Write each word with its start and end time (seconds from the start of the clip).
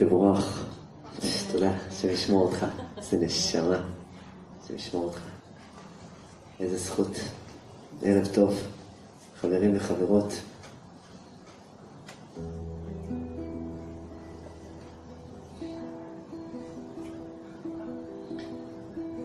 תבורך. 0.00 0.66
תודה, 1.52 1.72
השם 1.88 2.08
ישמור 2.08 2.46
אותך. 2.46 2.66
איזה 2.96 3.16
נשמה. 3.16 3.82
השם 4.62 4.74
ישמור 4.74 5.04
אותך. 5.04 5.20
איזה 6.60 6.78
זכות. 6.78 7.10
ערב 8.02 8.26
טוב, 8.34 8.54
חברים 9.40 9.76
וחברות. 9.76 10.32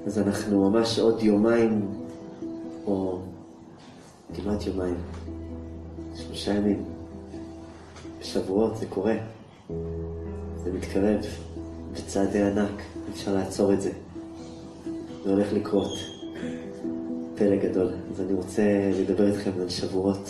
אז 0.06 0.20
אנחנו 0.20 0.70
ממש 0.70 1.00
עוד 1.00 1.24
יומיים, 1.24 2.04
או 2.86 3.20
כמעט 4.34 4.66
יומיים, 4.66 4.98
שלושה 6.16 6.54
ימים, 6.54 6.86
בשבועות 8.20 8.78
זה 8.78 8.86
קורה, 8.86 9.16
זה 10.66 10.72
מתקרב 10.72 11.26
בצעדי 11.94 12.42
ענק, 12.42 12.82
אפשר 13.14 13.34
לעצור 13.34 13.74
את 13.74 13.82
זה, 13.82 13.92
זה 15.24 15.32
הולך 15.32 15.54
לקרות, 15.54 15.98
פלא 17.36 17.56
גדול. 17.56 17.94
אז 18.12 18.22
אני 18.22 18.34
רוצה 18.34 18.92
לדבר 18.94 19.28
איתכם 19.28 19.52
על 19.62 19.70
שבועות. 19.70 20.30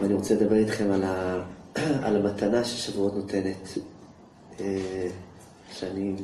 ואני 0.00 0.14
רוצה 0.14 0.34
לדבר 0.34 0.56
איתכם 0.56 0.90
על, 0.90 1.04
ה... 1.04 1.42
על 2.06 2.16
המתנה 2.16 2.64
ששבועות 2.64 3.14
נותנת, 3.14 3.68
אה, 4.60 5.08
שאני 5.72 6.14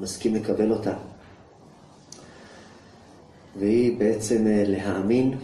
מסכים 0.00 0.34
לקבל 0.34 0.72
אותה. 0.72 0.94
והיא 3.58 3.98
בעצם 3.98 4.46
אה, 4.46 4.64
להאמין 4.66 5.38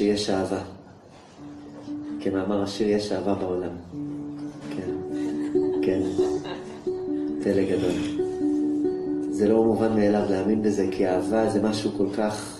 שיש 0.00 0.30
אהבה. 0.30 0.62
כמאמר 2.20 2.62
השיר, 2.62 2.88
יש 2.88 3.12
אהבה 3.12 3.34
בעולם. 3.34 3.70
כן, 4.70 4.90
כן, 5.82 6.00
פלא 7.42 7.62
גדול. 7.62 7.92
זה 9.30 9.48
לא 9.48 9.64
מובן 9.64 9.94
מאליו 9.94 10.22
להאמין 10.30 10.62
בזה, 10.62 10.88
כי 10.90 11.08
אהבה 11.08 11.50
זה 11.50 11.62
משהו 11.62 11.90
כל 11.96 12.06
כך, 12.16 12.58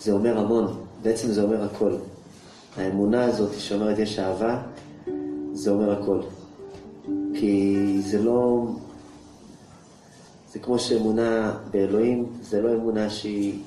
זה 0.00 0.12
אומר 0.12 0.38
המון, 0.38 0.76
בעצם 1.02 1.28
זה 1.28 1.42
אומר 1.42 1.64
הכל. 1.64 1.96
האמונה 2.76 3.24
הזאת 3.24 3.50
שאומרת 3.58 3.98
יש 3.98 4.18
אהבה, 4.18 4.62
זה 5.52 5.70
אומר 5.70 6.02
הכל. 6.02 6.20
כי 7.34 7.76
זה 8.00 8.22
לא... 8.22 8.66
זה 10.52 10.58
כמו 10.58 10.78
שאמונה 10.78 11.58
באלוהים, 11.70 12.26
זה 12.42 12.62
לא 12.62 12.74
אמונה 12.74 13.10
שהיא, 13.10 13.58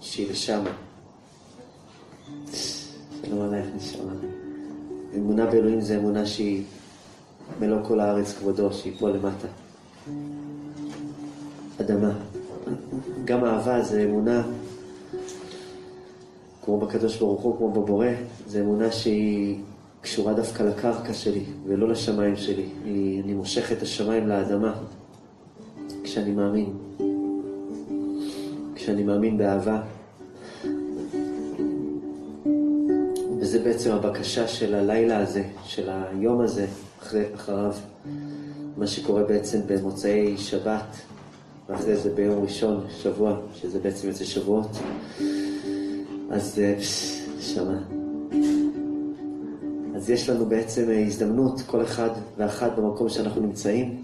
שהיא 0.00 0.30
לשמה. 0.30 0.70
שלום 3.24 3.40
עלייך 3.40 3.66
נשמה. 3.76 4.12
אמונה 5.16 5.46
באלוהים 5.46 5.80
זה 5.80 5.96
אמונה 5.96 6.26
שהיא 6.26 6.64
מלוא 7.60 7.78
כל 7.84 8.00
הארץ 8.00 8.32
כבודו, 8.32 8.72
שהיא 8.72 8.92
פה 8.98 9.08
למטה. 9.10 9.48
אדמה. 11.80 12.12
גם 13.24 13.44
אהבה 13.44 13.82
זה 13.82 14.04
אמונה, 14.04 14.42
כמו 16.62 16.80
בקדוש 16.80 17.18
ברוך 17.18 17.40
הוא, 17.40 17.56
כמו 17.56 17.70
בבורא, 17.72 18.06
זה 18.46 18.60
אמונה 18.60 18.92
שהיא 18.92 19.60
קשורה 20.00 20.34
דווקא 20.34 20.62
לקרקע 20.62 21.12
שלי 21.12 21.44
ולא 21.66 21.88
לשמיים 21.88 22.36
שלי. 22.36 22.68
אני 23.24 23.34
מושך 23.34 23.72
את 23.72 23.82
השמיים 23.82 24.28
לאדמה 24.28 24.74
כשאני 26.04 26.30
מאמין. 26.30 26.72
כשאני 28.74 29.02
מאמין 29.02 29.38
באהבה. 29.38 29.82
וזה 33.54 33.64
בעצם 33.64 33.92
הבקשה 33.92 34.48
של 34.48 34.74
הלילה 34.74 35.18
הזה, 35.18 35.42
של 35.64 35.90
היום 35.90 36.40
הזה, 36.40 36.66
אחרי, 37.02 37.24
אחריו. 37.34 37.74
מה 38.76 38.86
שקורה 38.86 39.22
בעצם 39.22 39.60
במוצאי 39.66 40.38
שבת, 40.38 40.96
ואחרי 41.68 41.96
זה 41.96 42.10
ביום 42.10 42.42
ראשון, 42.42 42.86
שבוע, 43.02 43.36
שזה 43.54 43.78
בעצם 43.78 44.08
יוצא 44.08 44.24
שבועות. 44.24 44.70
אז 46.30 46.60
נשמה. 47.38 47.78
אז 49.96 50.10
יש 50.10 50.30
לנו 50.30 50.46
בעצם 50.46 50.90
הזדמנות, 51.06 51.60
כל 51.66 51.82
אחד 51.82 52.10
ואחת 52.36 52.78
במקום 52.78 53.08
שאנחנו 53.08 53.40
נמצאים, 53.40 54.02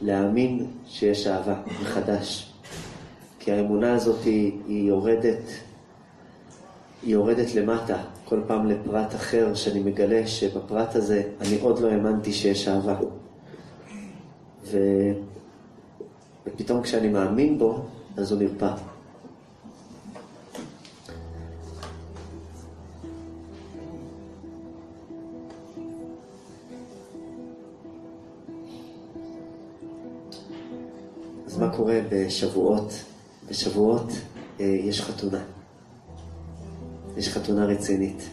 להאמין 0.00 0.66
שיש 0.86 1.26
אהבה 1.26 1.54
מחדש. 1.82 2.52
כי 3.38 3.52
האמונה 3.52 3.94
הזאת 3.94 4.24
היא, 4.24 4.52
היא 4.68 4.88
יורדת, 4.88 5.42
היא 7.02 7.12
יורדת 7.12 7.54
למטה, 7.54 7.96
כל 8.24 8.40
פעם 8.46 8.66
לפרט 8.66 9.14
אחר 9.14 9.54
שאני 9.54 9.80
מגלה 9.80 10.26
שבפרט 10.26 10.96
הזה 10.96 11.22
אני 11.40 11.60
עוד 11.60 11.78
לא 11.78 11.88
האמנתי 11.88 12.32
שיש 12.32 12.68
אהבה. 12.68 12.96
ו... 14.64 14.78
ופתאום 16.46 16.82
כשאני 16.82 17.08
מאמין 17.08 17.58
בו, 17.58 17.84
אז 18.16 18.32
הוא 18.32 18.42
נרפא. 18.42 18.74
אז 31.46 31.58
מה 31.58 31.76
קורה 31.76 32.00
בשבועות? 32.10 32.92
בשבועות 33.48 34.12
אה, 34.60 34.64
יש 34.64 35.02
חתונה. 35.02 35.59
יש 37.16 37.28
חתונה 37.28 37.64
רצינית. 37.64 38.28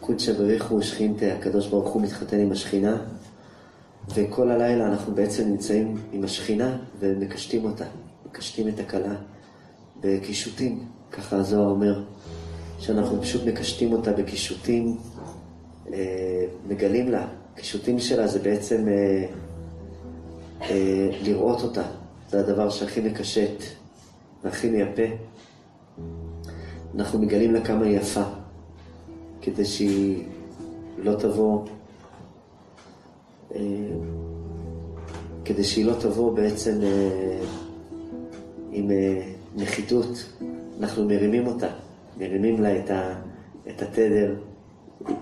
קודשא 0.00 0.32
בריחו 0.32 0.74
ושכינתה, 0.74 1.26
הקדוש 1.26 1.66
ברוך 1.66 1.88
הוא 1.88 2.02
מתחתן 2.02 2.38
עם 2.38 2.52
השכינה, 2.52 2.96
וכל 4.14 4.50
הלילה 4.50 4.86
אנחנו 4.86 5.14
בעצם 5.14 5.48
נמצאים 5.48 5.96
עם 6.12 6.24
השכינה 6.24 6.76
ומקשטים 6.98 7.64
אותה, 7.64 7.84
מקשטים 8.26 8.68
את 8.68 8.78
הכלה 8.78 9.14
בקישוטים, 10.00 10.84
ככה 11.12 11.36
הזוהר 11.36 11.70
אומר, 11.70 12.02
שאנחנו 12.78 13.22
פשוט 13.22 13.46
מקשטים 13.46 13.92
אותה 13.92 14.12
בקישוטים, 14.12 14.96
אה, 15.92 16.44
מגלים 16.68 17.10
לה, 17.10 17.26
קישוטים 17.54 17.98
שלה 17.98 18.26
זה 18.26 18.38
בעצם 18.38 18.88
אה, 18.88 19.26
אה, 20.62 21.10
לראות 21.22 21.62
אותה, 21.62 21.82
זה 22.30 22.40
הדבר 22.40 22.70
שהכי 22.70 23.00
מקשט 23.00 23.62
והכי 24.44 24.70
מייפה. 24.70 25.02
אנחנו 26.96 27.18
מגלים 27.18 27.54
לה 27.54 27.64
כמה 27.64 27.84
היא 27.84 27.96
יפה, 27.96 28.22
כדי 29.42 29.64
שהיא 29.64 30.24
לא 30.98 31.14
תבוא, 31.14 31.66
אה, 33.54 33.60
כדי 35.44 35.64
שהיא 35.64 35.84
לא 35.84 35.94
תבוא 36.00 36.36
בעצם 36.36 36.80
אה, 36.82 37.40
עם 38.72 38.90
אה, 38.90 39.32
נחיתות. 39.56 40.24
אנחנו 40.80 41.04
מרימים 41.04 41.46
אותה, 41.46 41.68
מרימים 42.18 42.62
לה 42.62 42.78
את, 42.78 42.90
ה, 42.90 43.14
את 43.68 43.82
התדר, 43.82 44.34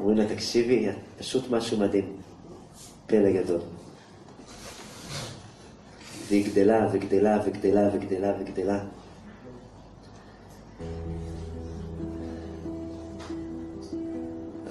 אומרים 0.01 0.17
לה, 0.17 0.29
תקשיבי, 0.29 0.89
פשוט 1.19 1.51
משהו 1.51 1.79
מדהים, 1.79 2.05
פלא 3.07 3.31
גדול. 3.33 3.61
והיא 6.29 6.47
גדלה 6.47 6.89
וגדלה 6.93 7.39
וגדלה 7.47 7.89
וגדלה 7.95 8.33
וגדלה. 8.41 8.85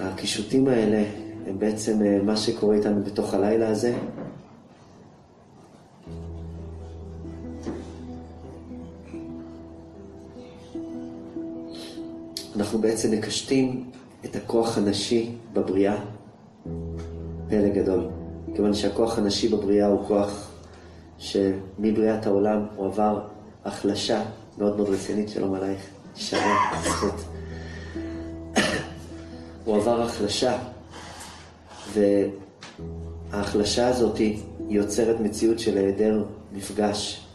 הקישוטים 0.02 0.68
האלה 0.68 1.04
הם 1.48 1.60
בעצם 1.60 2.00
מה 2.24 2.38
שקורה 2.38 2.76
איתנו 2.76 3.04
בתוך 3.04 3.34
הלילה 3.34 3.70
הזה. 3.70 3.98
אנחנו 12.56 12.80
בעצם 12.80 13.12
מקשטים 13.12 13.92
את 14.26 14.36
הכוח 14.36 14.78
הנשי 14.78 15.32
בבריאה, 15.54 15.98
פלא 17.50 17.70
גדול. 17.70 18.10
כיוון 18.56 18.74
שהכוח 18.74 19.18
הנשי 19.18 19.48
בבריאה 19.48 19.88
הוא 19.88 20.08
כוח 20.08 20.52
שמבריאת 21.18 22.26
העולם 22.26 22.66
הוא 22.76 22.86
עבר 22.86 23.22
החלשה 23.66 24.24
מאוד 24.58 24.78
מאוד 24.78 24.90
רצינית, 24.90 25.30
שלום 25.30 25.54
עלייך, 25.54 25.82
שרה, 26.16 26.56
זכות. 26.84 27.41
הוא 29.66 29.76
עבר 29.76 30.02
החלשה, 30.02 30.58
וההחלשה 33.32 33.88
הזאת 33.88 34.20
יוצרת 34.70 35.20
מציאות 35.20 35.60
של 35.60 35.78
היעדר 35.78 36.24
מפגש. 36.54 37.26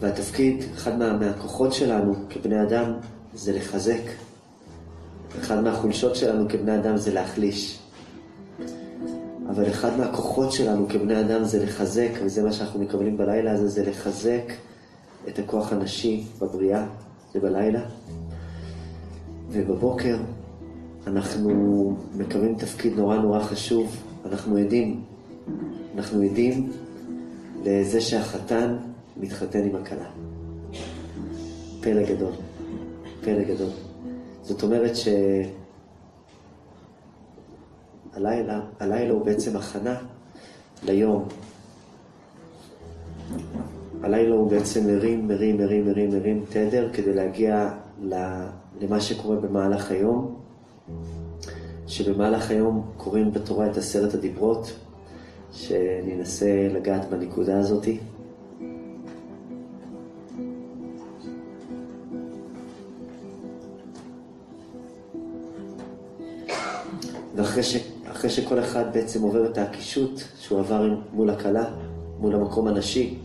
והתפקיד, 0.00 0.64
אחד 0.74 0.98
מה, 0.98 1.12
מהכוחות 1.12 1.72
שלנו 1.72 2.14
כבני 2.30 2.62
אדם 2.62 2.92
זה 3.34 3.52
לחזק. 3.52 4.02
אחד 5.40 5.60
מהחולשות 5.60 6.16
שלנו 6.16 6.48
כבני 6.48 6.76
אדם 6.76 6.96
זה 6.96 7.14
להחליש. 7.14 7.78
אבל 9.50 9.68
אחד 9.68 9.98
מהכוחות 9.98 10.52
שלנו 10.52 10.88
כבני 10.88 11.20
אדם 11.20 11.44
זה 11.44 11.64
לחזק, 11.64 12.10
וזה 12.24 12.42
מה 12.42 12.52
שאנחנו 12.52 12.80
מקבלים 12.80 13.16
בלילה 13.16 13.52
הזה, 13.52 13.68
זה 13.68 13.84
לחזק 13.90 14.52
את 15.28 15.38
הכוח 15.38 15.72
הנשי 15.72 16.24
בבריאה, 16.40 16.86
זה 17.32 17.40
בלילה. 17.40 17.80
ובבוקר 19.54 20.16
אנחנו 21.06 21.50
מקבלים 22.14 22.54
תפקיד 22.54 22.96
נורא 22.96 23.16
נורא 23.16 23.40
חשוב, 23.40 23.96
אנחנו 24.24 24.56
עדים, 24.56 25.04
אנחנו 25.94 26.22
עדים 26.22 26.72
לזה 27.64 28.00
שהחתן 28.00 28.76
מתחתן 29.16 29.62
עם 29.64 29.76
הכלה. 29.76 30.06
פלא 31.80 32.02
גדול, 32.02 32.32
פלא 33.20 33.42
גדול. 33.42 33.70
זאת 34.42 34.62
אומרת 34.62 34.92
שהלילה, 38.14 38.60
הלילה 38.80 39.12
הוא 39.12 39.24
בעצם 39.24 39.56
הכנה 39.56 39.96
ליום. 40.82 41.28
הלילה 44.02 44.34
הוא 44.34 44.50
בעצם 44.50 44.86
מרים, 44.86 45.28
מרים, 45.28 45.58
מרים, 45.58 45.86
מרים, 45.86 46.10
מרים 46.10 46.44
תדר 46.48 46.92
כדי 46.92 47.12
להגיע 47.12 47.70
למה 48.80 49.00
שקורה 49.00 49.36
במהלך 49.36 49.90
היום, 49.90 50.34
שבמהלך 51.86 52.50
היום 52.50 52.90
קוראים 52.96 53.32
בתורה 53.32 53.70
את 53.70 53.76
עשרת 53.76 54.14
הדיברות, 54.14 54.72
שאני 55.52 56.14
אנסה 56.14 56.68
לגעת 56.72 57.10
בנקודה 57.10 57.58
הזאתי. 57.58 57.98
ואחרי 67.36 67.62
ש, 67.62 67.76
שכל 68.28 68.60
אחד 68.60 68.84
בעצם 68.92 69.22
עובר 69.22 69.50
את 69.50 69.58
העקישות 69.58 70.24
שהוא 70.38 70.58
עבר 70.58 70.94
מול 71.12 71.30
הכלה, 71.30 71.64
מול 72.18 72.34
המקום 72.34 72.68
הנשי, 72.68 73.18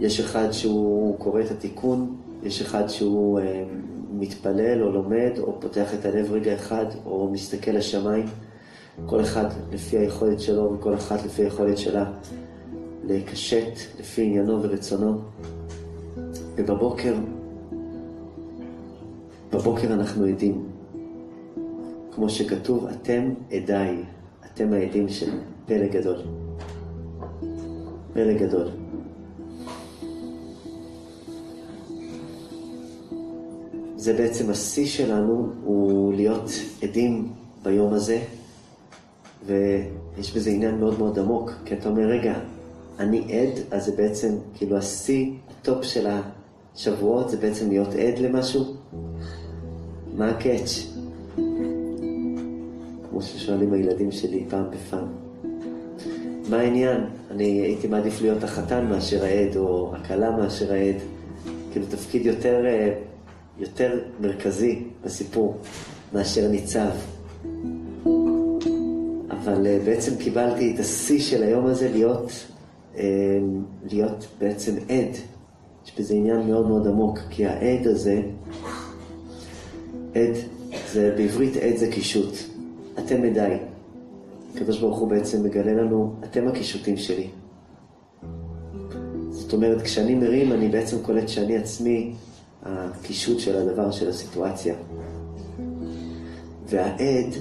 יש 0.00 0.20
אחד 0.20 0.50
שהוא 0.50 1.18
קורא 1.18 1.40
את 1.40 1.50
התיקון, 1.50 2.16
יש 2.42 2.62
אחד 2.62 2.88
שהוא 2.88 3.40
אה, 3.40 3.64
מתפלל 4.18 4.82
או 4.82 4.92
לומד 4.92 5.32
או 5.38 5.60
פותח 5.60 5.94
את 5.94 6.04
הלב 6.04 6.32
רגע 6.32 6.54
אחד 6.54 6.86
או 7.06 7.28
מסתכל 7.32 7.70
לשמיים. 7.70 8.26
כל 9.06 9.20
אחד 9.20 9.44
לפי 9.72 9.98
היכולת 9.98 10.40
שלו 10.40 10.72
וכל 10.74 10.94
אחת 10.94 11.24
לפי 11.24 11.42
היכולת 11.42 11.78
שלה 11.78 12.12
לקשט 13.04 14.00
לפי 14.00 14.22
עניינו 14.22 14.62
ורצונו. 14.62 15.18
ובבוקר, 16.56 17.14
בבוקר 19.52 19.92
אנחנו 19.92 20.24
עדים. 20.24 20.66
כמו 22.14 22.28
שכתוב, 22.28 22.86
אתם 22.86 23.34
עדיי, 23.52 24.02
אתם 24.46 24.72
העדים 24.72 25.08
של 25.08 25.30
פלא 25.66 25.86
גדול. 25.86 26.16
פלא 28.12 28.32
גדול. 28.32 28.83
זה 34.04 34.12
בעצם 34.12 34.50
השיא 34.50 34.86
שלנו, 34.86 35.48
הוא 35.64 36.14
להיות 36.14 36.50
עדים 36.82 37.28
ביום 37.62 37.92
הזה, 37.92 38.18
ויש 39.46 40.36
בזה 40.36 40.50
עניין 40.50 40.78
מאוד 40.78 40.98
מאוד 40.98 41.18
עמוק, 41.18 41.50
כי 41.64 41.74
אתה 41.74 41.88
אומר, 41.88 42.02
רגע, 42.02 42.34
אני 42.98 43.18
עד, 43.18 43.58
אז 43.70 43.84
זה 43.84 43.92
בעצם, 43.96 44.28
כאילו 44.54 44.76
השיא, 44.76 45.32
ה 45.50 45.58
top 45.58 45.84
של 45.84 46.06
השבועות, 46.74 47.30
זה 47.30 47.36
בעצם 47.36 47.68
להיות 47.68 47.88
עד 47.88 48.18
למשהו? 48.18 48.64
מה 50.16 50.28
ה 50.28 50.36
catch? 50.36 50.86
כמו 53.10 53.22
ששואלים 53.22 53.72
הילדים 53.72 54.12
שלי 54.12 54.44
פעם 54.48 54.64
בפעם. 54.70 55.08
מה 56.50 56.56
העניין? 56.56 57.00
אני 57.30 57.44
הייתי 57.44 57.86
מעדיף 57.86 58.22
להיות 58.22 58.44
החתן 58.44 58.86
מאשר 58.86 59.24
העד, 59.24 59.56
או 59.56 59.94
הכלה 59.96 60.36
מאשר 60.36 60.72
העד. 60.72 60.96
כאילו 61.72 61.86
תפקיד 61.86 62.26
יותר, 62.26 62.66
אה, 62.66 62.94
יותר 63.58 64.00
מרכזי 64.20 64.82
בסיפור 65.04 65.56
מאשר 66.12 66.48
ניצב. 66.48 66.90
אבל 69.30 69.66
אה, 69.66 69.78
בעצם 69.84 70.16
קיבלתי 70.16 70.74
את 70.74 70.80
השיא 70.80 71.20
של 71.20 71.42
היום 71.42 71.66
הזה 71.66 71.88
להיות, 71.88 72.32
אה, 72.96 73.02
להיות 73.90 74.26
בעצם 74.38 74.76
עד. 74.76 75.16
יש 75.86 75.92
בזה 75.98 76.14
עניין 76.14 76.46
מאוד 76.46 76.68
מאוד 76.68 76.86
עמוק, 76.86 77.18
כי 77.30 77.46
העד 77.46 77.86
הזה, 77.86 78.22
עד, 80.14 80.34
זה 80.92 81.14
בעברית 81.16 81.56
עד 81.56 81.76
זה 81.76 81.90
קישוט. 81.90 82.34
אתם 82.98 83.24
עדיי. 83.24 83.58
הקדוש 84.54 84.80
ברוך 84.80 84.98
הוא 84.98 85.08
בעצם 85.08 85.42
מגלה 85.42 85.72
לנו, 85.72 86.14
אתם 86.24 86.48
הקישוטים 86.48 86.96
שלי. 86.96 87.28
זאת 89.30 89.52
אומרת, 89.52 89.82
כשאני 89.82 90.14
מרים, 90.14 90.52
אני 90.52 90.68
בעצם 90.68 90.96
קולט 91.02 91.28
שאני 91.28 91.56
עצמי 91.56 92.14
הקישוט 92.64 93.38
של 93.38 93.56
הדבר, 93.56 93.90
של 93.90 94.08
הסיטואציה. 94.08 94.74
והעד, 96.66 97.34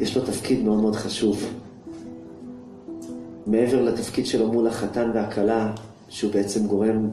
יש 0.00 0.16
לו 0.16 0.26
תפקיד 0.26 0.64
מאוד 0.64 0.80
מאוד 0.80 0.96
חשוב. 0.96 1.44
מעבר 3.46 3.82
לתפקיד 3.82 4.26
שלו 4.26 4.52
מול 4.52 4.66
החתן 4.66 5.10
והכלה, 5.14 5.72
שהוא 6.08 6.32
בעצם 6.32 6.66
גורם 6.66 7.10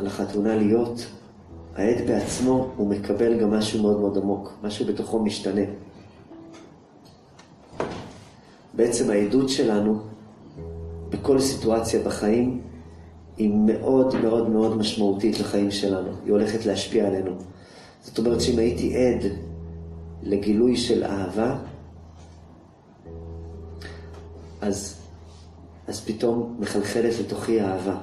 לחתונה 0.00 0.56
להיות, 0.56 1.06
העד 1.76 2.06
בעצמו, 2.06 2.70
הוא 2.76 2.88
מקבל 2.88 3.40
גם 3.40 3.50
משהו 3.50 3.82
מאוד 3.82 4.00
מאוד 4.00 4.18
עמוק, 4.18 4.52
משהו 4.62 4.86
בתוכו 4.86 5.22
משתנה. 5.22 5.60
בעצם 8.74 9.10
העדות 9.10 9.48
שלנו, 9.48 10.00
בכל 11.10 11.40
סיטואציה 11.40 12.02
בחיים, 12.02 12.60
היא 13.38 13.50
מאוד 13.54 14.14
מאוד 14.22 14.50
מאוד 14.50 14.76
משמעותית 14.76 15.40
לחיים 15.40 15.70
שלנו. 15.70 16.10
היא 16.24 16.32
הולכת 16.32 16.66
להשפיע 16.66 17.06
עלינו. 17.06 17.30
זאת 18.02 18.18
אומרת 18.18 18.40
שאם 18.40 18.58
הייתי 18.58 18.96
עד 18.96 19.24
לגילוי 20.22 20.76
של 20.76 21.04
אהבה, 21.04 21.58
אז, 24.60 24.96
אז 25.86 26.00
פתאום 26.00 26.56
מחלחלת 26.58 27.18
לתוכי 27.20 27.60
אהבה. 27.60 27.96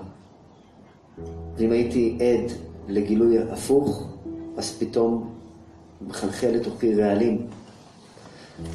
ואם 1.58 1.72
הייתי 1.72 2.18
עד 2.20 2.52
לגילוי 2.88 3.40
הפוך, 3.40 4.08
אז 4.58 4.78
פתאום 4.80 5.34
מחלחל 6.08 6.48
לתוכי 6.48 6.96
רעלים. 6.96 7.48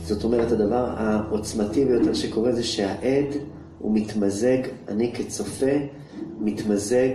זאת 0.04 0.24
אומרת, 0.24 0.52
הדבר 0.52 0.94
העוצמתי 0.96 1.84
ביותר 1.84 2.14
שקורה 2.14 2.52
זה 2.52 2.62
שהעד 2.62 3.26
הוא 3.78 3.94
מתמזג, 3.94 4.58
אני 4.88 5.12
כצופה, 5.14 5.76
מתמזג 6.40 7.08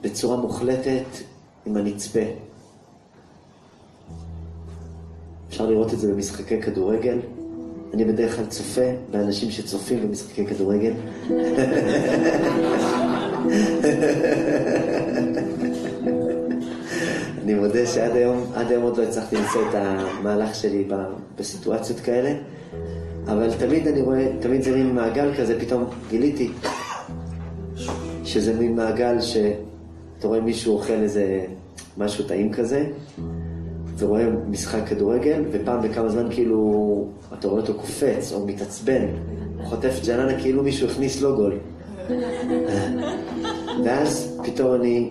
בצורה 0.00 0.36
מוחלטת 0.36 1.04
עם 1.66 1.76
הנצפה. 1.76 2.20
אפשר 5.48 5.66
לראות 5.66 5.94
את 5.94 5.98
זה 5.98 6.12
במשחקי 6.12 6.62
כדורגל. 6.62 7.18
אני 7.94 8.04
בדרך 8.04 8.36
כלל 8.36 8.46
צופה 8.46 8.90
באנשים 9.10 9.50
שצופים 9.50 10.08
במשחקי 10.08 10.46
כדורגל. 10.46 10.92
אני 17.42 17.54
מודה 17.54 17.86
שעד 17.86 18.16
היום, 18.16 18.44
עד 18.54 18.70
היום 18.70 18.82
עוד 18.82 18.96
לא 18.96 19.02
הצלחתי 19.02 19.36
למצוא 19.36 19.68
את 19.68 19.74
המהלך 19.74 20.54
שלי 20.54 20.88
בסיטואציות 21.38 22.00
כאלה, 22.00 22.34
אבל 23.26 23.54
תמיד 23.58 23.86
אני 23.86 24.00
רואה, 24.00 24.26
תמיד 24.40 24.62
זה 24.62 24.70
מין 24.70 24.94
מעגל 24.94 25.34
כזה, 25.38 25.60
פתאום 25.60 25.84
גיליתי 26.10 26.52
שזה 28.24 28.54
מין 28.54 28.76
מעגל 28.76 29.20
שאתה 29.20 30.28
רואה 30.28 30.40
מישהו 30.40 30.74
אוכל 30.74 30.92
איזה 30.92 31.44
משהו 31.98 32.24
טעים 32.24 32.52
כזה, 32.52 32.84
ורואה 33.98 34.26
משחק 34.50 34.88
כדורגל, 34.88 35.42
ופעם 35.50 35.82
בכמה 35.82 36.08
זמן 36.08 36.26
כאילו 36.30 37.08
אתה 37.38 37.48
רואה 37.48 37.60
אותו 37.60 37.74
קופץ 37.74 38.32
או 38.32 38.46
מתעצבן, 38.46 39.06
או 39.58 39.64
חוטף 39.64 40.00
ג'ננה 40.06 40.40
כאילו 40.40 40.62
מישהו 40.62 40.88
הכניס 40.88 41.22
לו 41.22 41.36
גול. 41.36 41.58
ואז 43.84 44.40
פתאום 44.44 44.74
אני 44.74 45.10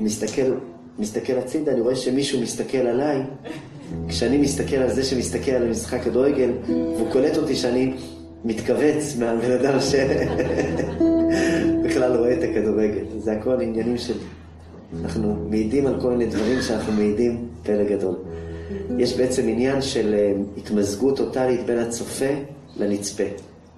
מסתכל, 0.00 0.52
מסתכל 0.98 1.32
הצידה, 1.32 1.72
אני 1.72 1.80
רואה 1.80 1.96
שמישהו 1.96 2.40
מסתכל 2.40 2.78
עליי, 2.78 3.22
כשאני 4.08 4.38
מסתכל 4.38 4.76
על 4.76 4.90
זה 4.90 5.04
שמסתכל 5.04 5.50
על 5.50 5.68
משחק 5.68 6.02
כדורגל, 6.02 6.50
והוא 6.66 7.12
קולט 7.12 7.36
אותי 7.36 7.54
שאני 7.54 7.94
מתכווץ 8.44 9.16
מהבן 9.18 9.50
אדם 9.50 9.78
שבכלל 11.98 12.16
רואה 12.16 12.32
את 12.32 12.42
הכדורגל. 12.42 13.04
זה 13.18 13.32
הכל 13.32 13.60
עניינים 13.60 13.98
של... 13.98 14.14
אנחנו 15.02 15.34
מעידים 15.50 15.86
על 15.86 16.00
כל 16.00 16.10
מיני 16.10 16.26
דברים 16.26 16.62
שאנחנו 16.62 16.92
מעידים 16.92 17.48
פלא 17.62 17.84
גדול. 17.84 18.14
יש 18.98 19.16
בעצם 19.16 19.48
עניין 19.48 19.82
של 19.82 20.14
אה, 20.14 20.32
התמזגות 20.56 21.16
טוטאלית 21.16 21.66
בין 21.66 21.78
הצופה 21.78 22.34
לנצפה. 22.76 23.24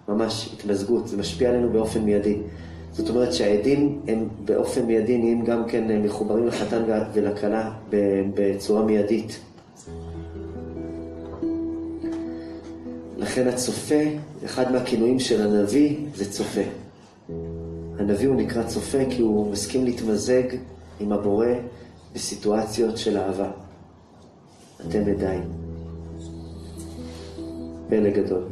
ממש 0.08 0.50
התמזגות, 0.54 1.08
זה 1.08 1.16
משפיע 1.16 1.50
עלינו 1.50 1.70
באופן 1.70 2.00
מיידי. 2.00 2.36
זאת 2.92 3.08
אומרת 3.08 3.32
שהעדים 3.32 4.00
הם 4.08 4.28
באופן 4.44 4.86
מיידי 4.86 5.18
נהיים 5.18 5.44
גם 5.44 5.64
כן 5.68 5.90
אה, 5.90 5.98
מחוברים 5.98 6.46
לחתן 6.46 6.82
ולכלה 7.14 7.72
בצורה 8.34 8.84
מיידית. 8.84 9.40
ולכן 13.18 13.48
הצופה, 13.48 14.02
אחד 14.44 14.72
מהכינויים 14.72 15.18
של 15.18 15.42
הנביא 15.42 15.96
זה 16.14 16.30
צופה. 16.30 16.79
הנביא 18.00 18.28
הוא 18.28 18.36
נקרא 18.36 18.62
צופה 18.62 18.98
כי 19.10 19.22
הוא 19.22 19.52
מסכים 19.52 19.84
להתמזג 19.84 20.42
עם 21.00 21.12
הבורא 21.12 21.46
בסיטואציות 22.14 22.98
של 22.98 23.18
אהבה. 23.18 23.50
אתם 24.88 25.02
עדיי. 25.10 25.38
פלא 27.88 28.10
גדול. 28.10 28.44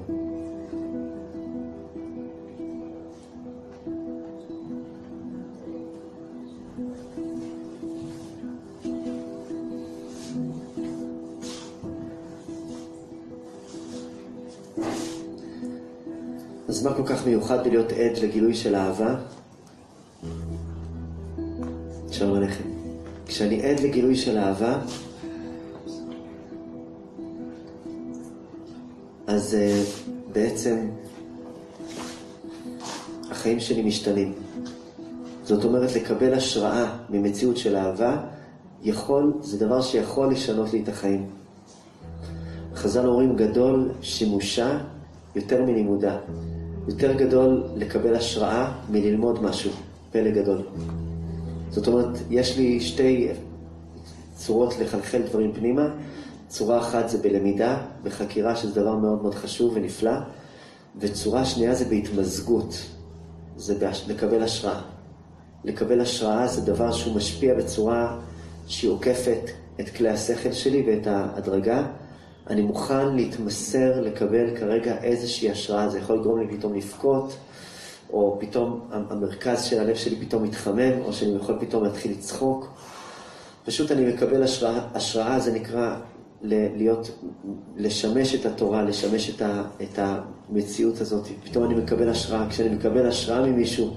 אז 16.68 16.82
מה 16.82 16.94
כל 16.94 17.06
כך 17.06 17.26
מיוחד 17.26 17.64
בלהיות 17.64 17.92
עד 17.92 18.18
לגילוי 18.22 18.54
של 18.54 18.76
אהבה? 18.76 19.14
כשאני 23.38 23.62
עד 23.62 23.80
לגילוי 23.80 24.16
של 24.16 24.38
אהבה, 24.38 24.78
אז 29.26 29.56
uh, 29.56 30.10
בעצם 30.32 30.76
החיים 33.30 33.60
שלי 33.60 33.82
משתנים. 33.82 34.32
זאת 35.42 35.64
אומרת, 35.64 35.94
לקבל 35.94 36.34
השראה 36.34 36.96
ממציאות 37.10 37.56
של 37.56 37.76
אהבה, 37.76 38.16
יכול, 38.82 39.32
זה 39.40 39.66
דבר 39.66 39.82
שיכול 39.82 40.30
לשנות 40.32 40.72
לי 40.72 40.82
את 40.82 40.88
החיים. 40.88 41.26
חז"ל 42.74 43.06
אומרים, 43.06 43.36
גדול 43.36 43.90
שימושה 44.02 44.78
יותר 45.36 45.64
מלימודה. 45.64 46.18
יותר 46.88 47.12
גדול 47.12 47.62
לקבל 47.76 48.14
השראה 48.14 48.72
מללמוד 48.90 49.42
משהו. 49.42 49.70
פלא 50.12 50.30
גדול. 50.30 50.62
זאת 51.70 51.86
אומרת, 51.88 52.18
יש 52.30 52.56
לי 52.56 52.80
שתי 52.80 53.28
צורות 54.34 54.78
לחלחל 54.78 55.22
דברים 55.22 55.52
פנימה. 55.52 55.88
צורה 56.48 56.78
אחת 56.78 57.08
זה 57.08 57.18
בלמידה, 57.18 57.82
בחקירה, 58.02 58.56
שזה 58.56 58.80
דבר 58.80 58.96
מאוד 58.96 59.22
מאוד 59.22 59.34
חשוב 59.34 59.72
ונפלא, 59.76 60.12
וצורה 61.00 61.44
שנייה 61.44 61.74
זה 61.74 61.84
בהתמזגות, 61.84 62.74
זה 63.56 63.88
לקבל 64.08 64.42
השראה. 64.42 64.80
לקבל 65.64 66.00
השראה 66.00 66.46
זה 66.46 66.60
דבר 66.60 66.92
שהוא 66.92 67.16
משפיע 67.16 67.54
בצורה 67.54 68.18
שהיא 68.66 68.90
עוקפת 68.90 69.50
את 69.80 69.88
כלי 69.88 70.08
השכל 70.08 70.52
שלי 70.52 70.84
ואת 70.86 71.06
ההדרגה. 71.06 71.86
אני 72.50 72.62
מוכן 72.62 73.16
להתמסר, 73.16 74.00
לקבל 74.00 74.56
כרגע 74.56 74.96
איזושהי 75.02 75.50
השראה, 75.50 75.88
זה 75.88 75.98
יכול 75.98 76.18
לגרום 76.18 76.40
לי 76.40 76.56
פתאום 76.56 76.74
לבכות, 76.74 77.36
או 78.12 78.38
פתאום 78.40 78.88
המרכז 78.90 79.64
של 79.64 79.80
הלב 79.80 79.96
שלי 79.96 80.16
פתאום 80.16 80.42
מתחמם, 80.42 81.02
או 81.04 81.12
שאני 81.12 81.36
יכול 81.36 81.56
פתאום 81.60 81.84
להתחיל 81.84 82.12
לצחוק. 82.12 82.68
פשוט 83.64 83.92
אני 83.92 84.12
מקבל 84.12 84.42
השראה, 84.42 84.80
השראה 84.94 85.40
זה 85.40 85.52
נקרא 85.52 85.96
להיות, 86.42 87.10
לשמש 87.76 88.34
את 88.34 88.46
התורה, 88.46 88.82
לשמש 88.82 89.30
את, 89.30 89.42
ה, 89.42 89.62
את 89.82 89.98
המציאות 89.98 91.00
הזאת. 91.00 91.28
פתאום 91.44 91.64
אני 91.64 91.74
מקבל 91.74 92.08
השראה. 92.08 92.46
כשאני 92.50 92.68
מקבל 92.68 93.08
השראה 93.08 93.46
ממישהו, 93.46 93.96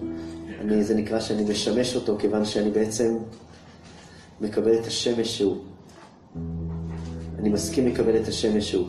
אני, 0.62 0.84
זה 0.84 0.96
נקרא 0.96 1.20
שאני 1.20 1.44
משמש 1.44 1.96
אותו, 1.96 2.18
כיוון 2.20 2.46
שאני 2.46 2.72
בעצם 2.72 3.18
מקבל 4.42 4.80
את 4.80 4.88
השמש 4.88 5.38
שהוא. 5.38 5.58
אני 7.40 7.50
מסכים 7.50 7.88
לקבל 7.88 8.16
את 8.16 8.28
השמש 8.28 8.72
שהוא. 8.72 8.88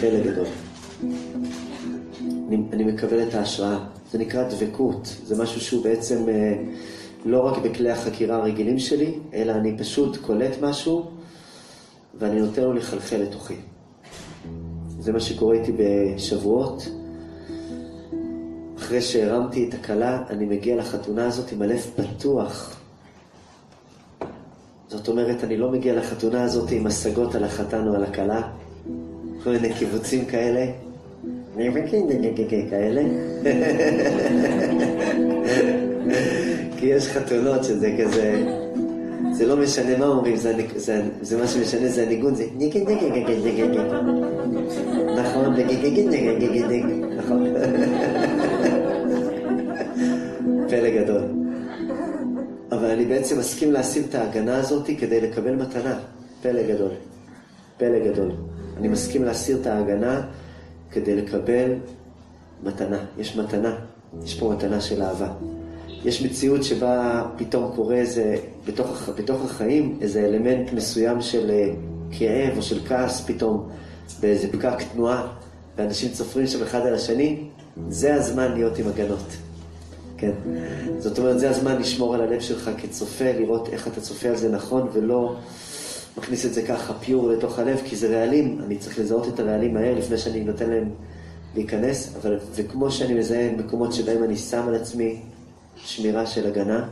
פלא 0.00 0.20
גדול. 0.20 0.46
אני, 2.48 2.84
מקבל 2.84 3.28
את 3.28 3.34
ההשראה. 3.34 3.78
זה 4.12 4.18
נקרא 4.18 4.48
דבקות. 4.48 5.16
זה 5.24 5.42
משהו 5.42 5.60
שהוא 5.60 5.84
בעצם 5.84 6.28
אה, 6.28 6.54
לא 7.24 7.40
רק 7.40 7.58
בכלי 7.58 7.90
החקירה 7.90 8.36
הרגילים 8.36 8.78
שלי, 8.78 9.14
אלא 9.34 9.52
אני 9.52 9.78
פשוט 9.78 10.16
קולט 10.16 10.52
משהו 10.62 11.10
ואני 12.18 12.40
נותן 12.40 12.62
לו 12.62 12.72
לחלחל 12.72 13.16
לתוכי. 13.16 13.54
זה 14.98 15.12
מה 15.12 15.20
שקורה 15.20 15.54
איתי 15.54 15.72
בשבועות. 15.72 16.88
אחרי 18.78 19.00
שהרמתי 19.00 19.68
את 19.68 19.74
הכלה, 19.74 20.22
אני 20.30 20.44
מגיע 20.44 20.76
לחתונה 20.76 21.26
הזאת 21.26 21.52
עם 21.52 21.62
הלב 21.62 21.86
פתוח. 21.96 22.80
זאת 24.88 25.08
אומרת, 25.08 25.44
אני 25.44 25.56
לא 25.56 25.70
מגיע 25.70 25.94
לחתונה 25.94 26.42
הזאת 26.42 26.70
עם 26.70 26.86
השגות 26.86 27.34
על 27.34 27.44
החתן 27.44 27.88
או 27.88 27.94
על 27.94 28.04
הכלה, 28.04 28.42
כל 29.44 29.50
מיני 29.50 29.74
קיבוצים 29.74 30.24
כאלה. 30.26 30.87
כאלה. 32.70 33.02
כי 36.76 36.86
יש 36.86 37.08
חתונות 37.08 37.64
שזה 37.64 37.96
כזה... 37.98 38.46
זה 39.32 39.46
לא 39.46 39.56
משנה 39.56 39.96
מה 39.98 40.06
אומרים, 40.06 40.36
זה, 40.36 41.36
מה 41.40 41.46
שמשנה, 41.46 41.88
זה 41.88 42.02
הניגון, 42.02 42.34
זה 42.34 42.44
ניגן 42.56 42.80
ניגן 42.86 43.12
ניגן 43.12 43.40
ניגן 43.44 43.70
ניגן. 43.70 43.86
נכון, 45.20 45.54
ניגן 45.54 45.82
ניגן 45.82 46.08
ניגן 46.08 46.68
ניגן, 46.68 47.04
נכון. 47.18 47.46
פלא 50.68 50.90
גדול. 50.90 51.22
אבל 52.72 52.90
אני 52.90 53.04
בעצם 53.04 53.38
מסכים 53.38 53.72
לשים 53.72 54.02
את 54.08 54.14
ההגנה 54.14 54.56
הזאת 54.56 54.90
כדי 54.98 55.20
לקבל 55.20 55.54
מתנה. 55.54 55.98
פלא 56.42 56.62
גדול. 56.62 56.90
פלא 57.78 57.98
גדול. 57.98 58.30
אני 58.78 58.88
מסכים 58.88 59.24
להסיר 59.24 59.58
את 59.60 59.66
ההגנה 59.66 60.22
כדי 60.90 61.16
לקבל 61.16 61.74
מתנה. 62.62 62.98
יש 63.18 63.36
מתנה. 63.36 63.76
יש 64.24 64.40
פה 64.40 64.52
מתנה 64.56 64.80
של 64.80 65.02
אהבה. 65.02 65.32
יש 66.04 66.22
מציאות 66.22 66.64
שבה 66.64 67.26
פתאום 67.36 67.72
קורה 67.76 67.96
איזה, 67.96 68.36
בתוך, 68.66 69.08
בתוך 69.18 69.44
החיים, 69.44 69.98
איזה 70.00 70.20
אלמנט 70.20 70.72
מסוים 70.72 71.20
של 71.22 71.50
אה, 71.50 71.70
כאב 72.10 72.56
או 72.56 72.62
של 72.62 72.86
כעס 72.86 73.26
פתאום, 73.26 73.68
באיזה 74.20 74.52
פקק 74.52 74.82
תנועה, 74.92 75.26
ואנשים 75.76 76.12
צופרים 76.12 76.46
שם 76.46 76.62
אחד 76.62 76.86
על 76.86 76.94
השני, 76.94 77.44
זה 77.88 78.14
הזמן 78.14 78.52
להיות 78.52 78.78
עם 78.78 78.88
הגנות. 78.88 79.36
כן. 80.16 80.32
זאת 80.98 81.18
אומרת, 81.18 81.38
זה 81.38 81.50
הזמן 81.50 81.80
לשמור 81.80 82.14
על 82.14 82.20
הלב 82.20 82.40
שלך 82.40 82.70
כצופה, 82.78 83.32
לראות 83.32 83.68
איך 83.68 83.88
אתה 83.88 84.00
צופה 84.00 84.28
על 84.28 84.36
זה 84.36 84.48
נכון, 84.48 84.88
ולא 84.92 85.36
מכניס 86.16 86.46
את 86.46 86.54
זה 86.54 86.62
ככה 86.62 86.94
פיור 86.94 87.28
לתוך 87.28 87.58
הלב, 87.58 87.80
כי 87.84 87.96
זה 87.96 88.18
רעלים, 88.18 88.58
אני 88.66 88.76
צריך 88.76 88.98
לזהות 88.98 89.28
את 89.28 89.40
הרעלים 89.40 89.74
מהר 89.74 89.94
לפני 89.98 90.18
שאני 90.18 90.44
נותן 90.44 90.70
להם 90.70 90.90
להיכנס, 91.54 92.16
אבל, 92.16 92.38
וכמו 92.54 92.90
שאני 92.90 93.14
מזהה 93.14 93.52
מקומות 93.56 93.92
שבהם 93.92 94.24
אני 94.24 94.36
שם 94.36 94.64
על 94.68 94.74
עצמי 94.74 95.20
שמירה 95.76 96.26
של 96.26 96.46
הגנה, 96.46 96.88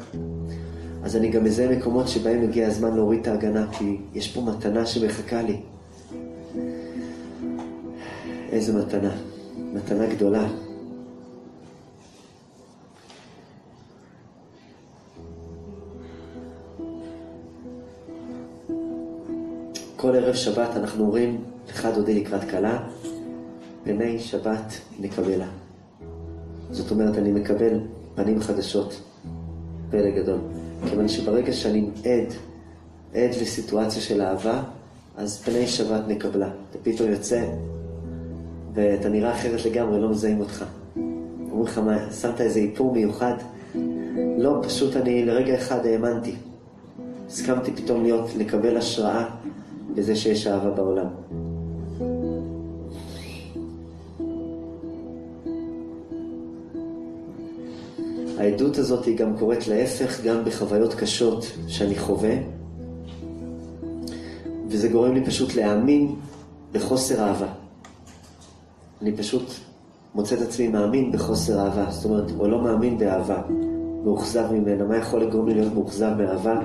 אז 1.04 1.16
אני 1.16 1.28
גם 1.30 1.44
מזהה 1.44 1.76
מקומות 1.76 2.08
שבהם 2.08 2.42
הגיע 2.42 2.66
הזמן 2.66 2.94
להוריד 2.96 3.20
את 3.20 3.26
ההגנה, 3.26 3.66
כי 3.72 3.96
יש 4.14 4.28
פה 4.32 4.40
מתנה 4.40 4.86
שמחכה 4.86 5.42
לי. 5.42 5.60
איזה 8.52 8.72
מתנה. 8.72 9.16
מתנה 9.74 10.06
גדולה. 10.06 10.48
כל 19.96 20.16
ערב 20.16 20.34
שבת 20.34 20.76
אנחנו 20.76 21.04
אומרים, 21.04 21.44
לך 21.68 21.88
דודי 21.94 22.20
לקראת 22.20 22.50
כלה, 22.50 22.78
פני 23.84 24.18
שבת 24.18 24.80
נקבלה. 25.00 25.46
זאת 26.70 26.90
אומרת, 26.90 27.18
אני 27.18 27.32
מקבל 27.32 27.80
פנים 28.14 28.40
חדשות. 28.40 29.00
פלא 29.90 30.10
גדול. 30.10 30.38
כיוון 30.90 31.08
שברגע 31.08 31.52
שאני 31.52 31.88
עד, 32.04 32.32
עד 33.14 33.30
לסיטואציה 33.42 34.02
של 34.02 34.22
אהבה, 34.22 34.62
אז 35.16 35.42
פני 35.42 35.66
שבת 35.66 36.08
נקבלה. 36.08 36.48
אתה 36.70 36.78
פתאום 36.82 37.10
יוצא, 37.10 37.44
ואתה 38.74 39.08
נראה 39.08 39.32
אחרת 39.32 39.64
לגמרי, 39.64 40.00
לא 40.00 40.08
מזהים 40.08 40.40
אותך. 40.40 40.64
אומרים 41.50 41.62
לך, 41.62 41.78
מה, 41.78 42.12
שמת 42.12 42.40
איזה 42.40 42.60
איפור 42.60 42.92
מיוחד? 42.92 43.34
לא, 44.38 44.60
פשוט 44.62 44.96
אני 44.96 45.24
לרגע 45.24 45.54
אחד 45.54 45.86
האמנתי. 45.86 46.34
הסכמתי 47.26 47.72
פתאום 47.72 48.02
להיות, 48.02 48.30
לקבל 48.36 48.76
השראה 48.76 49.24
בזה 49.96 50.16
שיש 50.16 50.46
אהבה 50.46 50.70
בעולם. 50.70 51.06
העדות 58.38 58.78
הזאת 58.78 59.04
היא 59.04 59.16
גם 59.16 59.38
קורית 59.38 59.68
להפך, 59.68 60.24
גם 60.24 60.44
בחוויות 60.44 60.94
קשות 60.94 61.46
שאני 61.68 61.98
חווה, 61.98 62.34
וזה 64.68 64.88
גורם 64.88 65.14
לי 65.14 65.24
פשוט 65.24 65.54
להאמין 65.54 66.14
בחוסר 66.72 67.20
אהבה. 67.20 67.48
אני 69.02 69.16
פשוט 69.16 69.42
מוצא 70.14 70.34
את 70.34 70.40
עצמי 70.40 70.68
מאמין 70.68 71.12
בחוסר 71.12 71.60
אהבה, 71.60 71.90
זאת 71.90 72.04
אומרת, 72.04 72.30
או 72.38 72.48
לא 72.48 72.62
מאמין 72.62 72.98
באהבה, 72.98 73.42
מאוכזב 74.04 74.52
ממנה. 74.52 74.84
מה 74.84 74.96
יכול 74.96 75.22
לגרום 75.22 75.48
לי 75.48 75.54
להיות 75.54 75.74
מאוכזב 75.74 76.10
מאהבה? 76.18 76.60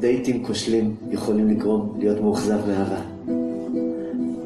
דייטים 0.00 0.44
כושלים 0.44 0.94
יכולים 1.10 1.48
לגרום 1.48 1.94
להיות 1.98 2.20
מאוכזב 2.20 2.58
מאהבה. 2.66 3.00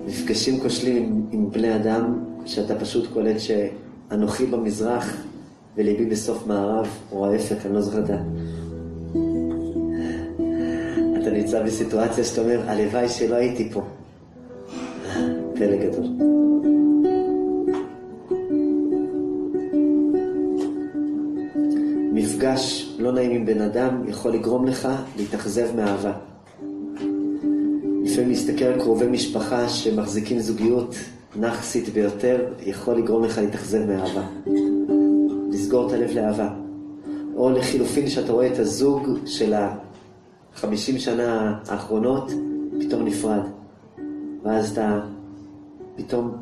מפגשים 0.07 0.61
כושלים 0.61 1.27
עם, 1.33 1.51
בני 1.51 1.77
אדם, 1.77 2.19
שאתה 2.47 2.75
פשוט 2.75 3.13
קולט 3.13 3.37
שאנוכי 3.39 4.47
במזרח 4.47 5.17
וליבי 5.77 6.07
בסוף 6.07 6.47
מערב, 6.47 6.89
או 7.13 7.27
ההפך, 7.27 7.67
אני 7.67 7.75
לא 7.75 7.81
זוכר 7.81 8.05
את 8.05 8.11
ה... 8.11 8.23
אתה 11.23 11.31
נמצא 11.31 11.63
בסיטואציה 11.63 12.25
שאתה 12.25 12.41
אומר, 12.41 12.61
הלוואי 12.67 13.09
שלא 13.09 13.35
הייתי 13.35 13.71
פה. 13.73 13.83
פלא 15.55 15.77
גדול. 15.77 16.07
מפגש 22.13 22.92
לא 23.03 23.13
נעים 23.13 23.31
עם 23.31 23.47
בן 23.47 23.61
אדם 23.61 24.09
יכול 24.09 24.33
לגרום 24.33 24.67
לך 24.67 24.89
להתאכזב 25.17 25.77
מאהבה. 25.77 26.13
לפעמים 28.05 28.29
להסתכל 28.29 28.65
על 28.65 28.81
קרובי 28.81 29.07
משפחה 29.07 29.69
שמחזיקים 29.69 30.41
זוגיות 30.41 30.95
נכסית 31.37 31.89
ביותר, 31.89 32.47
יכול 32.67 32.97
לגרום 32.97 33.25
לך 33.25 33.39
להתאכזב 33.39 33.87
מאהבה. 33.87 34.23
לסגור 35.51 35.87
את 35.87 35.93
הלב 35.93 36.11
לאהבה. 36.11 36.51
או 37.37 37.51
לחילופין 37.51 38.09
שאתה 38.09 38.33
רואה 38.33 38.47
את 38.47 38.59
הזוג 38.59 39.09
של 39.27 39.55
החמישים 40.55 40.99
שנה 40.99 41.59
האחרונות, 41.69 42.33
פתאום 42.81 43.05
נפרד. 43.05 43.43
ואז 44.43 44.73
אתה 44.73 45.01
פתאום 45.97 46.33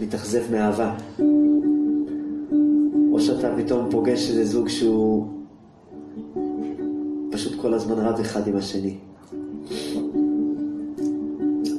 מתאכזב 0.00 0.42
מאהבה. 0.50 0.94
או 3.12 3.20
שאתה 3.20 3.54
פתאום 3.56 3.90
פוגש 3.90 4.30
איזה 4.30 4.44
זוג 4.44 4.68
שהוא 4.68 5.35
פשוט 7.46 7.60
כל 7.60 7.74
הזמן 7.74 7.98
רב 7.98 8.20
אחד 8.20 8.48
עם 8.48 8.56
השני. 8.56 8.94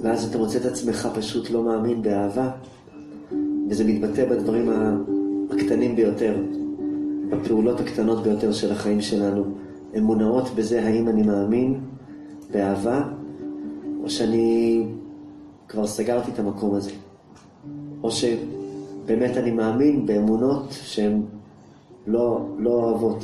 ואז 0.02 0.30
אתה 0.30 0.38
מוצא 0.38 0.58
את 0.58 0.66
עצמך 0.66 1.08
פשוט 1.16 1.50
לא 1.50 1.64
מאמין 1.64 2.02
באהבה, 2.02 2.50
וזה 3.70 3.84
מתבטא 3.84 4.26
בדברים 4.30 4.70
הקטנים 5.50 5.96
ביותר, 5.96 6.38
בפעולות 7.30 7.80
הקטנות 7.80 8.24
ביותר 8.24 8.54
של 8.54 8.72
החיים 8.72 9.02
שלנו. 9.02 9.44
הן 9.94 10.04
מונעות 10.04 10.50
בזה 10.56 10.84
האם 10.84 11.10
אני 11.10 11.24
מאמין 11.24 11.80
באהבה, 12.52 13.04
או 14.04 14.10
שאני 14.10 14.86
כבר 15.68 15.88
סגרתי 15.88 16.32
את 16.32 16.40
המקום 16.40 16.76
הזה. 16.76 16.92
או 18.04 18.12
שבאמת 18.12 19.38
אני 19.38 19.52
מאמין 19.52 20.06
באמונות 20.06 20.68
שהן 20.72 21.22
לא, 22.08 22.46
לא 22.58 22.70
אוהבות. 22.70 23.24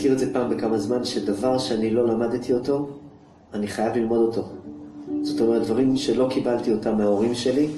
מזכיר 0.00 0.12
את 0.12 0.18
זה 0.18 0.32
פעם 0.32 0.50
בכמה 0.50 0.78
זמן, 0.78 1.04
שדבר 1.04 1.58
שאני 1.58 1.90
לא 1.90 2.06
למדתי 2.06 2.52
אותו, 2.52 2.88
אני 3.54 3.66
חייב 3.66 3.96
ללמוד 3.96 4.20
אותו. 4.20 4.48
זאת 5.22 5.40
אומרת, 5.40 5.62
דברים 5.62 5.96
שלא 5.96 6.28
קיבלתי 6.30 6.72
אותם 6.72 6.96
מההורים 6.98 7.34
שלי, 7.34 7.68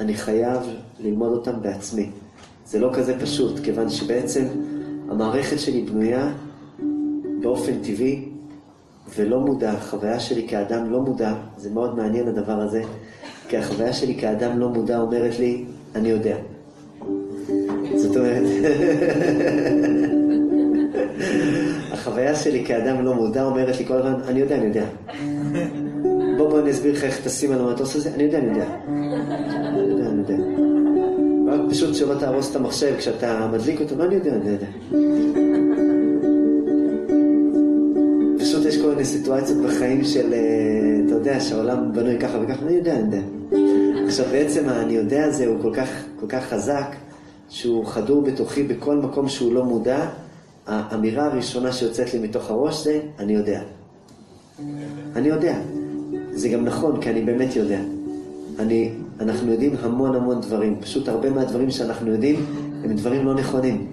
אני 0.00 0.14
חייב 0.14 0.60
ללמוד 1.00 1.32
אותם 1.32 1.52
בעצמי. 1.62 2.10
זה 2.66 2.78
לא 2.78 2.90
כזה 2.94 3.20
פשוט, 3.20 3.60
כיוון 3.60 3.88
שבעצם 3.88 4.44
המערכת 5.08 5.60
שלי 5.60 5.82
בנויה 5.82 6.32
באופן 7.40 7.72
טבעי 7.82 8.28
ולא 9.16 9.40
מודע, 9.40 9.70
החוויה 9.72 10.20
שלי 10.20 10.48
כאדם 10.48 10.90
לא 10.90 11.00
מודע, 11.00 11.34
זה 11.56 11.70
מאוד 11.70 11.96
מעניין 11.96 12.28
הדבר 12.28 12.60
הזה, 12.60 12.82
כי 13.48 13.56
החוויה 13.56 13.92
שלי 13.92 14.14
כאדם 14.14 14.58
לא 14.58 14.68
מודע 14.68 14.98
אומרת 14.98 15.38
לי, 15.38 15.64
אני 15.94 16.08
יודע. 16.08 16.36
זאת 17.96 18.16
אומרת, 18.16 18.42
החוויה 21.92 22.34
שלי 22.34 22.64
כאדם 22.64 23.04
לא 23.04 23.14
מודע 23.14 23.44
אומרת 23.44 23.78
לי 23.78 23.86
כל 23.86 23.94
הזמן, 23.94 24.14
אני 24.28 24.40
יודע, 24.40 24.56
אני 24.56 24.66
יודע. 24.66 24.84
בוא 26.36 26.50
בוא 26.50 26.60
אני 26.60 26.70
אסביר 26.70 26.92
לך 26.92 27.04
איך 27.04 27.20
טסים 27.24 27.52
על 27.52 27.60
המטוס 27.60 27.96
הזה, 27.96 28.10
אני 28.14 28.22
יודע, 28.22 28.38
אני 28.38 28.48
יודע. 28.48 28.66
אני 28.88 29.80
יודע, 29.80 30.06
אני 30.06 30.18
יודע. 30.18 30.36
רק 31.52 31.60
פשוט 31.70 31.94
שלא 31.94 32.14
תהרוס 32.14 32.50
את 32.50 32.56
המחשב 32.56 32.94
כשאתה 32.98 33.48
מדליק 33.52 33.80
אותו, 33.80 34.04
אני 34.04 34.14
יודע, 34.14 34.30
אני 34.32 34.50
יודע. 34.50 34.66
פשוט 38.38 38.64
יש 38.66 38.82
כל 38.82 38.88
מיני 38.88 39.04
סיטואציות 39.04 39.58
בחיים 39.58 40.04
של, 40.04 40.34
אה, 40.34 40.38
אתה 41.06 41.14
יודע, 41.14 41.40
שהעולם 41.40 41.92
בנוי 41.92 42.18
ככה 42.18 42.38
וככה, 42.42 42.66
אני 42.66 42.72
יודע, 42.72 42.92
אני 42.92 43.16
יודע. 43.16 43.20
עכשיו 44.06 44.26
בעצם 44.32 44.68
ה"אני 44.68 44.92
יודע" 44.92 45.24
הזה 45.24 45.46
הוא 45.46 45.62
כל 45.62 45.74
כך, 45.74 45.88
כל 46.20 46.26
כך 46.28 46.44
חזק, 46.44 46.96
שהוא 47.48 47.86
חדור 47.86 48.22
בתוכי 48.22 48.62
בכל 48.62 48.96
מקום 48.96 49.28
שהוא 49.28 49.54
לא 49.54 49.64
מודע. 49.64 50.06
האמירה 50.66 51.26
הראשונה 51.26 51.72
שיוצאת 51.72 52.14
לי 52.14 52.20
מתוך 52.20 52.50
הראש 52.50 52.84
זה, 52.84 53.00
אני 53.18 53.32
יודע. 53.32 53.62
אני 55.16 55.28
יודע. 55.28 55.58
זה 56.32 56.48
גם 56.48 56.64
נכון, 56.64 57.00
כי 57.00 57.10
אני 57.10 57.22
באמת 57.22 57.56
יודע. 57.56 57.80
אני, 58.58 58.90
אנחנו 59.20 59.52
יודעים 59.52 59.74
המון 59.80 60.14
המון 60.14 60.40
דברים. 60.40 60.76
פשוט 60.80 61.08
הרבה 61.08 61.30
מהדברים 61.30 61.70
שאנחנו 61.70 62.12
יודעים 62.12 62.46
הם 62.84 62.96
דברים 62.96 63.26
לא 63.26 63.34
נכונים. 63.34 63.86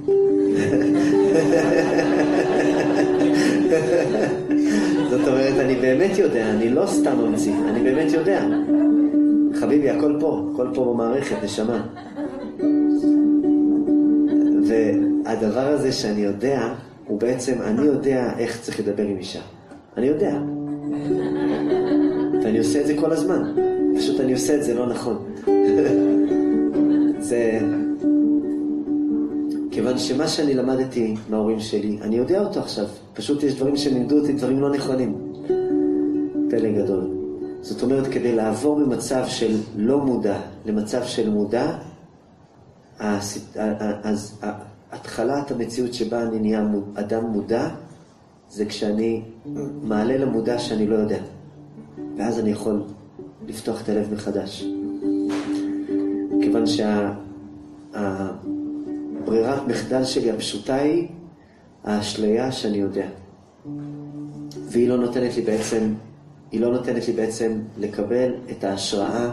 זאת 5.10 5.28
אומרת, 5.28 5.60
אני 5.60 5.76
באמת 5.76 6.18
יודע, 6.18 6.50
אני 6.50 6.70
לא 6.70 6.86
סתם 6.86 7.18
ממציא, 7.18 7.54
אני 7.70 7.84
באמת 7.84 8.12
יודע. 8.12 8.46
חביבי, 9.60 9.90
הכל 9.90 10.18
פה, 10.20 10.50
הכל 10.54 10.68
פה 10.74 10.94
במערכת, 10.94 11.44
נשמה. 11.44 11.84
והדבר 15.34 15.68
הזה 15.68 15.92
שאני 15.92 16.22
יודע, 16.22 16.74
הוא 17.08 17.20
בעצם, 17.20 17.62
אני 17.62 17.86
יודע 17.86 18.34
איך 18.38 18.62
צריך 18.62 18.80
לדבר 18.80 19.04
עם 19.04 19.18
אישה. 19.18 19.42
אני 19.98 20.06
יודע. 20.06 20.38
ואני 22.44 22.58
עושה 22.58 22.82
את 22.82 22.88
זה 22.88 22.96
כל 23.00 23.12
הזמן. 23.12 23.54
פשוט 23.98 24.20
אני 24.20 24.34
עושה 24.34 24.56
את 24.56 24.64
זה 24.64 24.74
לא 24.74 24.88
נכון. 24.88 25.26
זה... 27.30 27.60
כיוון 29.72 29.98
שמה 29.98 30.28
שאני 30.28 30.54
למדתי 30.54 31.16
מההורים 31.30 31.60
שלי, 31.60 31.98
אני 32.02 32.16
יודע 32.16 32.42
אותו 32.42 32.60
עכשיו. 32.60 32.86
פשוט 33.14 33.44
יש 33.44 33.56
דברים 33.56 33.76
שלימדו 33.76 34.20
אותי 34.20 34.34
דברים 34.34 34.62
לא 34.62 34.72
נכונים. 34.72 35.34
פלא 36.50 36.72
גדול. 36.72 37.10
זאת 37.62 37.84
אומרת, 37.84 38.08
כדי 38.08 38.36
לעבור 38.36 38.80
ממצב 38.80 39.24
של 39.28 39.58
לא 39.76 39.98
מודע 39.98 40.40
למצב 40.66 41.04
של 41.04 41.30
מודע, 41.30 41.72
אז 43.00 44.40
התחלת 44.94 45.52
המציאות 45.52 45.94
שבה 45.94 46.24
אני 46.24 46.40
נהיה 46.40 46.64
אדם 46.96 47.26
מודע, 47.26 47.70
זה 48.50 48.66
כשאני 48.66 49.22
מעלה 49.84 50.18
למודע 50.18 50.60
שאני 50.60 50.88
לא 50.88 50.96
יודע. 50.96 51.22
ואז 52.18 52.40
אני 52.40 52.50
יכול 52.50 52.84
לפתוח 53.48 53.82
את 53.82 53.90
הלב 53.90 54.14
מחדש. 54.14 54.66
כיוון 56.42 56.64
שהברירת 57.96 59.68
מחדל 59.68 60.04
שלי 60.04 60.32
הפשוטה 60.32 60.76
היא 60.76 61.08
האשליה 61.84 62.52
שאני 62.52 62.78
יודע. 62.78 63.08
והיא 64.56 64.90
לא 64.90 64.98
נותנת 64.98 65.36
לי 65.36 65.42
בעצם, 65.42 65.94
היא 66.52 66.62
לא 66.62 66.72
נותנת 66.72 67.08
לי 67.08 67.14
בעצם 67.14 67.60
לקבל 67.78 68.34
את 68.52 68.64
ההשראה 68.64 69.32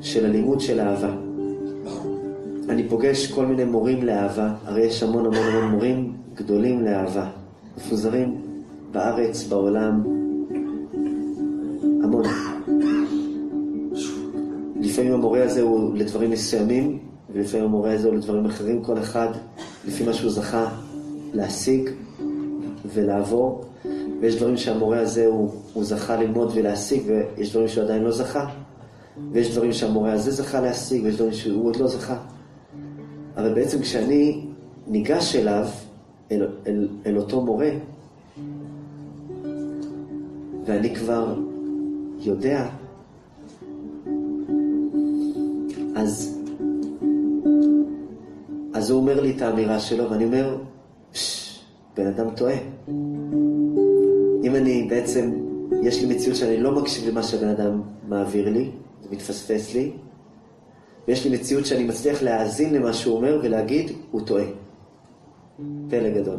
של 0.00 0.26
הלימוד 0.26 0.60
של 0.60 0.80
אהבה. 0.80 1.29
אני 2.70 2.88
פוגש 2.88 3.32
כל 3.32 3.46
מיני 3.46 3.64
מורים 3.64 4.02
לאהבה, 4.02 4.52
הרי 4.64 4.82
יש 4.82 5.02
המון 5.02 5.26
המון 5.26 5.46
המון 5.46 5.70
מורים 5.70 6.12
גדולים 6.34 6.84
לאהבה, 6.84 7.30
מפוזרים 7.76 8.40
בארץ, 8.92 9.46
בעולם, 9.46 10.02
המון. 12.04 12.24
לפעמים 14.80 15.12
המורה 15.12 15.42
הזה 15.44 15.62
הוא 15.62 15.96
לדברים 15.96 16.30
מסוימים, 16.30 16.98
ולפעמים 17.32 17.66
המורה 17.66 17.92
הזה 17.92 18.08
הוא 18.08 18.16
לדברים 18.16 18.46
אחרים, 18.46 18.82
כל 18.82 18.98
אחד 18.98 19.28
לפי 19.88 20.04
מה 20.04 20.12
שהוא 20.12 20.30
זכה 20.30 20.68
להשיג 21.32 21.90
ולעבור, 22.94 23.64
ויש 24.20 24.36
דברים 24.36 24.56
שהמורה 24.56 25.00
הזה 25.00 25.26
הוא, 25.26 25.50
הוא 25.72 25.84
זכה 25.84 26.16
ללמוד 26.16 26.50
ולהשיג, 26.54 27.02
ויש 27.06 27.50
דברים 27.50 27.68
שהוא 27.68 27.84
עדיין 27.84 28.02
לא 28.02 28.10
זכה, 28.10 28.46
ויש 29.32 29.56
דברים 29.56 29.72
שהמורה 29.72 30.12
הזה 30.12 30.30
זכה 30.30 30.60
להשיג, 30.60 31.04
ויש 31.04 31.16
דברים 31.16 31.32
שהוא 31.32 31.66
עוד 31.66 31.76
לא 31.76 31.86
זכה. 31.86 32.16
אבל 33.40 33.54
בעצם 33.54 33.80
כשאני 33.80 34.46
ניגש 34.86 35.36
אליו, 35.36 35.66
אל, 36.30 36.48
אל, 36.66 36.88
אל 37.06 37.16
אותו 37.16 37.40
מורה, 37.40 37.70
ואני 40.66 40.94
כבר 40.94 41.34
יודע, 42.18 42.68
אז, 45.96 46.38
אז 48.74 48.90
הוא 48.90 49.00
אומר 49.00 49.20
לי 49.20 49.36
את 49.36 49.42
האמירה 49.42 49.80
שלו, 49.80 50.10
ואני 50.10 50.24
אומר, 50.24 50.58
בן 51.96 52.06
אדם 52.06 52.30
טועה. 52.30 52.56
אם 54.44 54.54
אני 54.56 54.86
בעצם 54.90 55.32
יש 55.82 56.02
לי 56.02 56.14
מציאות 56.14 56.36
שאני 56.36 56.56
לא 56.56 56.80
מקשיב 56.80 57.08
למה 57.08 57.22
שהבן 57.22 57.48
אדם 57.48 57.82
מעביר 58.08 58.50
לי, 58.50 58.70
זה 59.02 59.08
מתפספס 59.10 59.74
לי, 59.74 59.92
ויש 61.08 61.26
לי 61.26 61.36
מציאות 61.36 61.66
שאני 61.66 61.84
מצליח 61.84 62.22
להאזין 62.22 62.74
למה 62.74 62.92
שהוא 62.92 63.16
אומר 63.16 63.40
ולהגיד, 63.42 63.92
הוא 64.10 64.20
טועה. 64.26 64.44
פלא 65.88 66.10
גדול. 66.10 66.36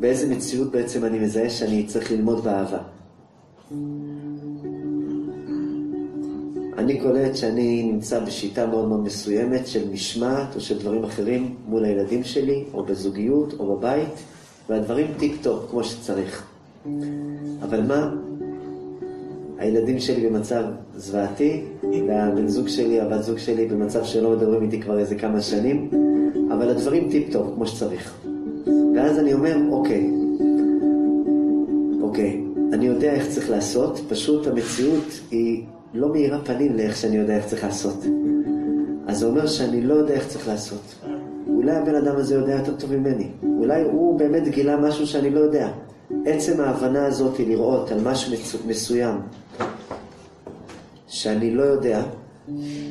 באיזה 0.00 0.34
מציאות 0.34 0.70
בעצם 0.70 1.04
אני 1.04 1.18
מזהה 1.18 1.50
שאני 1.50 1.86
צריך 1.86 2.12
ללמוד 2.12 2.44
באהבה. 2.44 2.78
אני 6.78 7.00
קולט 7.00 7.36
שאני 7.36 7.82
נמצא 7.92 8.20
בשיטה 8.20 8.66
מאוד 8.66 8.88
מאוד 8.88 9.00
מסוימת 9.00 9.66
של 9.66 9.90
משמעת 9.92 10.54
או 10.54 10.60
של 10.60 10.78
דברים 10.78 11.04
אחרים 11.04 11.54
מול 11.66 11.84
הילדים 11.84 12.24
שלי, 12.24 12.64
או 12.74 12.84
בזוגיות, 12.84 13.54
או 13.58 13.76
בבית, 13.76 14.08
והדברים 14.68 15.06
טיפ-טופ 15.18 15.70
כמו 15.70 15.84
שצריך. 15.84 16.46
אבל 17.62 17.82
מה? 17.82 18.14
הילדים 19.60 19.98
שלי 19.98 20.28
במצב 20.28 20.62
זוועתי, 20.96 21.64
והבן 22.08 22.48
זוג 22.48 22.68
שלי, 22.68 23.00
הבת 23.00 23.22
זוג 23.22 23.38
שלי 23.38 23.66
במצב 23.66 24.04
שלא 24.04 24.30
מדברים 24.30 24.62
איתי 24.62 24.80
כבר 24.80 24.98
איזה 24.98 25.14
כמה 25.14 25.40
שנים, 25.40 25.90
אבל 26.52 26.68
הדברים 26.68 27.10
טיפ-טופ 27.10 27.54
כמו 27.54 27.66
שצריך. 27.66 28.14
ואז 28.96 29.18
אני 29.18 29.32
אומר, 29.34 29.56
אוקיי, 29.70 30.10
אוקיי, 32.02 32.44
אני 32.72 32.86
יודע 32.86 33.12
איך 33.12 33.28
צריך 33.28 33.50
לעשות, 33.50 34.00
פשוט 34.08 34.46
המציאות 34.46 35.20
היא 35.30 35.64
לא 35.94 36.12
מאירה 36.12 36.38
פנים 36.44 36.76
לאיך 36.76 36.96
שאני 36.96 37.16
יודע 37.16 37.36
איך 37.36 37.46
צריך 37.46 37.64
לעשות. 37.64 38.04
אז 39.06 39.18
זה 39.18 39.26
אומר 39.26 39.46
שאני 39.46 39.82
לא 39.82 39.94
יודע 39.94 40.14
איך 40.14 40.28
צריך 40.28 40.48
לעשות. 40.48 40.94
אולי 41.48 41.72
הבן 41.72 41.94
אדם 41.94 42.16
הזה 42.16 42.34
יודע 42.34 42.52
יותר 42.52 42.74
טוב 42.74 42.96
ממני. 42.96 43.28
אולי 43.58 43.82
הוא 43.82 44.18
באמת 44.18 44.48
גילה 44.48 44.76
משהו 44.76 45.06
שאני 45.06 45.30
לא 45.30 45.40
יודע. 45.40 45.68
עצם 46.26 46.60
ההבנה 46.60 47.06
הזאת 47.06 47.36
היא 47.36 47.48
לראות 47.48 47.92
על 47.92 47.98
משהו 48.04 48.32
מסוים 48.66 49.14
שאני 51.20 51.50
לא 51.50 51.62
יודע, 51.62 52.02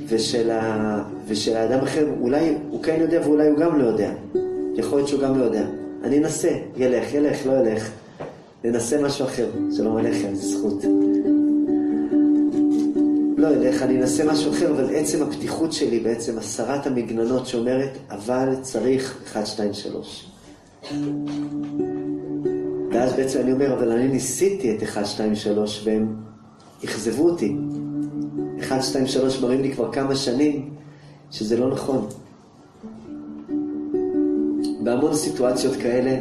ושל, 0.07 0.51
ה... 0.51 1.03
ושל 1.27 1.57
האדם 1.57 1.79
אחר, 1.79 2.07
אולי 2.21 2.55
הוא 2.69 2.83
כן 2.83 2.97
יודע 3.01 3.21
ואולי 3.23 3.47
הוא 3.47 3.57
גם 3.57 3.79
לא 3.79 3.83
יודע. 3.83 4.11
יכול 4.75 4.97
להיות 4.97 5.07
שהוא 5.07 5.21
גם 5.21 5.39
לא 5.39 5.43
יודע. 5.43 5.65
אני 6.03 6.17
אנסה, 6.17 6.49
ילך, 6.77 7.13
ילך, 7.13 7.45
לא 7.45 7.51
ילך. 7.51 7.91
ננסה 8.63 9.01
משהו 9.01 9.25
אחר. 9.25 9.49
שלום 9.77 9.97
עליכם, 9.97 10.35
זו 10.35 10.57
זכות. 10.57 10.83
לא 13.37 13.47
ילך, 13.47 13.81
אני 13.81 13.97
אנסה 13.97 14.25
משהו 14.25 14.51
אחר, 14.51 14.71
אבל 14.71 14.95
עצם 14.95 15.23
הפתיחות 15.23 15.73
שלי, 15.73 15.99
בעצם 15.99 16.37
הסרת 16.37 16.87
המגננות 16.87 17.47
שאומרת, 17.47 17.97
אבל 18.09 18.55
צריך 18.61 19.21
1, 19.31 19.47
2, 19.47 19.73
3. 19.73 20.31
ואז 22.91 23.13
בעצם 23.13 23.39
אני 23.39 23.51
אומר, 23.51 23.73
אבל 23.73 23.91
אני 23.91 24.07
ניסיתי 24.07 24.75
את 24.75 24.83
1, 24.83 25.05
2, 25.05 25.35
3, 25.35 25.81
והם 25.85 26.15
אכזבו 26.83 27.29
אותי. 27.29 27.55
1, 28.61 28.83
2, 28.83 29.07
3 29.07 29.41
מראים 29.41 29.61
לי 29.61 29.71
כבר 29.71 29.91
כמה 29.91 30.15
שנים 30.15 30.69
שזה 31.31 31.57
לא 31.57 31.69
נכון. 31.69 32.07
בהמון 34.83 35.13
סיטואציות 35.15 35.75
כאלה, 35.75 36.17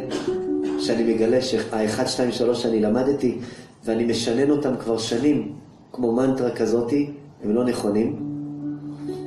שאני 0.79 1.15
מגלה 1.15 1.43
שה-1, 1.43 2.07
2, 2.07 2.33
3 2.33 2.63
שאני 2.63 2.81
למדתי, 2.81 3.39
ואני 3.85 4.05
משנן 4.05 4.51
אותם 4.51 4.77
כבר 4.77 4.99
שנים, 4.99 5.53
כמו 5.93 6.13
מנטרה 6.13 6.51
כזאתי, 6.51 7.11
הם 7.45 7.55
לא 7.55 7.65
נכונים. 7.65 8.17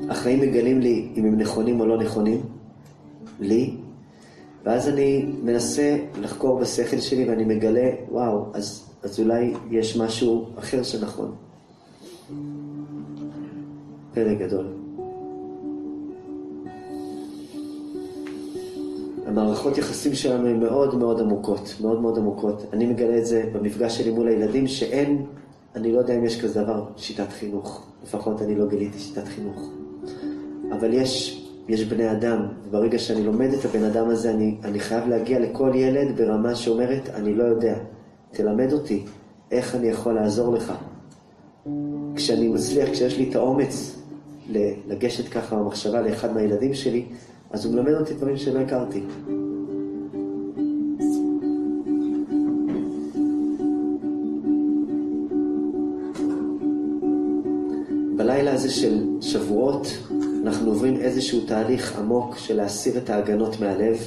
החיים 0.09 0.39
מגלים 0.39 0.79
לי 0.79 1.09
אם 1.17 1.25
הם 1.25 1.37
נכונים 1.37 1.79
או 1.79 1.85
לא 1.85 1.97
נכונים, 1.97 2.41
לי, 3.39 3.75
ואז 4.63 4.89
אני 4.89 5.25
מנסה 5.43 5.97
לחקור 6.21 6.59
בשכל 6.59 6.99
שלי 6.99 7.29
ואני 7.29 7.43
מגלה, 7.43 7.89
וואו, 8.09 8.45
אז, 8.53 8.89
אז 9.03 9.19
אולי 9.19 9.53
יש 9.71 9.97
משהו 9.97 10.49
אחר 10.59 10.83
שנכון. 10.83 11.35
פלא 14.13 14.33
גדול. 14.33 14.65
המערכות 19.27 19.77
יחסים 19.77 20.13
שלנו 20.15 20.47
הן 20.47 20.59
מאוד 20.59 20.95
מאוד 20.95 21.19
עמוקות, 21.19 21.75
מאוד 21.81 22.01
מאוד 22.01 22.17
עמוקות. 22.17 22.65
אני 22.73 22.85
מגלה 22.85 23.17
את 23.17 23.25
זה 23.25 23.43
במפגש 23.53 23.97
שלי 23.97 24.11
מול 24.11 24.27
הילדים, 24.27 24.67
שאין, 24.67 25.25
אני 25.75 25.91
לא 25.91 25.99
יודע 25.99 26.17
אם 26.17 26.25
יש 26.25 26.41
כזה 26.41 26.63
דבר, 26.63 26.85
שיטת 26.97 27.31
חינוך. 27.31 27.87
לפחות 28.03 28.41
אני 28.41 28.55
לא 28.55 28.67
גיליתי 28.67 28.99
שיטת 28.99 29.27
חינוך. 29.27 29.69
אבל 30.71 30.93
יש, 30.93 31.45
יש 31.67 31.85
בני 31.85 32.11
אדם, 32.11 32.47
וברגע 32.67 32.99
שאני 32.99 33.23
לומד 33.23 33.53
את 33.53 33.65
הבן 33.65 33.83
אדם 33.83 34.09
הזה, 34.09 34.31
אני, 34.31 34.57
אני 34.63 34.79
חייב 34.79 35.07
להגיע 35.07 35.39
לכל 35.39 35.71
ילד 35.75 36.17
ברמה 36.17 36.55
שאומרת, 36.55 37.09
אני 37.09 37.33
לא 37.33 37.43
יודע, 37.43 37.75
תלמד 38.31 38.73
אותי 38.73 39.05
איך 39.51 39.75
אני 39.75 39.87
יכול 39.87 40.13
לעזור 40.13 40.53
לך. 40.53 40.73
כשאני 42.15 42.47
מצליח, 42.47 42.89
כשיש 42.89 43.17
לי 43.17 43.29
את 43.29 43.35
האומץ 43.35 44.00
לגשת 44.87 45.29
ככה 45.29 45.55
במחשבה 45.55 46.01
לאחד 46.01 46.33
מהילדים 46.33 46.73
שלי, 46.73 47.05
אז 47.51 47.65
הוא 47.65 47.73
מלמד 47.73 47.93
אותי 47.93 48.13
דברים 48.13 48.37
שלא 48.37 48.59
הכרתי. 48.59 49.01
בלילה 58.17 58.53
הזה 58.53 58.69
של 58.69 59.03
שבועות, 59.21 59.87
אנחנו 60.43 60.69
עוברים 60.69 60.95
איזשהו 60.95 61.39
תהליך 61.45 61.99
עמוק 61.99 62.37
של 62.37 62.57
להסיר 62.57 62.97
את 62.97 63.09
ההגנות 63.09 63.59
מהלב. 63.59 63.97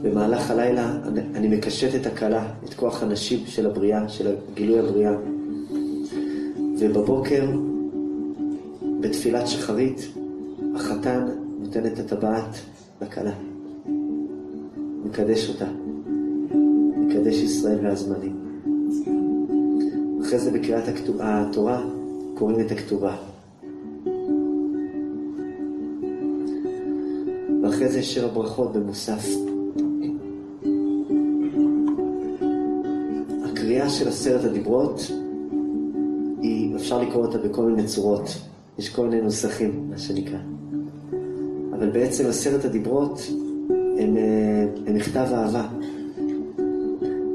במהלך 0.00 0.50
הלילה 0.50 0.96
אני 1.34 1.48
מקשט 1.48 1.94
את 1.94 2.06
הכלה, 2.06 2.50
את 2.64 2.74
כוח 2.74 3.02
הנשיב 3.02 3.44
של 3.46 3.66
הבריאה, 3.66 4.08
של 4.08 4.34
גילוי 4.54 4.78
הבריאה. 4.78 5.12
ובבוקר, 6.78 7.44
בתפילת 9.00 9.48
שחרית, 9.48 10.08
החתן 10.74 11.26
נותן 11.58 11.86
את 11.86 11.98
הטבעת 11.98 12.56
לכלה. 13.02 13.32
מקדש 15.04 15.48
אותה. 15.48 15.68
מקדש 16.96 17.34
ישראל 17.34 17.78
והזמנים. 17.82 18.36
אחרי 20.20 20.38
זה 20.38 20.50
בקריאת 20.50 20.84
התורה 21.20 21.84
קוראים 22.34 22.60
את 22.60 22.70
הכתובה. 22.70 23.16
ואחרי 27.62 27.88
זה 27.88 28.02
שיר 28.02 28.24
הברכות 28.24 28.72
במוסף. 28.72 29.26
הקריאה 33.44 33.90
של 33.90 34.08
עשרת 34.08 34.44
הדיברות, 34.44 35.00
היא, 36.42 36.76
אפשר 36.76 37.02
לקרוא 37.02 37.26
אותה 37.26 37.38
בכל 37.38 37.62
מיני 37.62 37.88
צורות. 37.88 38.47
יש 38.78 38.88
כל 38.88 39.06
מיני 39.08 39.22
נוסחים, 39.22 39.86
מה 39.90 39.98
שנקרא. 39.98 40.38
אבל 41.72 41.90
בעצם 41.90 42.26
עשרת 42.26 42.64
הדיברות 42.64 43.20
הם, 43.98 44.16
אה, 44.16 44.66
הם 44.86 44.94
מכתב 44.94 45.26
אהבה. 45.32 45.68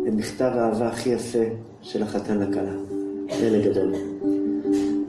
הם 0.08 0.18
מכתב 0.18 0.52
האהבה 0.56 0.88
הכי 0.88 1.10
יפה 1.10 1.44
של 1.82 2.04
החתן 2.04 2.40
לכלה. 2.40 2.74
אלה 3.32 3.70
גדול. 3.70 3.94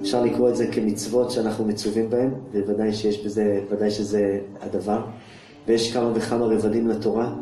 אפשר 0.03 0.25
לקרוא 0.25 0.49
את 0.49 0.57
זה 0.57 0.67
כמצוות 0.67 1.31
שאנחנו 1.31 1.65
מצווים 1.65 2.11
בהן, 2.11 2.31
ובוודאי 2.53 2.93
שיש 2.93 3.27
בזה, 3.27 3.61
ודאי 3.71 3.91
שזה 3.91 4.41
הדבר. 4.61 5.05
ויש 5.69 5.93
כמה 5.93 6.11
וכמה 6.15 6.45
רבדים 6.45 6.89
לתורה. 6.89 7.35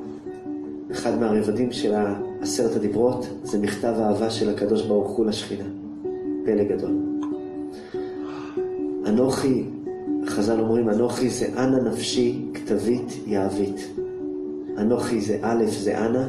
אחד 0.92 1.20
מהרבדים 1.20 1.72
של 1.72 1.94
עשרת 2.40 2.76
הדיברות 2.76 3.26
זה 3.42 3.58
מכתב 3.58 3.94
האהבה 3.96 4.30
של 4.30 4.50
הקדוש 4.50 4.82
ברוך 4.82 5.10
הוא 5.10 5.26
לשכינה. 5.26 5.64
פלא 6.44 6.64
גדול. 6.64 7.11
אנוכי, 9.06 9.64
חז"ל 10.26 10.60
אומרים, 10.60 10.88
אנוכי 10.88 11.30
זה 11.30 11.48
אנא 11.56 11.90
נפשי 11.90 12.44
כתבית 12.54 13.12
יהבית. 13.26 13.88
אנוכי 14.78 15.20
זה 15.20 15.38
א' 15.42 15.64
זה 15.66 16.06
אנא, 16.06 16.26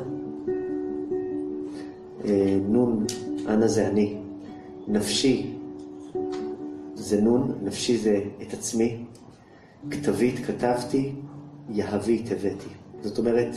אה, 2.26 2.58
נון, 2.70 3.06
אנא 3.48 3.68
זה 3.68 3.88
אני. 3.88 4.18
נפשי 4.88 5.54
זה 6.96 7.22
נון, 7.22 7.52
נפשי 7.64 7.98
זה 7.98 8.22
את 8.42 8.54
עצמי. 8.54 9.06
כתבית 9.92 10.40
כתבתי, 10.46 11.12
יהבית 11.70 12.32
הבאתי. 12.32 12.70
זאת 13.02 13.18
אומרת, 13.18 13.56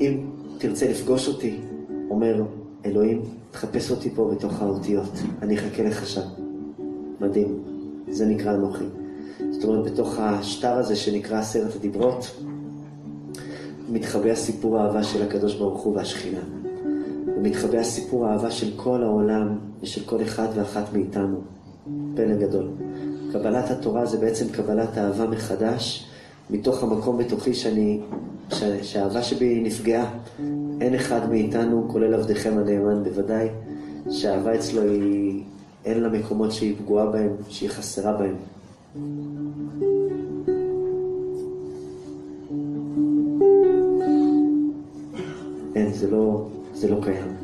אם 0.00 0.20
תרצה 0.58 0.90
לפגוש 0.90 1.28
אותי, 1.28 1.56
אומר 2.10 2.42
אלוהים, 2.84 3.22
תחפש 3.50 3.90
אותי 3.90 4.10
פה 4.10 4.30
בתוך 4.34 4.62
האותיות, 4.62 5.12
אני 5.42 5.58
אחכה 5.58 5.82
לך 5.82 6.06
שם. 6.06 6.28
מדהים, 7.20 7.58
זה 8.12 8.26
נקרא 8.26 8.54
אנוכי. 8.54 8.84
זאת 9.50 9.64
אומרת, 9.64 9.92
בתוך 9.92 10.18
השטר 10.18 10.72
הזה 10.72 10.96
שנקרא 10.96 11.38
עשרת 11.38 11.76
הדיברות, 11.76 12.40
מתחבא 13.88 14.34
סיפור 14.34 14.78
האהבה 14.78 15.02
של 15.02 15.22
הקדוש 15.22 15.54
ברוך 15.54 15.80
הוא 15.80 15.96
והשכינה. 15.96 16.40
ומתחבא 17.36 17.82
סיפור 17.82 18.26
האהבה 18.26 18.50
של 18.50 18.70
כל 18.76 19.02
העולם 19.02 19.58
ושל 19.82 20.04
כל 20.04 20.22
אחד 20.22 20.48
ואחת 20.54 20.92
מאיתנו. 20.92 21.40
פלא 22.14 22.34
גדול. 22.36 22.68
קבלת 23.32 23.70
התורה 23.70 24.06
זה 24.06 24.18
בעצם 24.18 24.48
קבלת 24.48 24.98
אהבה 24.98 25.26
מחדש, 25.26 26.06
מתוך 26.50 26.82
המקום 26.82 27.18
בתוכי 27.18 27.54
שאני, 27.54 28.00
שהאהבה 28.82 29.22
שבי 29.22 29.60
נפגעה. 29.64 30.10
אין 30.80 30.94
אחד 30.94 31.30
מאיתנו, 31.30 31.88
כולל 31.88 32.14
עבדכם 32.14 32.58
הנאמן 32.58 33.02
בוודאי, 33.04 33.48
שהאהבה 34.10 34.54
אצלו 34.54 34.82
היא, 34.82 35.44
אין 35.84 36.00
לה 36.00 36.08
מקומות 36.08 36.52
שהיא 36.52 36.76
פגועה 36.78 37.06
בהם, 37.06 37.30
שהיא 37.48 37.70
חסרה 37.70 38.12
בהם. 38.12 38.36
אין, 45.74 45.92
זה 45.92 46.10
לא, 46.10 46.48
זה 46.74 46.88
לא 46.90 47.00
קיים. 47.02 47.42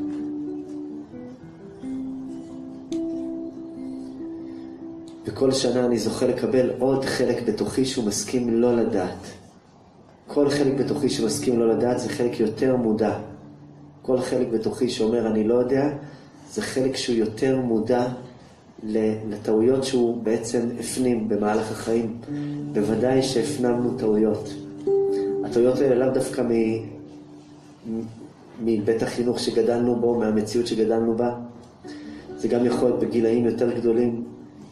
וכל 5.26 5.52
שנה 5.52 5.86
אני 5.86 5.98
זוכה 5.98 6.26
לקבל 6.26 6.70
עוד 6.78 7.04
חלק 7.04 7.42
בתוכי 7.48 7.84
שהוא 7.84 8.04
מסכים 8.04 8.60
לא 8.60 8.76
לדעת. 8.76 9.26
כל 10.26 10.50
חלק 10.50 10.74
בתוכי 10.80 11.08
שמסכים 11.08 11.58
לא 11.58 11.68
לדעת 11.68 12.00
זה 12.00 12.08
חלק 12.08 12.40
יותר 12.40 12.76
מודע. 12.76 13.18
כל 14.02 14.20
חלק 14.20 14.48
בתוכי 14.48 14.90
שאומר 14.90 15.26
אני 15.26 15.44
לא 15.44 15.54
יודע, 15.54 15.88
זה 16.50 16.62
חלק 16.62 16.96
שהוא 16.96 17.16
יותר 17.16 17.60
מודע 17.60 18.06
לטעויות 18.82 19.84
שהוא 19.84 20.22
בעצם 20.22 20.60
הפנים 20.80 21.28
במהלך 21.28 21.70
החיים. 21.70 22.16
בוודאי 22.72 23.22
שהפנמנו 23.22 23.98
טעויות. 23.98 24.54
הטעויות 25.44 25.78
האלה 25.78 25.94
לאו 26.06 26.14
דווקא 26.14 26.40
מ... 26.40 26.52
מבית 28.64 29.02
החינוך 29.02 29.40
שגדלנו 29.40 29.96
בו, 29.96 30.14
מהמציאות 30.14 30.66
שגדלנו 30.66 31.16
בה. 31.16 31.34
זה 32.36 32.48
גם 32.48 32.66
יכול 32.66 32.88
להיות 32.88 33.00
בגילאים 33.00 33.44
יותר 33.44 33.72
גדולים, 33.78 34.24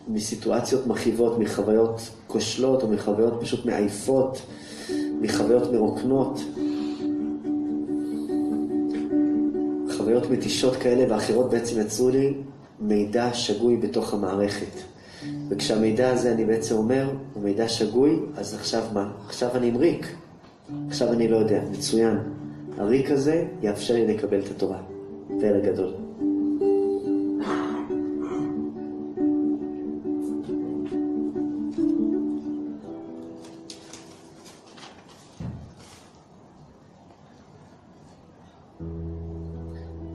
מסיטואציות 0.08 0.86
מכאיבות, 0.86 1.38
מחוויות 1.38 2.10
כושלות 2.26 2.82
או 2.82 2.88
מחוויות 2.88 3.34
פשוט 3.40 3.66
מעייפות, 3.66 4.42
מחוויות 5.20 5.72
מרוקנות. 5.72 6.40
חוויות 9.96 10.30
מתישות 10.30 10.76
כאלה 10.76 11.14
ואחרות 11.14 11.50
בעצם 11.50 11.80
יצרו 11.80 12.08
לי 12.08 12.34
מידע 12.80 13.34
שגוי 13.34 13.76
בתוך 13.76 14.14
המערכת. 14.14 14.82
וכשהמידע 15.48 16.10
הזה, 16.10 16.32
אני 16.32 16.44
בעצם 16.44 16.74
אומר, 16.74 17.10
הוא 17.34 17.42
מידע 17.42 17.68
שגוי, 17.68 18.20
אז 18.36 18.54
עכשיו 18.54 18.82
מה? 18.92 19.12
עכשיו 19.26 19.56
אני 19.56 19.68
עם 19.68 19.76
ריק. 19.76 20.06
עכשיו 20.88 21.12
אני 21.12 21.28
לא 21.28 21.36
יודע, 21.36 21.62
מצוין. 21.72 22.18
הריק 22.78 23.10
הזה 23.10 23.44
יאפשר 23.62 23.94
לי 23.94 24.06
לקבל 24.06 24.40
את 24.40 24.50
התורה. 24.50 24.78
פלא 25.28 25.60
גדול. 25.60 25.92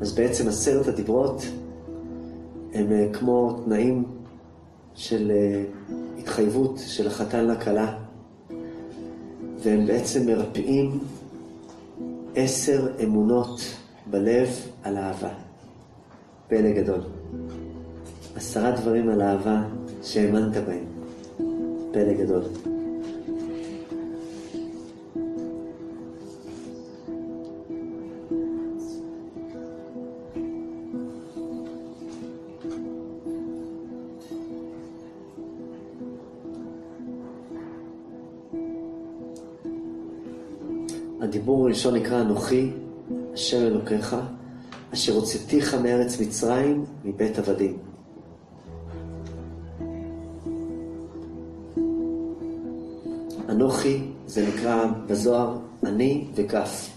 אז 0.01 0.15
בעצם 0.15 0.47
עשרת 0.47 0.87
הדיברות 0.87 1.41
הם 2.73 2.91
אה, 2.91 3.07
כמו 3.13 3.61
תנאים 3.65 4.03
של 4.95 5.31
אה, 5.31 5.63
התחייבות 6.19 6.79
של 6.87 7.07
החתן 7.07 7.47
לכלה, 7.47 7.97
והם 9.59 9.85
בעצם 9.85 10.27
מרפאים 10.27 10.99
עשר 12.35 12.87
אמונות 13.03 13.61
בלב 14.05 14.49
על 14.83 14.97
אהבה. 14.97 15.33
פלא 16.47 16.71
גדול. 16.71 17.01
עשרה 18.35 18.71
דברים 18.71 19.09
על 19.09 19.21
אהבה 19.21 19.61
שהאמנת 20.03 20.57
בהם. 20.57 20.85
פלא 21.91 22.13
גדול. 22.13 22.41
הראשון 41.71 41.95
נקרא 41.95 42.21
אנוכי, 42.21 42.71
השם 43.33 43.57
אלוקיך, 43.57 44.15
אשר 44.93 45.13
הוצאתיך 45.13 45.75
מארץ 45.75 46.19
מצרים, 46.19 46.85
מבית 47.05 47.39
עבדים. 47.39 47.77
אנוכי 53.49 54.01
זה 54.27 54.47
נקרא 54.47 54.85
בזוהר 55.07 55.57
אני 55.83 56.27
וכף. 56.35 56.89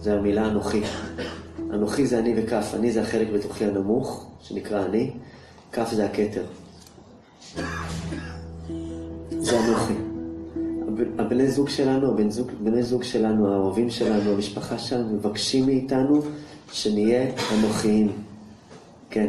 זה 0.00 0.14
המילה 0.14 0.48
אנוכי. 0.48 0.82
אנוכי 1.70 2.06
זה 2.06 2.18
אני 2.18 2.34
וכף. 2.36 2.74
אני 2.74 2.92
זה 2.92 3.02
החלק 3.02 3.28
בתוכי 3.34 3.64
הנמוך, 3.64 4.26
שנקרא 4.40 4.84
אני. 4.84 5.10
כף 5.72 5.88
זה 5.92 6.06
הכתר. 6.06 6.44
זה 9.30 9.60
אנוכי. 9.66 10.15
הבני 11.18 11.48
זוג 11.48 11.68
שלנו, 11.68 12.10
הבני 12.10 12.30
זוג, 12.30 12.50
בני 12.62 12.82
זוג 12.82 13.02
שלנו, 13.02 13.52
האוהבים 13.52 13.90
שלנו, 13.90 14.30
המשפחה 14.30 14.78
שלנו, 14.78 15.14
מבקשים 15.14 15.66
מאיתנו 15.66 16.20
שנהיה 16.72 17.30
אנוכיים. 17.58 18.12
כן. 19.10 19.28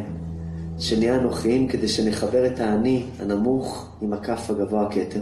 שנהיה 0.80 1.16
אנוכיים 1.16 1.68
כדי 1.68 1.88
שנחבר 1.88 2.48
את 2.48 2.60
האני 2.60 3.04
הנמוך 3.20 3.90
עם 4.02 4.14
הכף 4.14 4.50
הגבוה 4.50 4.88
הכתר. 4.88 5.22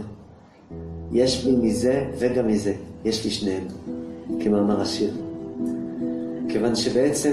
יש 1.12 1.44
לי 1.46 1.56
מזה 1.56 2.04
וגם 2.18 2.46
מזה. 2.46 2.74
יש 3.04 3.24
לי 3.24 3.30
שניהם, 3.30 3.64
כמאמר 4.40 4.80
השיר. 4.80 5.14
כיוון 6.48 6.74
שבעצם 6.74 7.32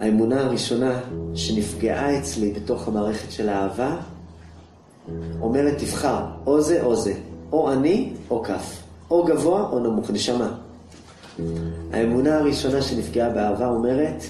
האמונה 0.00 0.40
הראשונה 0.40 1.00
שנפגעה 1.34 2.18
אצלי 2.18 2.52
בתוך 2.52 2.88
המערכת 2.88 3.30
של 3.32 3.48
האהבה, 3.48 3.96
אומרת 5.40 5.78
תבחר, 5.78 6.24
או 6.46 6.60
זה 6.60 6.82
או 6.82 6.96
זה. 6.96 7.14
או 7.52 7.72
אני 7.72 8.12
או 8.30 8.42
כף, 8.42 8.82
או 9.10 9.24
גבוה 9.24 9.68
או 9.72 9.78
נמוך, 9.78 10.10
נשמה. 10.10 10.54
האמונה 11.92 12.38
הראשונה 12.38 12.82
שנפגעה 12.82 13.30
באהבה 13.30 13.68
אומרת, 13.68 14.24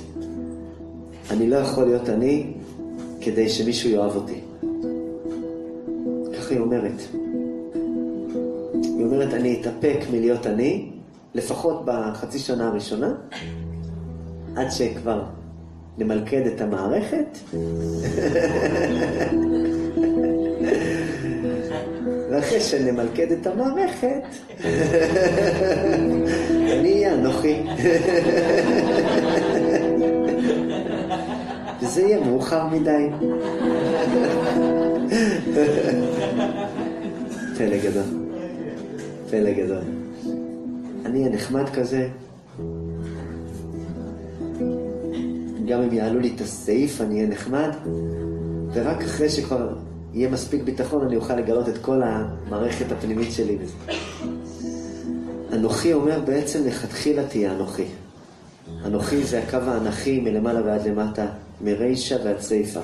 אני 1.31 1.51
לא 1.51 1.57
יכול 1.57 1.85
להיות 1.85 2.09
אני 2.09 2.53
כדי 3.21 3.49
שמישהו 3.49 3.91
יאהב 3.91 4.17
אותי. 4.17 4.41
ככה 6.37 6.55
היא 6.55 6.61
אומרת. 6.61 7.01
היא 8.83 9.05
אומרת, 9.05 9.35
אני 9.35 9.61
אתאפק 9.61 9.99
מלהיות 10.13 10.47
אני, 10.47 10.91
לפחות 11.35 11.83
בחצי 11.85 12.39
שנה 12.39 12.69
הראשונה, 12.69 13.15
עד 14.57 14.71
שכבר 14.71 15.23
נמלכד 15.99 16.47
את 16.47 16.61
המערכת. 16.61 17.39
ואחרי 22.31 22.61
שנמלכד 22.61 23.33
את 23.33 23.47
המערכת, 23.47 24.23
אני 26.61 26.93
אהיה 26.93 27.15
אנוכי. 27.15 27.63
וזה 31.83 32.03
יהיה 32.03 32.21
מאוחר 32.21 32.67
מדי. 32.67 33.09
פלא 37.59 37.77
גדול. 37.85 38.03
פלא 39.31 39.53
גדול. 39.53 39.83
אני 41.07 41.19
אהיה 41.19 41.35
נחמד 41.35 41.69
כזה. 41.69 42.09
גם 45.69 45.83
אם 45.83 45.93
יעלו 45.93 46.21
לי 46.21 46.33
את 46.37 46.41
הסעיף, 46.41 47.01
אני 47.01 47.15
אהיה 47.15 47.29
נחמד, 47.29 47.71
ורק 48.73 49.03
אחרי 49.03 49.29
שכבר 49.29 49.75
יהיה 50.15 50.31
מספיק 50.31 50.63
ביטחון, 50.63 51.07
אני 51.07 51.17
אוכל 51.17 51.37
לגלות 51.37 51.69
את 51.69 51.79
כל 51.79 52.03
המערכת 52.03 52.93
הפנימית 52.93 53.33
שלי 53.33 53.57
בזה. 53.57 53.75
אנוכי 55.53 55.93
אומר 55.93 56.21
בעצם 56.21 56.67
לכתחילה 56.67 57.27
תהיה 57.27 57.53
אנוכי. 57.53 57.85
אנוכי 58.85 59.25
זה 59.25 59.43
הקו 59.43 59.57
האנכי 59.57 60.21
מלמעלה 60.21 60.61
ועד 60.65 60.89
למטה, 60.89 61.27
מרישא 61.61 62.17
ועד 62.25 62.41
סיפא. 62.41 62.81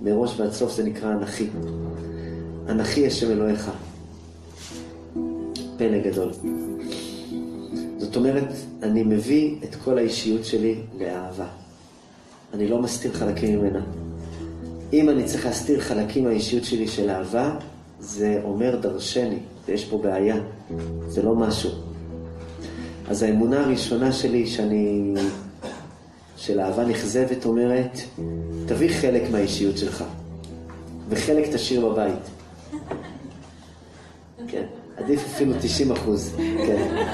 מראש 0.00 0.40
ועד 0.40 0.52
סוף 0.52 0.72
זה 0.72 0.84
נקרא 0.84 1.12
אנכי. 1.12 1.46
אנכי 2.68 3.06
השם 3.06 3.30
אלוהיך. 3.30 3.70
פלא 5.76 5.98
גדול. 5.98 6.32
זאת 7.98 8.16
אומרת, 8.16 8.48
אני 8.82 9.02
מביא 9.02 9.56
את 9.64 9.74
כל 9.74 9.98
האישיות 9.98 10.44
שלי 10.44 10.80
לאהבה. 10.98 11.46
אני 12.54 12.68
לא 12.68 12.82
מסתיר 12.82 13.12
חלקים 13.12 13.58
ממנה. 13.58 13.80
אם 14.92 15.08
אני 15.08 15.24
צריך 15.24 15.46
להסתיר 15.46 15.80
חלקים 15.80 16.24
מהאישיות 16.24 16.64
שלי 16.64 16.88
של 16.88 17.10
אהבה, 17.10 17.56
זה 18.00 18.40
אומר 18.44 18.76
דרשני, 18.76 19.38
ויש 19.66 19.84
פה 19.84 19.98
בעיה, 19.98 20.36
זה 21.08 21.22
לא 21.22 21.34
משהו. 21.34 21.70
אז 23.08 23.22
האמונה 23.22 23.60
הראשונה 23.60 24.12
שלי, 24.12 24.46
שאני... 24.46 25.14
של 26.36 26.60
אהבה 26.60 26.84
נכזבת, 26.84 27.44
אומרת, 27.44 27.98
תביא 28.66 28.88
חלק 28.88 29.22
מהאישיות 29.32 29.78
שלך, 29.78 30.04
וחלק 31.08 31.48
תשאיר 31.54 31.88
בבית. 31.88 32.30
כן, 34.48 34.62
עדיף 34.96 35.24
אפילו 35.26 35.52
90 35.60 35.92
אחוז, 35.92 36.34
כן. 36.36 37.04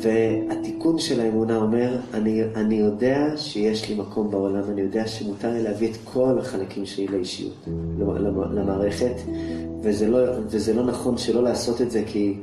והתיקון 0.00 0.98
של 0.98 1.20
האמונה 1.20 1.56
אומר, 1.56 1.96
אני, 2.14 2.42
אני 2.54 2.74
יודע 2.74 3.36
שיש 3.36 3.88
לי 3.88 3.94
מקום 3.94 4.30
בעולם, 4.30 4.62
אני 4.72 4.80
יודע 4.80 5.06
שמותר 5.06 5.52
לי 5.52 5.62
להביא 5.62 5.90
את 5.90 5.96
כל 6.04 6.38
החלקים 6.38 6.86
שלי 6.86 7.08
לאישיות, 7.08 7.68
למערכת, 8.54 9.14
וזה 9.82 10.08
לא, 10.08 10.18
וזה 10.46 10.74
לא 10.74 10.86
נכון 10.86 11.18
שלא 11.18 11.42
לעשות 11.42 11.80
את 11.80 11.90
זה 11.90 12.02
כי, 12.06 12.36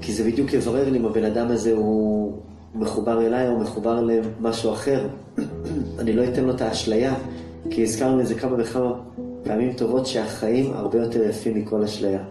כי 0.00 0.12
זה 0.12 0.24
בדיוק 0.24 0.52
יברר 0.52 0.90
לי 0.90 0.98
אם 0.98 1.04
הבן 1.04 1.24
אדם 1.24 1.48
הזה 1.48 1.72
הוא 1.72 2.32
מחובר 2.74 3.26
אליי 3.26 3.48
או 3.48 3.58
מחובר 3.58 4.00
למשהו 4.00 4.72
אחר. 4.72 5.06
אני 6.00 6.12
לא 6.12 6.24
אתן 6.24 6.44
לו 6.44 6.54
את 6.54 6.60
האשליה, 6.60 7.14
כי 7.70 7.82
הזכרנו 7.82 8.20
את 8.20 8.26
זה 8.26 8.34
כמה 8.34 8.56
וכמה 8.58 8.92
פעמים 9.44 9.72
טובות 9.72 10.06
שהחיים 10.06 10.72
הרבה 10.72 10.98
יותר 10.98 11.22
יפים 11.22 11.54
מכל 11.54 11.82
אשליה. 11.82 12.22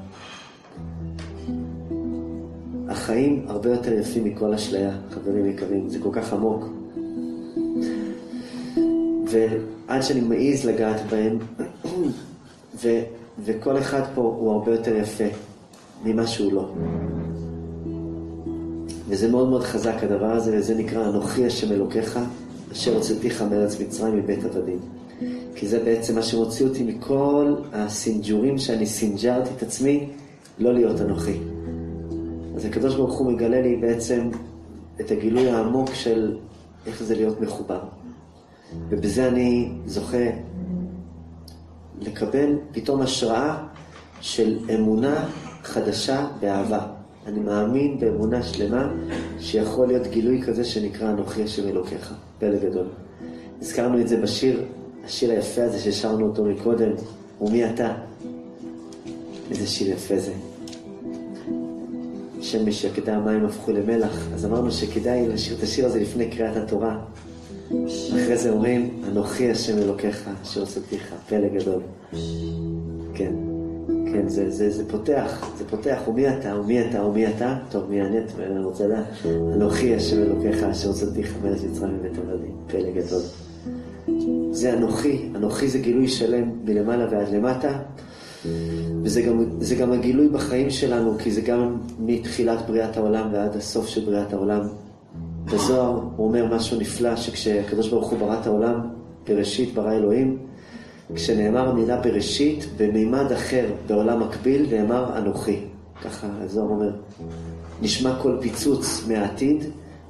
החיים 3.02 3.46
הרבה 3.48 3.70
יותר 3.70 3.94
יפים 3.94 4.24
מכל 4.24 4.54
אשליה, 4.54 4.92
חברים 5.10 5.46
יקרים, 5.46 5.90
זה 5.90 6.00
כל 6.00 6.10
כך 6.12 6.34
עמוק. 6.34 6.66
ועד 9.28 10.02
שאני 10.02 10.22
מעז 10.22 10.66
לגעת 10.66 11.02
בהם, 11.10 11.38
ו, 12.82 13.02
וכל 13.46 13.78
אחד 13.78 14.02
פה 14.16 14.22
הוא 14.22 14.52
הרבה 14.52 14.72
יותר 14.72 14.96
יפה 14.96 15.24
ממה 16.06 16.28
שהוא 16.28 16.54
לא. 16.54 16.74
וזה 19.08 19.32
מאוד 19.32 19.50
מאוד 19.50 19.64
חזק 19.64 19.96
הדבר 20.02 20.32
הזה, 20.32 20.58
וזה 20.58 20.76
נקרא 20.76 21.10
אנוכי 21.10 21.46
השם 21.46 21.72
אלוקיך, 21.72 22.20
אשר 22.72 22.96
הוצאתיך 22.96 23.42
מארץ 23.42 23.80
מצרים 23.80 24.18
מבית 24.18 24.46
עבדים. 24.46 24.80
כי 25.56 25.68
זה 25.68 25.80
בעצם 25.84 26.16
מה 26.16 26.22
שמוציא 26.22 26.66
אותי 26.66 26.84
מכל 26.84 27.54
הסינג'ורים 27.74 28.58
שאני 28.58 28.86
סינג'רתי 28.86 29.50
את 29.58 29.64
עצמי, 29.64 30.10
לא 30.60 30.74
להיות 30.74 31.02
אנוכי. 31.02 31.51
אז 32.62 32.66
הקדוש 32.66 32.96
ברוך 32.96 33.18
הוא 33.18 33.32
מגלה 33.32 33.62
לי 33.62 33.76
בעצם 33.76 34.30
את 35.00 35.12
הגילוי 35.12 35.50
העמוק 35.50 35.94
של 35.94 36.38
איך 36.86 37.04
זה 37.04 37.16
להיות 37.16 37.42
מחובר. 37.42 37.80
ובזה 38.90 39.28
אני 39.28 39.72
זוכה 39.86 40.30
לקבל 42.02 42.56
פתאום 42.72 43.02
השראה 43.02 43.68
של 44.22 44.60
אמונה 44.76 45.26
חדשה 45.64 46.28
באהבה. 46.40 46.88
אני 47.26 47.40
מאמין 47.40 48.00
באמונה 48.00 48.44
שלמה 48.44 48.94
שיכול 49.40 49.88
להיות 49.88 50.08
גילוי 50.08 50.42
כזה 50.42 50.64
שנקרא 50.64 51.10
אנוכי 51.10 51.44
השם 51.44 51.68
אלוקיך, 51.68 52.14
פלא 52.40 52.58
גדול. 52.58 52.88
הזכרנו 53.62 54.02
את 54.02 54.08
זה 54.08 54.22
בשיר, 54.22 54.64
השיר 55.06 55.32
היפה 55.32 55.64
הזה 55.64 55.80
ששרנו 55.80 56.28
אותו 56.28 56.46
מקודם, 56.46 56.92
ומי 57.42 57.70
אתה? 57.70 57.94
איזה 59.52 59.68
שיר 59.68 59.92
יפה 59.92 60.20
זה. 60.20 60.51
שמש 62.42 62.84
יקדה 62.84 63.16
המים 63.16 63.46
הפכו 63.46 63.72
למלח, 63.72 64.28
אז 64.34 64.46
אמרנו 64.46 64.72
שכדאי 64.72 65.28
לשיר 65.28 65.58
את 65.58 65.64
השיר 65.64 65.86
הזה 65.86 66.00
לפני 66.00 66.30
קריאת 66.30 66.58
התורה. 66.58 67.00
אחרי 68.10 68.38
זה 68.38 68.50
אומרים, 68.50 69.02
אנוכי 69.08 69.52
השם 69.52 69.78
אלוקיך, 69.78 70.30
אשר 70.44 70.64
עשותיך, 70.64 71.14
פלא 71.30 71.48
גדול. 71.48 71.82
כן. 73.14 73.34
כן, 74.14 74.28
זה, 74.28 74.50
זה, 74.50 74.70
זה 74.70 74.90
פותח, 74.90 75.52
זה 75.58 75.64
פותח, 75.70 76.02
ומי 76.08 76.30
אתה, 76.30 76.60
ומי 76.60 76.90
אתה, 76.90 77.06
ומי 77.06 77.28
אתה? 77.28 77.58
טוב, 77.70 77.90
מי 77.90 78.02
אני, 78.02 78.18
אני 78.40 78.64
רוצה 78.64 78.88
לדעת. 78.88 79.06
אנוכי 79.54 79.96
השם 79.96 80.24
אלוקיך 80.24 80.64
אשר 80.64 80.88
הוצאתיך 80.88 81.36
מארץ 81.44 81.64
מצרים 81.64 81.98
מבית 82.00 82.18
עבדים, 82.18 82.56
פלא 82.68 82.92
גדול. 82.92 83.22
זה 84.52 84.74
אנוכי, 84.74 85.30
אנוכי 85.36 85.68
זה 85.68 85.80
גילוי 85.80 86.08
שלם 86.08 86.52
מלמעלה 86.66 87.08
ועד 87.12 87.30
למטה, 87.34 87.80
וזה 89.04 89.22
גם, 89.22 89.46
גם 89.80 89.92
הגילוי 89.92 90.30
בחיים 90.30 90.70
שלנו, 90.70 91.18
כי 91.18 91.32
זה 91.32 91.42
גם 91.42 91.78
מתחילת 92.00 92.68
בריאת 92.68 92.98
העולם 92.98 93.30
ועד 93.34 93.56
הסוף 93.56 93.88
של 93.88 94.06
בריאת 94.06 94.34
העולם. 94.34 94.62
בזוהר 95.46 96.02
הוא 96.16 96.28
אומר 96.28 96.56
משהו 96.56 96.80
נפלא, 96.80 97.16
שכשהקדוש 97.16 97.90
ברוך 97.90 98.10
הוא 98.10 98.20
ברא 98.20 98.40
את 98.42 98.48
העולם, 98.48 98.80
בראשית 99.28 99.74
ברא 99.74 99.94
אלוהים, 99.94 100.38
כשנאמר 101.16 101.70
המילה 101.70 102.02
בראשית, 102.02 102.66
במימד 102.78 103.32
אחר, 103.32 103.66
בעולם 103.88 104.20
מקביל, 104.20 104.66
נאמר 104.72 105.18
אנוכי. 105.18 105.60
ככה 106.04 106.28
הזוהר 106.40 106.70
אומר. 106.70 106.92
נשמע 107.82 108.20
כל 108.22 108.38
פיצוץ 108.42 109.08
מהעתיד, 109.08 109.64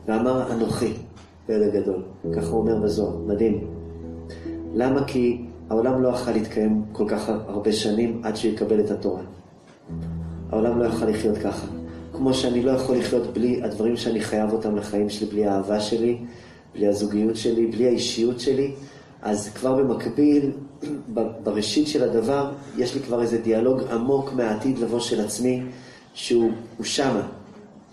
ואמר 0.07 0.51
אנוכי, 0.51 0.93
פלא 1.47 1.67
גדול. 1.67 2.03
ככה 2.35 2.47
הוא 2.47 2.59
אומר 2.59 2.75
בזוהר, 2.75 3.17
מדהים. 3.27 3.67
למה? 4.73 5.03
כי 5.03 5.45
העולם 5.71 6.01
לא 6.01 6.09
יכול 6.09 6.33
להתקיים 6.33 6.83
כל 6.91 7.05
כך 7.07 7.29
הרבה 7.47 7.71
שנים 7.71 8.21
עד 8.23 8.35
שיקבל 8.35 8.79
את 8.79 8.91
התורה. 8.91 9.21
העולם 10.51 10.79
לא 10.79 10.85
יכול 10.85 11.09
לחיות 11.09 11.37
ככה. 11.37 11.67
כמו 12.13 12.33
שאני 12.33 12.61
לא 12.61 12.71
יכול 12.71 12.97
לחיות 12.97 13.33
בלי 13.33 13.63
הדברים 13.63 13.97
שאני 13.97 14.21
חייב 14.21 14.53
אותם 14.53 14.75
לחיים 14.75 15.09
שלי, 15.09 15.27
בלי 15.27 15.45
האהבה 15.45 15.79
שלי, 15.79 16.17
בלי 16.73 16.87
הזוגיות 16.87 17.35
שלי, 17.35 17.67
בלי 17.67 17.87
האישיות 17.87 18.39
שלי, 18.39 18.71
אז 19.21 19.49
כבר 19.49 19.75
במקביל 19.75 20.51
בראשית 21.43 21.87
של 21.87 22.03
הדבר, 22.03 22.51
יש 22.77 22.95
לי 22.95 23.01
כבר 23.01 23.21
איזה 23.21 23.37
דיאלוג 23.37 23.81
עמוק 23.91 24.33
מהעתיד 24.33 24.79
לבוא 24.79 24.99
של 24.99 25.21
עצמי, 25.21 25.61
שהוא 26.13 26.51
שמה, 26.83 27.27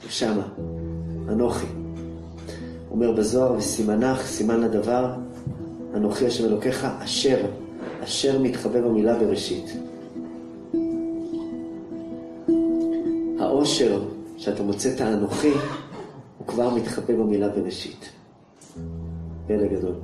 הוא 0.02 0.10
שמה, 0.10 0.46
אנוכי. 1.28 1.66
אומר 2.90 3.12
בזוהר, 3.12 3.52
וסימנך, 3.52 4.22
סימן 4.22 4.60
לדבר, 4.60 5.14
אנוכי 5.94 6.26
השם 6.26 6.44
אלוקיך, 6.44 6.86
אשר, 7.04 7.38
אשר 8.04 8.38
מתחבא 8.38 8.80
במילה 8.80 9.18
בראשית. 9.18 9.76
העושר 13.40 14.02
שאתה 14.36 14.62
מוצא 14.62 14.94
את 14.94 15.00
האנוכי, 15.00 15.52
הוא 16.38 16.46
כבר 16.46 16.74
מתחבא 16.74 17.14
במילה 17.14 17.48
בראשית. 17.48 18.08
פלא 19.46 19.66
גדול. 19.66 19.94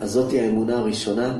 אז 0.00 0.10
זאתי 0.10 0.40
האמונה 0.40 0.78
הראשונה, 0.78 1.38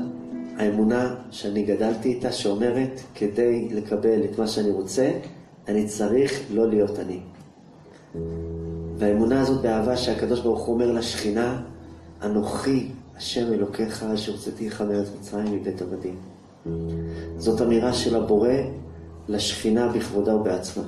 האמונה 0.57 1.15
שאני 1.31 1.63
גדלתי 1.63 2.09
איתה, 2.09 2.31
שאומרת, 2.31 3.01
כדי 3.15 3.69
לקבל 3.71 4.23
את 4.23 4.39
מה 4.39 4.47
שאני 4.47 4.69
רוצה, 4.69 5.11
אני 5.67 5.87
צריך 5.87 6.41
לא 6.53 6.69
להיות 6.69 6.99
אני. 6.99 7.19
והאמונה 8.97 9.41
הזאת 9.41 9.61
באהבה 9.61 9.97
שהקדוש 9.97 10.39
ברוך 10.39 10.61
הוא 10.61 10.73
אומר 10.73 10.91
לשכינה, 10.91 11.61
אנוכי 12.21 12.87
השם 13.17 13.53
אלוקיך 13.53 14.03
אשר 14.03 14.31
הוצאתיך 14.31 14.81
מארץ 14.81 15.07
מצרים 15.19 15.53
מבית 15.53 15.81
עבדים. 15.81 16.15
זאת 17.37 17.61
אמירה 17.61 17.93
של 17.93 18.15
הבורא 18.15 18.53
לשכינה 19.27 19.87
בכבודה 19.87 20.35
ובעצמה. 20.35 20.83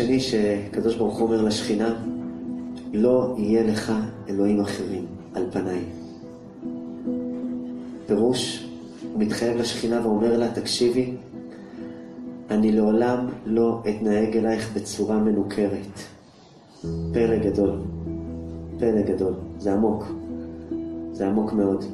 השני 0.00 0.20
שקדוש 0.20 0.96
ברוך 0.96 1.18
הוא 1.18 1.26
אומר 1.26 1.42
לשכינה, 1.42 1.94
לא 2.92 3.34
יהיה 3.38 3.62
לך 3.62 3.92
אלוהים 4.28 4.60
אחרים 4.60 5.06
על 5.34 5.46
פניי. 5.52 5.80
פירוש, 8.06 8.68
הוא 9.12 9.20
מתחייב 9.20 9.56
לשכינה 9.56 10.06
ואומר 10.06 10.38
לה, 10.38 10.54
תקשיבי, 10.54 11.14
אני 12.50 12.72
לעולם 12.72 13.26
לא 13.46 13.82
אתנהג 13.88 14.36
אלייך 14.36 14.72
בצורה 14.76 15.18
מנוכרת. 15.18 15.98
פלא 17.12 17.38
גדול, 17.38 17.80
פלא 18.78 19.02
גדול, 19.02 19.34
זה 19.58 19.72
עמוק, 19.72 20.04
זה 21.12 21.28
עמוק 21.28 21.52
מאוד. 21.52 21.84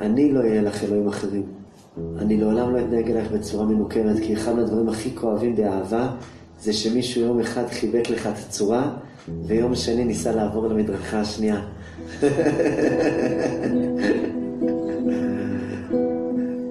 אני 0.00 0.32
לא 0.32 0.40
אהיה 0.40 0.62
לך 0.62 0.84
אלוהים 0.84 1.08
אחרים. 1.08 1.61
אני 2.18 2.36
לעולם 2.36 2.72
לא 2.74 2.78
אתנהג 2.78 3.10
אלייך 3.10 3.30
בצורה 3.32 3.64
מנוכרת, 3.66 4.18
כי 4.18 4.34
אחד 4.34 4.56
מהדברים 4.56 4.88
הכי 4.88 5.16
כואבים 5.16 5.56
באהבה 5.56 6.10
זה 6.60 6.72
שמישהו 6.72 7.22
יום 7.22 7.40
אחד 7.40 7.66
חיבק 7.66 8.10
לך 8.10 8.26
את 8.26 8.38
הצורה, 8.38 8.90
ויום 9.46 9.74
שני 9.74 10.04
ניסה 10.04 10.32
לעבור 10.32 10.66
למדרכה 10.66 11.20
השנייה. 11.20 11.60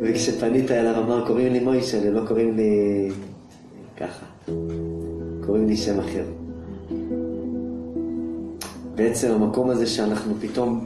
וכשפנית 0.02 0.72
אל 0.72 0.88
הרמ"ר, 0.88 1.28
קוראים 1.28 1.54
לי 1.54 1.60
מוישה, 1.60 2.12
לא 2.12 2.28
קוראים 2.28 2.56
לי 2.58 3.10
ככה. 3.98 4.26
קוראים 5.46 5.68
לי 5.68 5.78
שם 5.78 6.00
אחר. 6.00 6.24
בעצם 8.96 9.32
המקום 9.32 9.70
הזה 9.70 9.88
שאנחנו 9.88 10.34
פתאום 10.42 10.86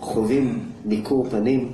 חווים 0.00 0.64
ניכור 0.84 1.28
פנים, 1.30 1.72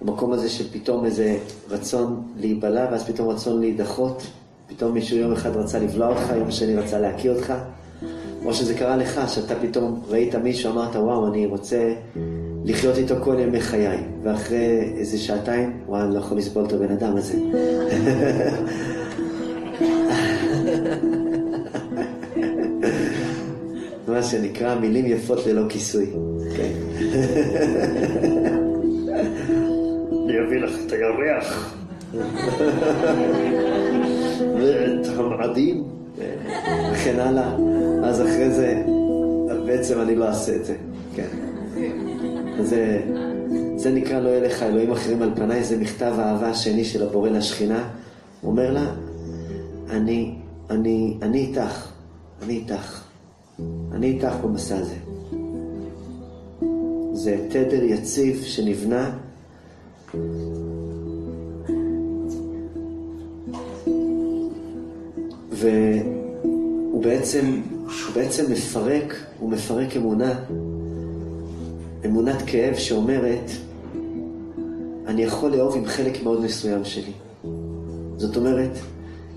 המקום 0.00 0.32
הזה 0.32 0.48
של 0.48 0.64
פתאום 0.72 1.04
איזה 1.04 1.38
רצון 1.70 2.22
להיבלע, 2.36 2.86
ואז 2.90 3.04
פתאום 3.04 3.28
רצון 3.28 3.60
להידחות, 3.60 4.26
פתאום 4.66 4.92
מישהו 4.94 5.16
יום 5.16 5.32
אחד 5.32 5.56
רצה 5.56 5.78
לבלוע 5.78 6.08
אותך, 6.08 6.32
יום 6.36 6.50
שני 6.50 6.76
רצה 6.76 6.98
להקיא 6.98 7.30
אותך, 7.30 7.52
או 8.44 8.54
שזה 8.54 8.74
קרה 8.74 8.96
לך, 8.96 9.20
שאתה 9.28 9.54
פתאום 9.62 10.02
ראית 10.08 10.34
מישהו, 10.34 10.72
אמרת, 10.72 10.96
וואו, 10.96 11.26
אני 11.26 11.46
רוצה 11.46 11.94
לחיות 12.64 12.98
איתו 12.98 13.14
כל 13.20 13.36
ימי 13.38 13.60
חיי, 13.60 13.98
ואחרי 14.22 14.92
איזה 14.96 15.18
שעתיים, 15.18 15.80
וואו, 15.86 16.04
אני 16.04 16.14
לא 16.14 16.18
יכול 16.18 16.38
לסבול 16.38 16.64
את 16.64 16.72
הבן 16.72 16.92
אדם 16.92 17.16
הזה. 17.16 17.38
מה 24.08 24.22
שנקרא 24.22 24.74
מילים 24.74 25.06
יפות 25.06 25.46
ללא 25.46 25.62
כיסוי. 25.68 26.06
כן. 26.56 26.72
הירח 31.08 31.74
ואת 34.60 35.06
המעדים 35.16 35.84
וכן 36.92 37.20
הלאה. 37.20 37.56
אז 38.04 38.22
אחרי 38.22 38.50
זה, 38.50 38.82
בעצם 39.66 40.00
אני 40.00 40.16
לא 40.16 40.24
אעשה 40.24 40.56
את 40.56 40.64
זה. 40.64 40.74
כן. 41.14 41.28
זה, 42.60 43.00
זה 43.76 43.92
נקרא 43.92 44.20
לא 44.20 44.28
יהיה 44.28 44.40
לך 44.40 44.62
אלוהים 44.62 44.90
אחרים 44.90 45.22
על 45.22 45.30
פניי, 45.34 45.64
זה 45.64 45.76
מכתב 45.76 46.14
האהבה 46.18 46.48
השני 46.48 46.84
של 46.84 47.02
הבורא 47.02 47.28
לשכינה. 47.28 47.88
הוא 48.40 48.50
אומר 48.50 48.70
לה, 48.70 48.86
אני, 49.90 50.34
אני, 50.70 51.16
אני 51.22 51.38
איתך, 51.38 51.88
אני 52.42 52.54
איתך. 52.54 53.02
אני 53.92 54.06
איתך 54.06 54.34
במסע 54.42 54.76
הזה. 54.76 54.96
זה 57.12 57.36
תדר 57.48 57.84
יציב 57.84 58.42
שנבנה 58.44 59.10
והוא 65.68 67.02
בעצם, 67.02 67.60
הוא 67.82 68.14
בעצם 68.14 68.52
מפרק, 68.52 69.14
הוא 69.38 69.50
מפרק 69.50 69.96
אמונה, 69.96 70.34
אמונת 72.04 72.42
כאב 72.46 72.74
שאומרת, 72.74 73.50
אני 75.06 75.22
יכול 75.22 75.50
לאהוב 75.50 75.76
עם 75.76 75.86
חלק 75.86 76.22
מאוד 76.22 76.44
מסוים 76.44 76.84
שלי. 76.84 77.12
זאת 78.16 78.36
אומרת, 78.36 78.70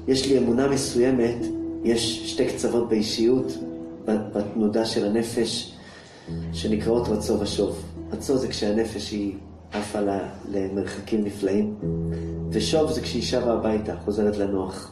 יש 0.07 0.27
לי 0.27 0.37
אמונה 0.37 0.67
מסוימת, 0.67 1.45
יש 1.83 2.31
שתי 2.31 2.45
קצוות 2.45 2.89
באישיות, 2.89 3.57
בתנודה 4.05 4.85
של 4.85 5.05
הנפש, 5.05 5.73
שנקראות 6.53 7.07
רצו 7.07 7.39
ושוב. 7.39 7.83
רצו 8.11 8.37
זה 8.37 8.47
כשהנפש 8.47 9.11
היא 9.11 9.33
עפה 9.71 9.99
למרחקים 10.51 11.23
נפלאים, 11.23 11.75
ושוב 12.51 12.91
זה 12.91 13.01
כשהיא 13.01 13.23
שבה 13.23 13.53
הביתה, 13.53 13.95
חוזרת 14.05 14.37
לנוח. 14.37 14.91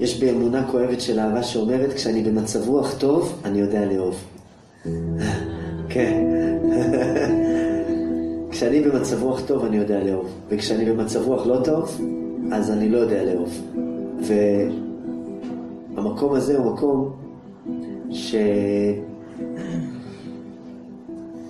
יש 0.00 0.20
בי 0.20 0.30
אמונה 0.30 0.66
כואבת 0.70 1.00
של 1.00 1.18
אהבה 1.18 1.42
שאומרת, 1.42 1.92
כשאני 1.92 2.22
במצב 2.22 2.68
רוח 2.68 2.94
טוב, 2.98 3.40
אני 3.44 3.60
יודע 3.60 3.84
לאהוב. 3.84 4.16
כן. 5.88 6.24
כשאני 8.50 8.80
במצב 8.80 9.22
רוח 9.22 9.40
טוב, 9.46 9.64
אני 9.64 9.76
יודע 9.76 10.04
לאהוב. 10.04 10.28
וכשאני 10.48 10.84
במצב 10.84 11.26
רוח 11.26 11.46
לא 11.46 11.60
טוב, 11.64 12.00
אז 12.52 12.70
אני 12.70 12.88
לא 12.88 12.98
יודע 12.98 13.24
לאהוב. 13.24 13.60
והמקום 15.96 16.34
הזה 16.34 16.58
הוא 16.58 16.72
מקום 16.72 17.10
ש... 18.10 18.34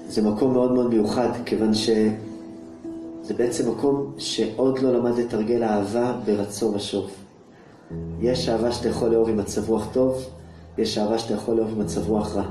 זה 0.09 0.23
מקום 0.23 0.53
מאוד 0.53 0.73
מאוד 0.73 0.89
מיוחד, 0.89 1.29
כיוון 1.45 1.75
שזה 1.75 3.35
בעצם 3.37 3.71
מקום 3.71 4.13
שעוד 4.19 4.79
לא 4.79 4.93
למד 4.93 5.19
לתרגל 5.19 5.63
אהבה 5.63 6.15
ברצון 6.25 6.75
ושוב. 6.75 7.11
יש 8.21 8.49
אהבה 8.49 8.73
שאתה 8.73 8.89
יכול 8.89 9.09
לאהוב 9.09 9.29
עם 9.29 9.37
מצב 9.37 9.69
רוח 9.69 9.89
טוב, 9.93 10.27
יש 10.79 10.99
אהבה 10.99 11.19
שאתה 11.19 11.35
יכול 11.35 11.57
לאהוב 11.57 11.71
עם 11.71 11.79
מצב 11.79 12.09
רוח 12.09 12.37
רע. 12.37 12.45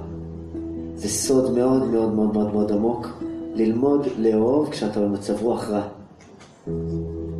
זה 0.95 1.09
סוד 1.09 1.51
מאוד 1.51 1.87
מאוד 1.87 2.13
מאוד 2.13 2.33
מאוד 2.33 2.53
מאוד 2.53 2.71
עמוק, 2.71 3.07
ללמוד 3.55 4.07
לאהוב 4.17 4.69
כשאתה 4.69 4.99
במצב 4.99 5.41
רוח 5.41 5.69
רע. 5.69 5.87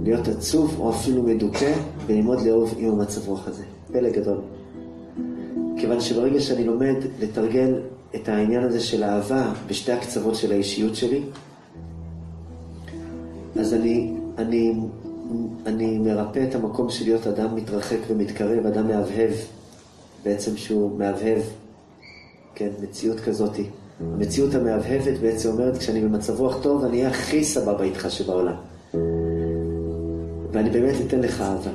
להיות 0.04 0.28
עצוב 0.28 0.76
או 0.80 0.90
אפילו 0.90 1.24
מדוכא, 1.24 1.74
וללמוד 2.06 2.42
לאהוב 2.42 2.74
עם 2.78 2.92
המצב 2.92 3.28
רוח 3.28 3.48
הזה. 3.48 3.64
פלא 3.92 4.10
גדול. 4.10 4.38
כיוון 5.78 6.02
שברגע 6.02 6.40
שאני 6.40 6.64
לומד 6.64 6.96
לתרגל 7.20 7.80
את 8.16 8.30
העניין 8.30 8.64
הזה 8.64 8.80
של 8.80 9.04
אהבה 9.04 9.54
בשתי 9.68 9.92
הקצוות 9.92 10.36
של 10.36 10.52
האישיות 10.52 10.96
שלי, 10.96 11.22
אז 13.60 13.74
אני, 13.74 14.14
אני, 14.38 14.74
אני 15.66 15.98
מרפא 15.98 16.46
את 16.50 16.56
המקום 16.56 16.90
של 16.90 17.06
להיות 17.06 17.28
אדם 17.28 17.56
מתרחק 17.56 17.98
ומתקרב, 18.08 18.66
אדם 18.66 18.88
מהבהב, 18.88 19.32
בעצם 20.24 20.58
שהוא 20.58 21.00
מהבהב, 21.00 21.42
כן, 22.56 22.70
מציאות 22.82 23.20
כזאתי. 23.20 23.66
המציאות 24.00 24.56
המהבהבת 24.56 25.20
בעצם 25.22 25.50
אומרת, 25.50 25.78
כשאני 25.78 26.02
במצב 26.02 26.40
רוח 26.40 26.64
טוב, 26.64 26.84
אני 26.84 26.98
אהיה 26.98 27.10
הכי 27.10 27.44
סבבה 27.44 27.84
איתך 27.84 28.06
שבעולם. 28.10 28.56
ואני 30.52 30.70
באמת 30.70 30.96
אתן 31.08 31.20
לך 31.20 31.42
אהבה. 31.42 31.72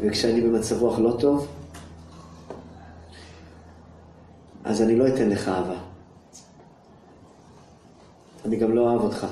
וכשאני 0.00 0.40
במצב 0.40 0.82
רוח 0.82 0.98
לא 0.98 1.16
טוב, 1.20 1.46
אז 4.64 4.82
אני 4.82 4.96
לא 4.96 5.08
אתן 5.08 5.28
לך 5.28 5.48
אהבה. 5.48 5.76
אני 8.44 8.56
גם 8.56 8.74
לא 8.74 8.80
אוהב 8.80 9.00
אותך. 9.00 9.26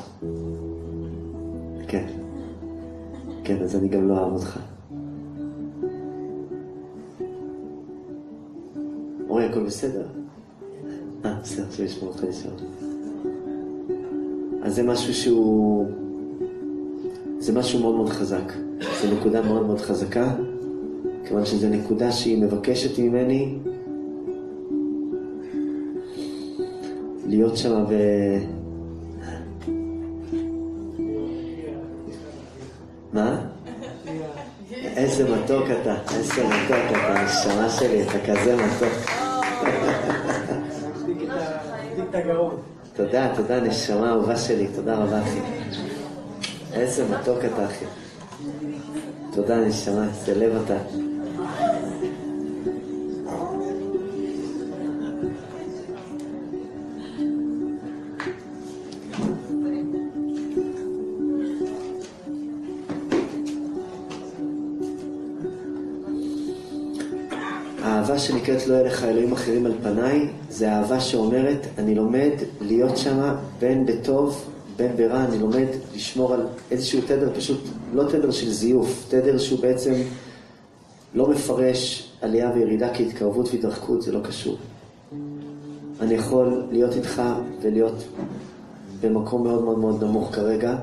כן. 1.89 2.26
כן, 3.47 3.63
אז 3.63 3.77
אני 3.77 3.89
גם 3.89 4.09
לא 4.09 4.19
אוהב 4.19 4.33
אותך. 4.33 4.59
אורי, 9.29 9.45
הכל 9.45 9.65
בסדר? 9.65 10.07
אה, 11.25 11.35
בסדר, 11.43 11.67
עכשיו 11.67 11.85
לשמוע 11.85 12.11
אותך 12.11 12.25
לשאול. 12.25 12.55
אז 14.63 14.75
זה 14.75 14.83
משהו 14.83 15.15
שהוא... 15.15 15.87
זה 17.39 17.53
משהו 17.53 17.81
מאוד 17.81 17.95
מאוד 17.95 18.09
חזק. 18.09 18.53
זו 19.03 19.17
נקודה 19.17 19.43
מאוד 19.43 19.67
מאוד 19.67 19.81
חזקה, 19.81 20.35
כיוון 21.25 21.45
שזו 21.45 21.69
נקודה 21.69 22.13
שהיא 22.13 22.43
מבקשת 22.43 22.99
ממני 22.99 23.59
להיות 27.27 27.57
שם 27.57 27.85
ו... 27.89 27.95
מתוק 35.47 35.67
אתה, 35.83 35.95
איזה 36.15 36.45
מתוק 36.47 36.85
אתה, 36.91 37.25
נשמה 37.25 37.69
שלי, 37.69 38.03
אתה 38.03 38.19
כזה 38.27 38.57
מתוק. 38.57 39.11
תודה, 42.97 43.33
תודה, 43.37 43.61
נשמה 43.61 44.11
אהובה 44.11 44.37
שלי, 44.37 44.69
תודה 44.75 44.95
רבה 44.95 45.23
אחי. 45.23 45.41
איזה 46.73 47.05
מתוק 47.11 47.39
אתה 47.45 47.67
אחי. 47.67 47.85
תודה 49.33 49.57
נשמה, 49.57 50.05
איזה 50.09 50.35
לב 50.35 50.63
אתה. 50.65 50.77
שנקראת 68.47 68.67
לא 68.67 68.75
יהיה 68.75 68.85
לך 68.85 69.05
אלוהים 69.05 69.33
אחרים 69.33 69.67
על 69.67 69.73
פניי, 69.83 70.29
זה 70.51 70.73
אהבה 70.73 71.01
שאומרת, 71.01 71.67
אני 71.79 71.95
לומד 71.95 72.31
להיות 72.61 72.97
שם 72.97 73.35
בין 73.59 73.87
בטוב, 73.87 74.45
בין 74.77 74.97
ברע, 74.97 75.25
אני 75.25 75.39
לומד 75.39 75.67
לשמור 75.95 76.35
על 76.35 76.47
איזשהו 76.71 77.01
תדר, 77.07 77.31
פשוט 77.35 77.61
לא 77.95 78.05
תדר 78.05 78.31
של 78.31 78.51
זיוף, 78.51 79.07
תדר 79.09 79.39
שהוא 79.39 79.61
בעצם 79.61 79.93
לא 81.15 81.31
מפרש 81.31 82.11
עלייה 82.23 82.51
וירידה 82.55 82.95
כהתקרבות 82.95 83.49
והתרחקות, 83.53 84.03
זה 84.03 84.13
לא 84.13 84.21
קשור. 84.21 84.57
אני 86.01 86.15
יכול 86.15 86.63
להיות 86.71 86.97
איתך 86.97 87.23
ולהיות 87.63 88.05
במקום 89.01 89.45
מאוד 89.45 89.65
מאוד 89.65 89.79
מאוד 89.79 90.05
נמוך 90.05 90.35
כרגע, 90.35 90.77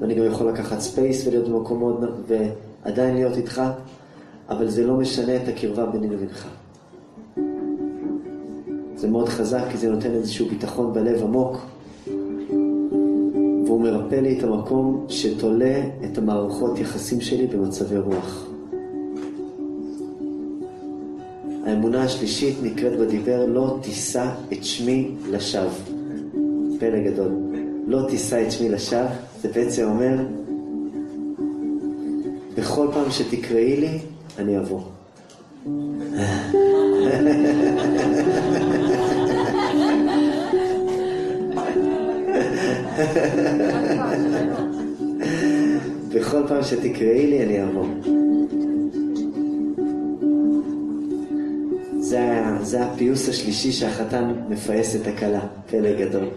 ואני 0.00 0.14
גם 0.14 0.24
יכול 0.24 0.48
לקחת 0.48 0.80
space 0.80 1.26
ולהיות 1.26 1.48
במקום 1.48 1.78
מאוד, 1.78 2.04
ועדיין 2.28 3.14
להיות 3.14 3.36
איתך, 3.36 3.62
אבל 4.48 4.68
זה 4.70 4.86
לא 4.86 4.94
משנה 4.94 5.36
את 5.36 5.48
הקרבה 5.48 5.86
ביני 5.86 6.10
לבינך. 6.10 6.48
זה 9.02 9.08
מאוד 9.08 9.28
חזק, 9.28 9.62
כי 9.70 9.76
זה 9.76 9.90
נותן 9.90 10.10
איזשהו 10.10 10.48
ביטחון 10.48 10.92
בלב 10.92 11.22
עמוק, 11.22 11.56
והוא 13.66 13.80
מרפא 13.80 14.14
לי 14.14 14.38
את 14.38 14.44
המקום 14.44 15.06
שתולה 15.08 15.82
את 16.04 16.18
המערכות 16.18 16.78
יחסים 16.78 17.20
שלי 17.20 17.46
במצבי 17.46 17.98
רוח. 17.98 18.46
האמונה 21.66 22.02
השלישית 22.02 22.56
נקראת 22.62 22.98
בדיבר 22.98 23.46
לא 23.46 23.78
תישא 23.82 24.30
את 24.52 24.64
שמי 24.64 25.10
לשווא. 25.30 25.70
פלא 26.78 27.10
גדול. 27.10 27.32
לא 27.86 28.02
תישא 28.08 28.46
את 28.46 28.52
שמי 28.52 28.68
לשווא, 28.68 29.10
זה 29.40 29.48
בעצם 29.48 29.88
אומר, 29.88 30.16
בכל 32.56 32.88
פעם 32.92 33.10
שתקראי 33.10 33.76
לי, 33.76 33.98
אני 34.38 34.58
אבוא. 34.58 34.80
בכל 46.14 46.42
פעם 46.48 46.62
שתקראי 46.62 47.26
לי, 47.26 47.42
אני 47.42 47.64
אבוא. 47.64 47.86
זה, 52.00 52.42
זה 52.60 52.84
הפיוס 52.84 53.28
השלישי 53.28 53.72
שהחתן 53.72 54.32
מפייס 54.48 54.96
את 54.96 55.06
הכלה, 55.06 55.40
פלא 55.66 55.92
גדול. 55.92 56.28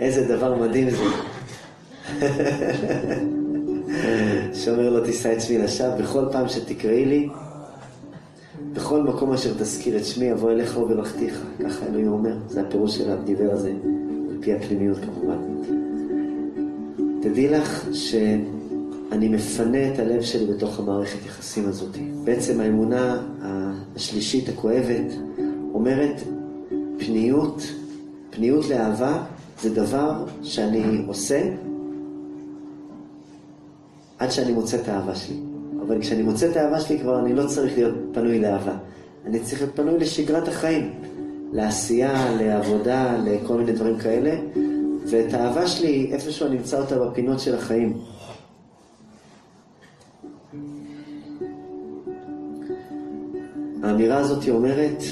איזה 0.00 0.36
דבר 0.36 0.54
מדהים 0.54 0.90
זה. 0.90 1.02
שאומר 4.54 4.90
לו 4.90 5.04
תישא 5.04 5.32
את 5.32 5.40
שמי 5.40 5.58
לשווא, 5.58 5.96
בכל 5.96 6.24
פעם 6.32 6.48
שתקראי 6.48 7.04
לי, 7.04 7.28
בכל 8.72 9.02
מקום 9.02 9.32
אשר 9.32 9.54
תזכיר 9.54 9.96
את 9.96 10.04
שמי, 10.04 10.32
אבוא 10.32 10.50
אליך 10.50 10.78
וברכתיך. 10.78 11.42
ככה 11.64 11.86
אלוהים 11.86 12.12
אומר, 12.12 12.36
זה 12.46 12.60
הפירוש 12.60 12.98
של 12.98 13.10
הדיבר 13.10 13.52
הזה, 13.52 13.72
פי 14.40 14.54
הפנימיות 14.54 14.98
כמובן. 14.98 15.38
תדעי 17.22 17.48
לך 17.48 17.86
שאני 17.92 19.28
מפנה 19.28 19.94
את 19.94 19.98
הלב 19.98 20.22
שלי 20.22 20.46
בתוך 20.46 20.78
המערכת 20.78 21.26
יחסים 21.26 21.68
הזאת. 21.68 21.96
בעצם 22.24 22.60
האמונה 22.60 23.22
השלישית 23.96 24.48
הכואבת 24.48 25.12
אומרת 25.74 26.20
פניות, 26.98 27.62
פניות 28.30 28.68
לאהבה 28.68 29.22
זה 29.60 29.74
דבר 29.74 30.24
שאני 30.42 31.02
עושה 31.06 31.42
עד 34.18 34.30
שאני 34.30 34.52
מוצא 34.52 34.76
את 34.76 34.88
האהבה 34.88 35.14
שלי. 35.14 35.36
אבל 35.86 36.00
כשאני 36.00 36.22
מוצא 36.22 36.50
את 36.50 36.56
האהבה 36.56 36.80
שלי 36.80 36.98
כבר 36.98 37.18
אני 37.18 37.34
לא 37.34 37.46
צריך 37.46 37.74
להיות 37.76 37.94
פנוי 38.12 38.38
לאהבה. 38.38 38.76
אני 39.26 39.40
צריך 39.40 39.60
להיות 39.60 39.76
פנוי 39.76 39.98
לשגרת 39.98 40.48
החיים, 40.48 40.90
לעשייה, 41.52 42.36
לעבודה, 42.40 43.16
לכל 43.24 43.58
מיני 43.58 43.72
דברים 43.72 43.98
כאלה. 43.98 44.40
ואת 45.10 45.34
האהבה 45.34 45.66
שלי, 45.66 46.10
איפשהו 46.12 46.46
אני 46.46 46.56
אמצא 46.56 46.80
אותה 46.80 46.98
בפינות 46.98 47.40
של 47.40 47.54
החיים. 47.54 47.98
האמירה 53.82 54.18
הזאת 54.18 54.48
אומרת, 54.48 55.02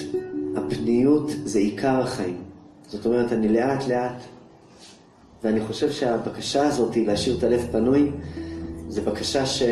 הפניות 0.57 1.31
זה 1.45 1.59
עיקר 1.59 2.01
החיים. 2.01 2.43
זאת 2.89 3.07
אומרת, 3.07 3.33
אני 3.33 3.49
לאט 3.49 3.87
לאט, 3.89 4.23
ואני 5.45 5.61
חושב 5.61 5.93
שהבקשה 5.93 6.67
הזאת 6.67 6.97
להשאיר 6.97 7.39
את 7.39 7.43
הלב 7.43 7.69
פנוי, 7.73 8.11
זו 8.89 9.03
בקשה 9.03 9.47
ש... 9.47 9.63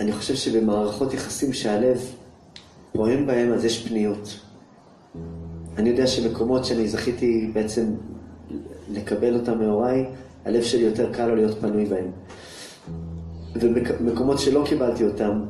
אני 0.00 0.12
חושב 0.12 0.34
שבמערכות 0.34 1.14
יחסים 1.14 1.52
שהלב 1.52 2.00
פועם 2.92 3.26
בהם, 3.26 3.52
אז 3.52 3.64
יש 3.64 3.88
פניות. 3.88 4.40
אני 5.76 5.88
יודע 5.88 6.06
שמקומות 6.06 6.64
שאני 6.64 6.88
זכיתי 6.88 7.50
בעצם 7.52 7.84
לקבל 8.90 9.34
אותם 9.34 9.58
מהוריי, 9.58 10.06
הלב 10.44 10.62
שלי 10.62 10.82
יותר 10.82 11.12
קל 11.12 11.26
לו 11.26 11.34
להיות 11.34 11.58
פנוי 11.60 11.84
בהם. 11.84 12.10
ומקומות 13.54 14.38
שלא 14.38 14.64
קיבלתי 14.68 15.04
אותם 15.04 15.42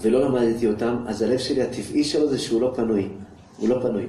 ולא 0.00 0.20
למדתי 0.20 0.66
אותם, 0.66 0.96
אז 1.06 1.22
הלב 1.22 1.38
שלי, 1.38 1.62
הטבעי 1.62 2.04
שלו 2.04 2.28
זה 2.28 2.38
שהוא 2.38 2.60
לא 2.60 2.72
פנוי. 2.76 3.08
הוא 3.58 3.68
לא 3.68 3.78
פנוי. 3.82 4.06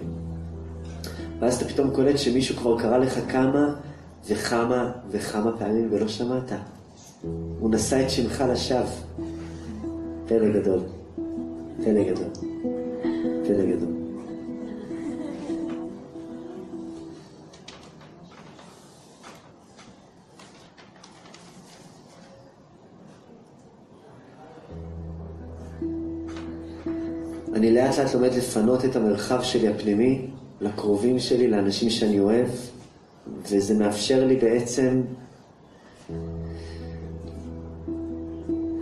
ואז 1.40 1.56
אתה 1.56 1.66
פתאום 1.74 1.90
קולט 1.90 2.18
שמישהו 2.18 2.56
כבר 2.56 2.80
קרא 2.80 2.98
לך 2.98 3.20
כמה 3.32 3.76
וכמה 4.28 4.92
וכמה 5.12 5.58
פעמים 5.58 5.88
ולא 5.92 6.08
שמעת. 6.08 6.52
הוא 7.60 7.72
נשא 7.72 8.04
את 8.06 8.10
שמך 8.10 8.44
לשווא. 8.50 8.82
פלא 10.28 10.50
גדול. 10.50 10.80
פלא 11.84 12.04
גדול. 12.04 12.28
פלא 13.48 13.66
גדול. 13.66 13.98
אני 27.54 27.74
לאט 27.74 28.00
לאט 28.00 28.14
לומד 28.14 28.34
לפנות 28.34 28.86
את 28.86 28.96
המרחב 28.96 29.44
שלי 29.44 29.68
הפנימי 29.68 30.28
לקרובים 30.62 31.20
שלי, 31.20 31.48
לאנשים 31.48 31.90
שאני 31.90 32.20
אוהב, 32.20 32.48
וזה 33.42 33.74
מאפשר 33.74 34.26
לי 34.26 34.36
בעצם 34.36 35.02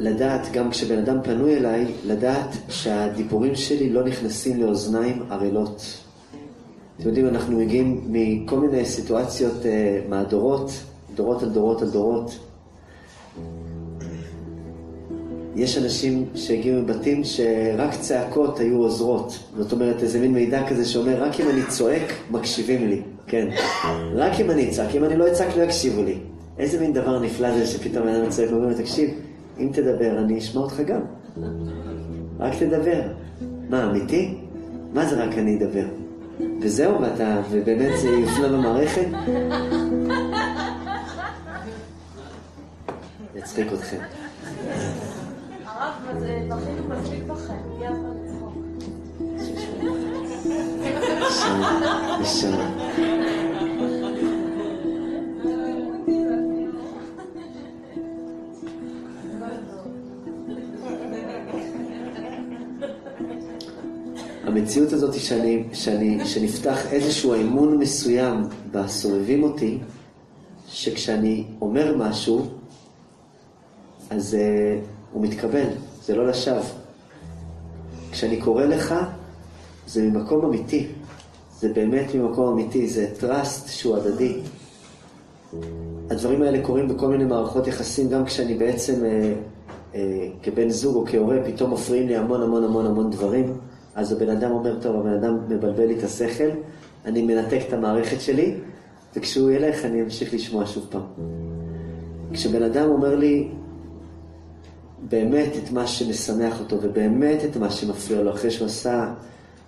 לדעת, 0.05 0.51
גם 0.51 0.69
כשבן 0.69 0.97
אדם 0.97 1.17
פנוי 1.23 1.57
אליי, 1.57 1.85
לדעת 2.05 2.55
שהדיבורים 2.69 3.55
שלי 3.55 3.89
לא 3.89 4.03
נכנסים 4.03 4.61
לאוזניים 4.61 5.23
ערלות. 5.29 5.81
אתם 6.99 7.07
יודעים, 7.07 7.27
אנחנו 7.27 7.59
מגיעים 7.59 8.01
מכל 8.09 8.59
מיני 8.59 8.85
סיטואציות 8.85 9.53
uh, 9.61 10.09
מהדורות, 10.09 10.71
דורות 11.15 11.43
על 11.43 11.49
דורות 11.49 11.81
על 11.81 11.89
דורות. 11.89 12.39
יש 15.55 15.77
אנשים 15.77 16.25
שהגיעו 16.35 16.81
מבתים 16.81 17.23
שרק 17.23 17.95
צעקות 17.99 18.59
היו 18.59 18.77
עוזרות. 18.77 19.39
זאת 19.57 19.71
אומרת, 19.71 20.03
איזה 20.03 20.19
מין 20.19 20.33
מידע 20.33 20.67
כזה 20.69 20.85
שאומר, 20.85 21.23
רק 21.23 21.39
אם 21.39 21.49
אני 21.49 21.61
צועק, 21.69 22.13
מקשיבים 22.31 22.87
לי. 22.87 23.01
כן. 23.27 23.47
רק 24.15 24.39
אם 24.39 24.51
אני 24.51 24.69
אצעק, 24.69 24.95
אם 24.95 25.03
אני 25.03 25.17
לא 25.17 25.27
אצעק, 25.27 25.57
לא 25.57 25.63
יקשיבו 25.63 26.03
לי. 26.03 26.17
איזה 26.59 26.79
מין 26.79 26.93
דבר 26.93 27.19
נפלא 27.19 27.57
זה 27.57 27.67
שפתאום 27.67 28.07
אדם 28.07 28.29
צועק 28.29 28.51
ואומר 28.51 28.67
לו, 28.67 28.73
תקשיב, 28.73 29.09
אם 29.59 29.69
תדבר, 29.73 30.19
אני 30.19 30.37
אשמע 30.37 30.61
אותך 30.61 30.79
גם. 30.79 31.01
רק 32.39 32.53
תדבר. 32.59 33.01
מה, 33.69 33.89
אמיתי? 33.89 34.37
מה 34.93 35.05
זה 35.05 35.23
רק 35.23 35.37
אני 35.37 35.57
אדבר? 35.57 35.85
וזהו, 36.61 37.01
ואתה, 37.01 37.41
ובאמת 37.51 37.99
זה 37.99 38.09
יופנה 38.09 38.47
במערכת? 38.47 39.07
יצחיק 43.35 43.73
אתכם. 43.73 43.97
הרב, 45.65 45.93
בכינו 46.13 46.55
מספיק 46.89 47.23
בכם, 47.23 47.53
הגיע 47.75 47.89
הזמן 47.89 48.13
לצחוק. 48.25 48.55
נשמה. 52.21 52.71
המציאות 64.57 64.93
הזאת 64.93 65.13
שאני, 65.13 65.63
שאני, 65.73 66.25
שנפתח 66.25 66.93
איזשהו 66.93 67.35
אמון 67.35 67.77
מסוים 67.77 68.41
בסובבים 68.71 69.43
אותי, 69.43 69.77
שכשאני 70.67 71.43
אומר 71.61 71.97
משהו, 71.97 72.45
אז 74.09 74.33
uh, 74.33 74.85
הוא 75.11 75.23
מתקבל, 75.23 75.65
זה 76.03 76.15
לא 76.15 76.27
לשווא. 76.27 76.61
כשאני 78.11 78.41
קורא 78.41 78.65
לך, 78.65 78.95
זה 79.87 80.01
ממקום 80.03 80.45
אמיתי. 80.45 80.87
זה 81.59 81.73
באמת 81.73 82.15
ממקום 82.15 82.47
אמיתי, 82.47 82.87
זה 82.87 83.11
trust 83.19 83.67
שהוא 83.67 83.97
הדדי. 83.97 84.39
הדברים 86.09 86.41
האלה 86.41 86.65
קורים 86.65 86.87
בכל 86.87 87.07
מיני 87.07 87.25
מערכות 87.25 87.67
יחסים, 87.67 88.09
גם 88.09 88.25
כשאני 88.25 88.53
בעצם 88.53 89.05
אה, 89.05 89.33
אה, 89.95 90.27
כבן 90.43 90.69
זוג 90.69 90.95
או 90.95 91.05
כהורה, 91.05 91.37
פתאום 91.45 91.73
מפריעים 91.73 92.07
לי 92.07 92.15
המון 92.15 92.41
המון 92.41 92.63
המון 92.63 92.85
המון 92.85 93.09
דברים. 93.09 93.57
אז 93.95 94.11
הבן 94.11 94.29
אדם 94.29 94.51
אומר, 94.51 94.79
טוב, 94.81 94.95
הבן 94.95 95.13
אדם 95.13 95.37
מבלבל 95.49 95.85
לי 95.85 95.99
את 95.99 96.03
השכל, 96.03 96.49
אני 97.05 97.21
מנתק 97.21 97.59
את 97.67 97.73
המערכת 97.73 98.21
שלי, 98.21 98.55
וכשהוא 99.15 99.51
ילך 99.51 99.85
אני 99.85 100.01
אמשיך 100.01 100.33
לשמוע 100.33 100.65
שוב 100.65 100.87
פעם. 100.89 101.01
כשבן 102.33 102.63
אדם 102.63 102.89
אומר 102.89 103.15
לי 103.15 103.49
באמת 105.09 105.49
את 105.63 105.71
מה 105.71 105.87
שמשמח 105.87 106.59
אותו, 106.59 106.77
ובאמת 106.81 107.45
את 107.45 107.57
מה 107.57 107.71
שמפריע 107.71 108.21
לו, 108.21 108.31
אחרי 108.31 108.51
שהוא 108.51 108.65
עשה 108.65 109.13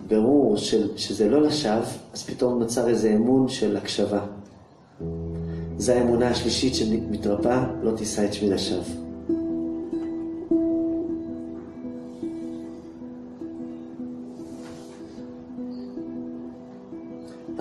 ברור 0.07 0.57
של, 0.57 0.97
שזה 0.97 1.29
לא 1.29 1.41
לשווא, 1.41 1.81
אז 2.13 2.23
פתאום 2.23 2.59
נוצר 2.59 2.89
איזה 2.89 3.13
אמון 3.13 3.47
של 3.47 3.77
הקשבה. 3.77 4.25
זו 5.77 5.93
האמונה 5.93 6.27
השלישית 6.29 6.75
שמתרפאה, 6.75 7.65
לא 7.81 7.91
תישא 7.91 8.25
את 8.25 8.33
שמי 8.33 8.49
לשווא. 8.49 9.06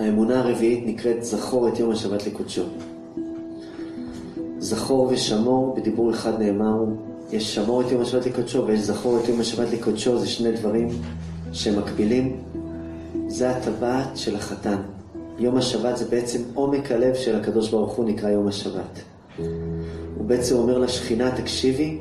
האמונה 0.07 0.39
הרביעית 0.39 0.83
נקראת 0.85 1.23
זכור 1.23 1.67
את 1.67 1.79
יום 1.79 1.91
השבת 1.91 2.27
לקודשו. 2.27 2.63
זכור 4.59 5.07
ושמור, 5.11 5.75
בדיבור 5.75 6.11
אחד 6.11 6.41
נאמר, 6.41 6.83
יש 7.31 7.55
שמור 7.55 7.81
את 7.81 7.91
יום 7.91 8.01
השבת 8.01 8.25
לקודשו 8.25 8.67
ויש 8.67 8.79
זכור 8.79 9.19
את 9.23 9.29
יום 9.29 9.39
השבת 9.39 9.73
לקודשו, 9.73 10.19
זה 10.19 10.27
שני 10.27 10.51
דברים 10.51 10.87
שמקבילים. 11.51 12.37
זה 13.27 13.49
הטבעת 13.49 14.17
של 14.17 14.35
החתן. 14.35 14.77
יום 15.39 15.57
השבת 15.57 15.97
זה 15.97 16.05
בעצם 16.05 16.41
עומק 16.53 16.91
הלב 16.91 17.15
של 17.15 17.35
הקדוש 17.35 17.69
ברוך 17.69 17.93
הוא 17.93 18.05
נקרא 18.05 18.29
יום 18.29 18.47
השבת. 18.47 18.99
הוא 20.17 20.25
בעצם 20.25 20.55
אומר 20.55 20.77
לשכינה, 20.77 21.31
תקשיבי, 21.31 21.97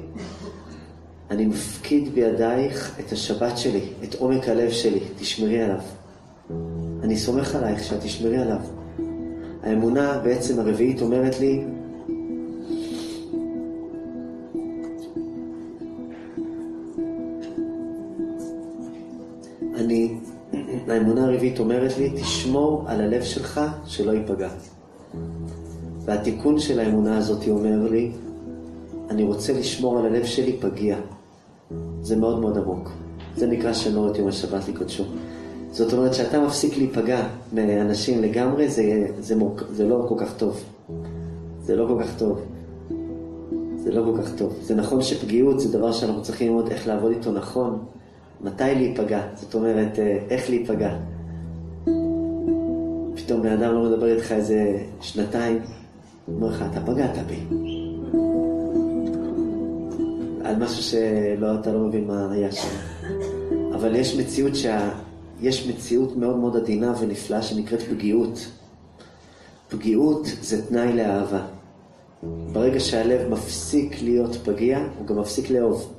אני 1.31 1.47
מפקיד 1.47 2.15
בידייך 2.15 3.01
את 3.01 3.13
השבת 3.13 3.59
שלי, 3.59 3.81
את 4.05 4.15
עומק 4.15 4.49
הלב 4.49 4.71
שלי, 4.71 5.01
תשמרי 5.19 5.63
עליו. 5.63 5.81
אני 7.07 7.17
סומך 7.17 7.55
עלייך 7.55 7.85
שאת 7.85 8.01
תשמרי 8.01 8.37
עליו. 8.37 8.61
האמונה 9.63 10.19
בעצם 10.25 10.61
הרביעית 10.61 11.03
אומרת 11.03 11.41
לי, 11.41 11.65
אני, 19.75 20.19
האמונה 20.89 21.25
הרביעית 21.25 21.59
אומרת 21.59 21.99
לי, 21.99 22.11
תשמור 22.11 22.85
על 22.87 23.01
הלב 23.01 23.23
שלך 23.23 23.61
שלא 23.85 24.13
ייפגע. 24.13 24.51
והתיקון 26.05 26.59
של 26.59 26.81
האמונה 26.81 27.19
הזאת 27.19 27.49
אומר 27.49 27.91
לי, 27.91 28.13
אני 29.11 29.23
רוצה 29.23 29.53
לשמור 29.53 29.99
על 29.99 30.07
הלב 30.07 30.25
שלי 30.25 30.57
פגיע. 30.61 30.97
זה 32.01 32.17
מאוד 32.17 32.41
מאוד 32.41 32.59
עמוק. 32.59 32.91
זה 33.37 33.47
נקרא 33.47 33.73
שמור 33.73 34.11
את 34.11 34.17
יום 34.17 34.29
השבת 34.29 34.69
לקודשו. 34.69 35.05
זאת 35.77 35.93
אומרת 35.93 36.15
שאתה 36.15 36.41
מפסיק 36.41 36.77
להיפגע 36.77 37.27
מאנשים 37.53 38.23
לגמרי, 38.23 38.69
זה, 38.69 39.07
זה, 39.19 39.37
מוק, 39.37 39.63
זה 39.71 39.89
לא 39.89 40.05
כל 40.09 40.15
כך 40.19 40.35
טוב. 40.37 40.65
זה 41.61 41.77
לא 41.77 41.87
כל 41.89 42.03
כך 42.05 42.19
טוב. 42.19 42.41
זה 43.77 43.93
לא 43.93 44.03
כל 44.03 44.23
כך 44.23 44.35
טוב. 44.35 44.57
זה 44.61 44.75
נכון 44.75 45.03
שפגיעות 45.03 45.61
זה 45.61 45.79
דבר 45.79 45.93
שאנחנו 45.93 46.23
צריכים 46.23 46.49
ללמוד 46.49 46.69
איך 46.69 46.87
לעבוד 46.87 47.13
איתו 47.13 47.33
נכון, 47.33 47.85
מתי 48.41 48.75
להיפגע, 48.75 49.21
זאת 49.35 49.55
אומרת, 49.55 49.99
אה, 49.99 50.19
איך 50.31 50.51
להיפגע. 50.51 50.97
פתאום 53.15 53.43
בן 53.43 53.53
אדם 53.53 53.75
לא 53.75 53.83
מדבר 53.83 54.17
איתך 54.17 54.33
איזה 54.33 54.79
שנתיים, 55.01 55.59
אומר 56.29 56.49
לך, 56.49 56.65
אתה 56.73 56.81
פגעת 56.81 57.19
בי. 57.27 57.57
על 60.45 60.57
משהו 60.57 60.83
שאתה 60.83 61.73
לא 61.73 61.79
מבין 61.79 62.07
מה 62.07 62.33
היה 62.33 62.53
שם. 62.53 62.69
אבל 63.75 63.95
יש 63.97 64.17
מציאות 64.17 64.57
שה... 64.57 65.06
יש 65.41 65.67
מציאות 65.67 66.17
מאוד 66.17 66.37
מאוד 66.37 66.57
עדינה 66.57 66.95
ונפלאה 67.01 67.43
שנקראת 67.43 67.83
פגיעות. 67.83 68.47
פגיעות 69.69 70.27
זה 70.41 70.67
תנאי 70.67 70.93
לאהבה. 70.93 71.47
ברגע 72.53 72.81
שהלב 72.81 73.29
מפסיק 73.31 74.03
להיות 74.03 74.35
פגיע, 74.35 74.79
הוא 74.99 75.07
גם 75.07 75.19
מפסיק 75.19 75.51
לאהוב. 75.51 75.93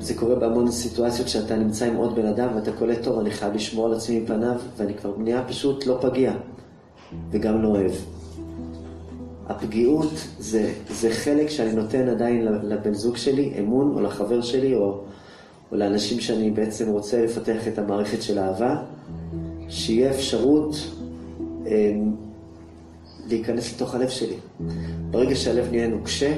זה 0.00 0.14
קורה 0.14 0.34
בהמון 0.34 0.70
סיטואציות 0.70 1.28
שאתה 1.28 1.56
נמצא 1.56 1.84
עם 1.84 1.96
עוד 1.96 2.14
בן 2.14 2.26
אדם 2.26 2.48
ואתה 2.54 2.72
קולט 2.72 3.02
טוב, 3.02 3.18
אני 3.18 3.30
חייב 3.30 3.54
לשמור 3.54 3.86
על 3.86 3.94
עצמי 3.94 4.20
מפניו, 4.20 4.56
ואני 4.76 4.94
כבר 4.94 5.12
נהיה 5.18 5.44
פשוט 5.48 5.86
לא 5.86 5.98
פגיע, 6.00 6.32
וגם 7.30 7.62
לא 7.62 7.68
אוהב. 7.68 7.92
הפגיעות 9.48 10.12
זה, 10.38 10.72
זה 10.90 11.10
חלק 11.10 11.50
שאני 11.50 11.72
נותן 11.72 12.08
עדיין 12.08 12.42
לבן 12.42 12.94
זוג 12.94 13.16
שלי, 13.16 13.52
אמון, 13.58 13.94
או 13.94 14.00
לחבר 14.00 14.42
שלי, 14.42 14.74
או, 14.74 15.00
או 15.72 15.76
לאנשים 15.76 16.20
שאני 16.20 16.50
בעצם 16.50 16.88
רוצה 16.88 17.24
לפתח 17.24 17.68
את 17.68 17.78
המערכת 17.78 18.22
של 18.22 18.38
אהבה, 18.38 18.76
שיהיה 19.68 20.10
אפשרות 20.10 20.76
אה, 21.66 21.92
להיכנס 23.26 23.74
לתוך 23.74 23.94
הלב 23.94 24.08
שלי. 24.08 24.36
ברגע 25.10 25.34
שהלב 25.34 25.70
נהיה 25.70 25.88
נוקשה, 25.88 26.34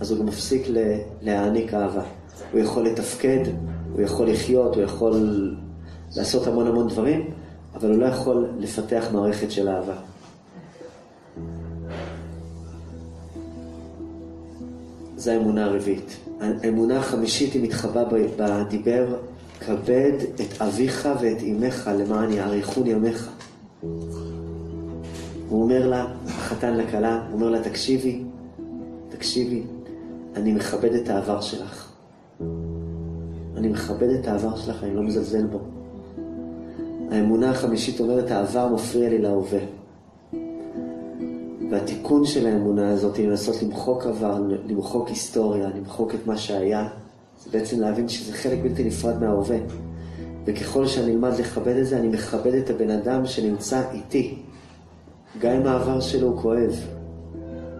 אז 0.00 0.10
הוא 0.10 0.18
גם 0.18 0.26
מפסיק 0.26 0.62
להעניק 1.22 1.74
אהבה. 1.74 2.04
הוא 2.52 2.60
יכול 2.60 2.86
לתפקד, 2.86 3.44
הוא 3.92 4.02
יכול 4.02 4.30
לחיות, 4.30 4.74
הוא 4.74 4.82
יכול 4.82 5.56
לעשות 6.16 6.46
המון 6.46 6.66
המון 6.66 6.88
דברים, 6.88 7.30
אבל 7.74 7.90
הוא 7.90 7.98
לא 7.98 8.06
יכול 8.06 8.48
לפתח 8.58 9.08
מערכת 9.12 9.50
של 9.50 9.68
אהבה. 9.68 9.94
זו 15.16 15.30
האמונה 15.30 15.64
הרביעית. 15.64 16.16
האמונה 16.42 16.98
החמישית 16.98 17.52
היא 17.52 17.62
מתחבאה 17.62 18.04
בדיבר, 18.36 19.16
כבד 19.60 20.12
את 20.34 20.62
אביך 20.62 21.08
ואת 21.20 21.42
אמך 21.42 21.90
למען 21.98 22.32
יאריכון 22.32 22.86
ימיך. 22.86 23.30
הוא 25.48 25.62
אומר 25.62 25.88
לה, 25.88 26.06
החתן 26.26 26.76
לכלה, 26.76 27.22
הוא 27.26 27.34
אומר 27.34 27.50
לה, 27.50 27.62
תקשיבי, 27.62 28.22
תקשיבי, 29.08 29.62
אני 30.36 30.52
מכבד 30.52 30.94
את 30.94 31.08
העבר 31.08 31.40
שלך. 31.40 31.92
אני 33.56 33.68
מכבד 33.68 34.08
את 34.08 34.28
העבר 34.28 34.56
שלך, 34.56 34.84
אני 34.84 34.94
לא 34.94 35.02
מזלזל 35.02 35.46
בו. 35.46 35.58
האמונה 37.10 37.50
החמישית 37.50 38.00
אומרת, 38.00 38.30
העבר 38.30 38.68
מפריע 38.68 39.08
לי 39.08 39.18
להווה. 39.18 39.58
והתיקון 41.72 42.24
של 42.24 42.46
האמונה 42.46 42.90
הזאת 42.90 43.16
היא 43.16 43.28
לנסות 43.28 43.62
למחוק 43.62 44.06
עבר, 44.06 44.38
למחוק 44.66 45.08
היסטוריה, 45.08 45.68
למחוק 45.76 46.14
את 46.14 46.26
מה 46.26 46.36
שהיה, 46.36 46.88
זה 47.44 47.50
בעצם 47.58 47.80
להבין 47.80 48.08
שזה 48.08 48.32
חלק 48.32 48.58
בלתי 48.62 48.84
נפרד 48.84 49.20
מההווה. 49.20 49.56
וככל 50.44 50.86
שאני 50.86 51.12
אלמד 51.12 51.38
לכבד 51.38 51.76
את 51.76 51.86
זה, 51.86 51.98
אני 51.98 52.08
מכבד 52.08 52.54
את 52.54 52.70
הבן 52.70 52.90
אדם 52.90 53.26
שנמצא 53.26 53.82
איתי. 53.92 54.38
גם 55.38 55.52
אם 55.52 55.66
העבר 55.66 56.00
שלו 56.00 56.28
הוא 56.28 56.42
כואב, 56.42 56.74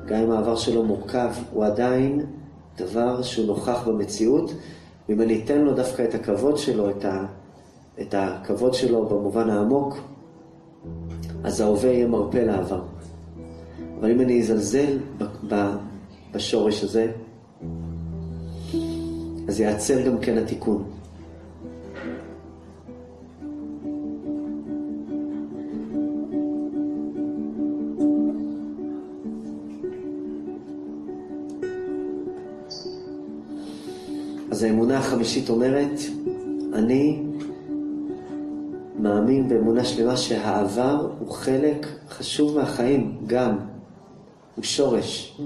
גם 0.07 0.23
אם 0.23 0.31
העבר 0.31 0.57
שלו 0.57 0.83
מורכב, 0.83 1.31
הוא 1.53 1.65
עדיין 1.65 2.27
דבר 2.79 3.23
שהוא 3.23 3.47
נוכח 3.47 3.83
במציאות, 3.87 4.55
ואם 5.09 5.21
אני 5.21 5.43
אתן 5.45 5.61
לו 5.61 5.75
דווקא 5.75 6.03
את 6.03 6.15
הכבוד 6.15 6.59
שלו, 6.59 6.91
את, 6.91 7.05
ה, 7.05 7.25
את 8.01 8.15
הכבוד 8.19 8.75
שלו 8.75 9.07
במובן 9.07 9.51
העמוק, 9.51 9.97
אז 11.45 11.61
ההווה 11.61 11.91
יהיה 11.91 12.07
מרפא 12.07 12.39
לעבר. 12.39 12.83
אבל 14.03 14.11
אם 14.11 14.21
אני 14.21 14.41
אזלזל 14.41 14.99
בשורש 16.35 16.85
הזה, 16.85 17.13
אז 19.49 19.61
ייעצר 19.61 20.07
גם 20.07 20.19
כן 20.19 20.39
התיקון. 20.39 20.85
אז 34.51 34.63
האמונה 34.63 34.99
החמישית 34.99 35.51
אומרת, 35.51 36.01
אני 36.73 37.23
מאמין 38.99 39.49
באמונה 39.49 39.85
שלמה 39.85 40.17
שהעבר 40.17 41.11
הוא 41.19 41.31
חלק 41.31 41.87
חשוב 42.09 42.59
מהחיים, 42.59 43.19
גם. 43.27 43.73
הוא 44.55 44.65
שורש, 44.65 45.37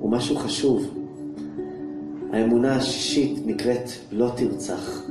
הוא 0.00 0.10
משהו 0.10 0.36
חשוב. 0.36 0.94
האמונה 2.32 2.76
השישית 2.76 3.46
נקראת 3.46 3.90
לא 4.12 4.30
תרצח. 4.36 5.02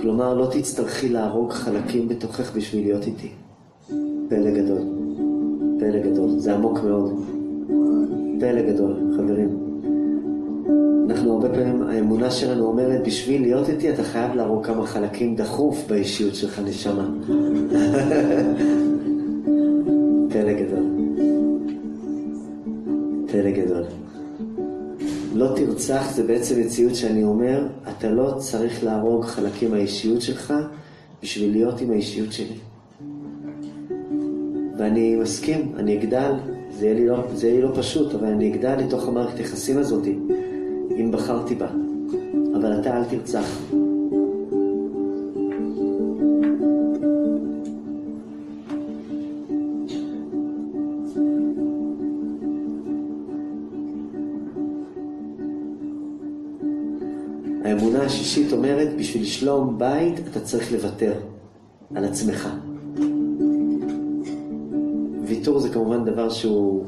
כלומר, 0.00 0.34
לא 0.34 0.48
תצטרכי 0.52 1.08
להרוג 1.08 1.52
חלקים 1.52 2.08
בתוכך 2.08 2.56
בשביל 2.56 2.82
להיות 2.84 3.06
איתי. 3.06 3.30
פלא 4.28 4.50
גדול. 4.50 4.82
פלא 5.80 5.98
גדול. 5.98 6.38
זה 6.38 6.54
עמוק 6.54 6.78
מאוד. 6.84 7.24
פלא 8.40 8.62
גדול, 8.62 8.94
חברים. 9.16 9.62
אנחנו 11.10 11.32
הרבה 11.32 11.48
פעמים, 11.48 11.82
האמונה 11.82 12.30
שלנו 12.30 12.66
אומרת, 12.66 13.06
בשביל 13.06 13.42
להיות 13.42 13.68
איתי 13.68 13.90
אתה 13.90 14.02
חייב 14.02 14.34
להרוג 14.34 14.66
כמה 14.66 14.86
חלקים 14.86 15.36
דחוף 15.36 15.84
באישיות 15.88 16.34
שלך, 16.34 16.58
נשמה. 16.58 17.08
פלא 20.32 20.52
גדול. 20.52 20.84
פלא 23.32 23.50
גדול. 23.50 23.84
לא 25.34 25.48
תרצח 25.56 26.12
זה 26.14 26.22
בעצם 26.22 26.60
מציאות 26.60 26.94
שאני 26.94 27.24
אומר, 27.24 27.66
אתה 27.88 28.10
לא 28.10 28.34
צריך 28.38 28.84
להרוג 28.84 29.24
חלקים 29.24 29.70
מהאישיות 29.70 30.22
שלך 30.22 30.54
בשביל 31.22 31.52
להיות 31.52 31.80
עם 31.80 31.90
האישיות 31.90 32.32
שלי. 32.32 32.56
ואני 34.78 35.16
מסכים, 35.16 35.72
אני 35.76 35.98
אגדל, 35.98 36.32
זה 36.70 36.86
יהיה 36.86 36.94
לי 36.94 37.06
לא, 37.06 37.16
זה 37.34 37.48
יהיה 37.48 37.56
לי 37.56 37.62
לא 37.62 37.72
פשוט, 37.74 38.14
אבל 38.14 38.26
אני 38.26 38.52
אגדל 38.52 38.76
לתוך 38.76 39.08
המערכת 39.08 39.38
היחסים 39.38 39.78
הזאת. 39.78 40.06
אם 40.90 41.10
בחרתי 41.12 41.54
בה, 41.54 41.68
אבל 42.54 42.80
אתה 42.80 42.96
אל 42.96 43.04
תרצח. 43.04 43.72
השישית 58.32 58.52
אומרת, 58.52 58.96
בשביל 58.98 59.24
שלום 59.24 59.78
בית 59.78 60.14
אתה 60.30 60.40
צריך 60.40 60.72
לוותר 60.72 61.12
על 61.94 62.04
עצמך. 62.04 62.48
ויתור 65.24 65.58
זה 65.58 65.68
כמובן 65.68 66.04
דבר 66.04 66.30
שהוא 66.30 66.84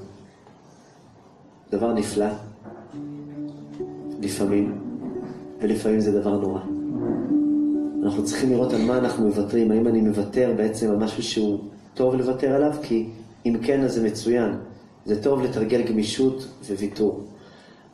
דבר 1.73 1.93
נפלא, 1.93 2.27
לפעמים, 4.21 4.79
ולפעמים 5.61 6.01
זה 6.01 6.21
דבר 6.21 6.39
נורא. 6.41 6.61
אנחנו 8.05 8.25
צריכים 8.25 8.51
לראות 8.51 8.73
על 8.73 8.83
מה 8.83 8.99
אנחנו 8.99 9.27
מוותרים. 9.27 9.71
האם 9.71 9.89
אני 9.89 10.01
מוותר 10.01 10.55
בעצם 10.57 10.91
על 10.91 10.97
משהו 10.97 11.23
שהוא 11.23 11.59
טוב 11.95 12.15
לוותר 12.15 12.55
עליו? 12.55 12.73
כי 12.83 13.07
אם 13.47 13.57
כן, 13.63 13.81
אז 13.81 13.95
זה 13.95 14.07
מצוין. 14.07 14.55
זה 15.07 15.23
טוב 15.23 15.43
לתרגל 15.43 15.83
גמישות 15.83 16.47
וויתור. 16.71 17.25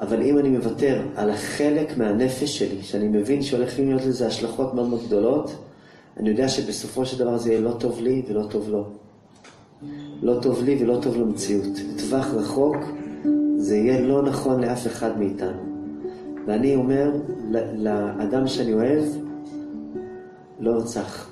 אבל 0.01 0.23
אם 0.23 0.39
אני 0.39 0.49
מוותר 0.49 1.03
על 1.17 1.31
החלק 1.31 1.99
מהנפש 1.99 2.59
שלי, 2.59 2.83
שאני 2.83 3.09
מבין 3.09 3.43
שהולכים 3.43 3.89
להיות 3.89 4.07
לזה 4.07 4.27
השלכות 4.27 4.75
מאוד 4.75 4.89
מאוד 4.89 5.01
גדולות, 5.07 5.55
אני 6.17 6.29
יודע 6.29 6.49
שבסופו 6.49 7.07
של 7.07 7.19
דבר 7.19 7.39
זה 7.39 7.51
יהיה 7.51 7.61
לא 7.61 7.73
טוב 7.79 8.01
לי 8.01 8.23
ולא 8.29 8.43
טוב 8.51 8.69
לו. 8.69 8.85
לא 10.23 10.41
טוב 10.43 10.65
לי 10.65 10.79
ולא 10.81 10.99
טוב 11.03 11.17
למציאות. 11.17 11.79
בטווח 11.95 12.27
רחוק 12.35 12.77
זה 13.57 13.77
יהיה 13.77 14.01
לא 14.01 14.23
נכון 14.23 14.61
לאף 14.61 14.87
אחד 14.87 15.19
מאיתנו. 15.19 15.63
ואני 16.47 16.75
אומר 16.75 17.13
לאדם 17.75 18.47
שאני 18.47 18.73
אוהב, 18.73 19.05
לא 20.61 20.75
ארצח, 20.75 21.31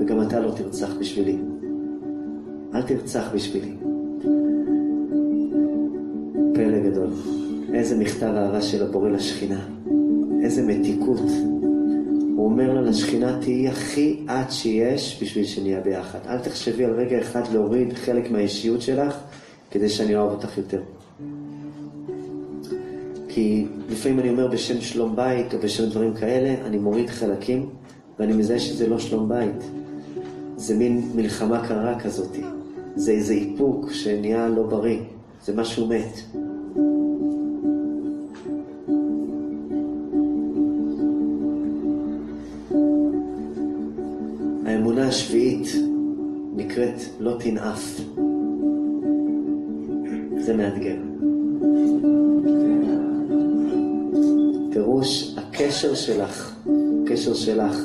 וגם 0.00 0.22
אתה 0.22 0.40
לא 0.40 0.50
תרצח 0.50 0.94
בשבילי. 1.00 1.38
אל 2.74 2.82
תרצח 2.82 3.30
בשבילי. 3.34 3.76
פלא 6.54 6.78
גדול. 6.78 7.10
איזה 7.78 7.96
מכתב 7.96 8.32
אהבה 8.36 8.62
של 8.62 8.82
הבורא 8.82 9.08
לשכינה. 9.08 9.60
איזה 10.42 10.62
מתיקות. 10.62 11.30
הוא 12.36 12.44
אומר 12.44 12.74
לה 12.74 12.80
לשכינה, 12.80 13.38
תהיי 13.40 13.68
הכי 13.68 14.26
את 14.26 14.52
שיש 14.52 15.22
בשביל 15.22 15.44
שנהיה 15.44 15.80
ביחד. 15.80 16.18
אל 16.28 16.38
תחשבי 16.38 16.84
על 16.84 16.92
רגע 16.92 17.20
אחד 17.20 17.42
להוריד 17.52 17.92
חלק 17.92 18.30
מהאישיות 18.30 18.82
שלך 18.82 19.16
כדי 19.70 19.88
שאני 19.88 20.16
אוהב 20.16 20.30
אותך 20.30 20.58
יותר. 20.58 20.82
כי 23.28 23.66
לפעמים 23.90 24.20
אני 24.20 24.30
אומר 24.30 24.46
בשם 24.46 24.80
שלום 24.80 25.16
בית 25.16 25.54
או 25.54 25.58
בשם 25.58 25.86
דברים 25.86 26.14
כאלה, 26.14 26.66
אני 26.66 26.78
מוריד 26.78 27.10
חלקים 27.10 27.68
ואני 28.18 28.32
מזהה 28.32 28.58
שזה 28.58 28.88
לא 28.88 28.98
שלום 28.98 29.28
בית. 29.28 29.70
זה 30.56 30.74
מין 30.74 31.10
מלחמה 31.14 31.68
קרה 31.68 32.00
כזאת. 32.00 32.36
זה 32.94 33.12
איזה 33.12 33.34
איפוק 33.34 33.92
שנהיה 33.92 34.48
לא 34.48 34.62
בריא. 34.62 34.98
זה 35.44 35.56
משהו 35.56 35.86
מת. 35.86 36.45
לא 47.20 47.36
תנאף. 47.38 48.00
זה 50.38 50.56
מאתגר. 50.56 50.96
פירוש 54.72 55.36
הקשר 55.38 55.94
שלך, 55.94 56.56
הקשר 57.02 57.34
שלך, 57.34 57.80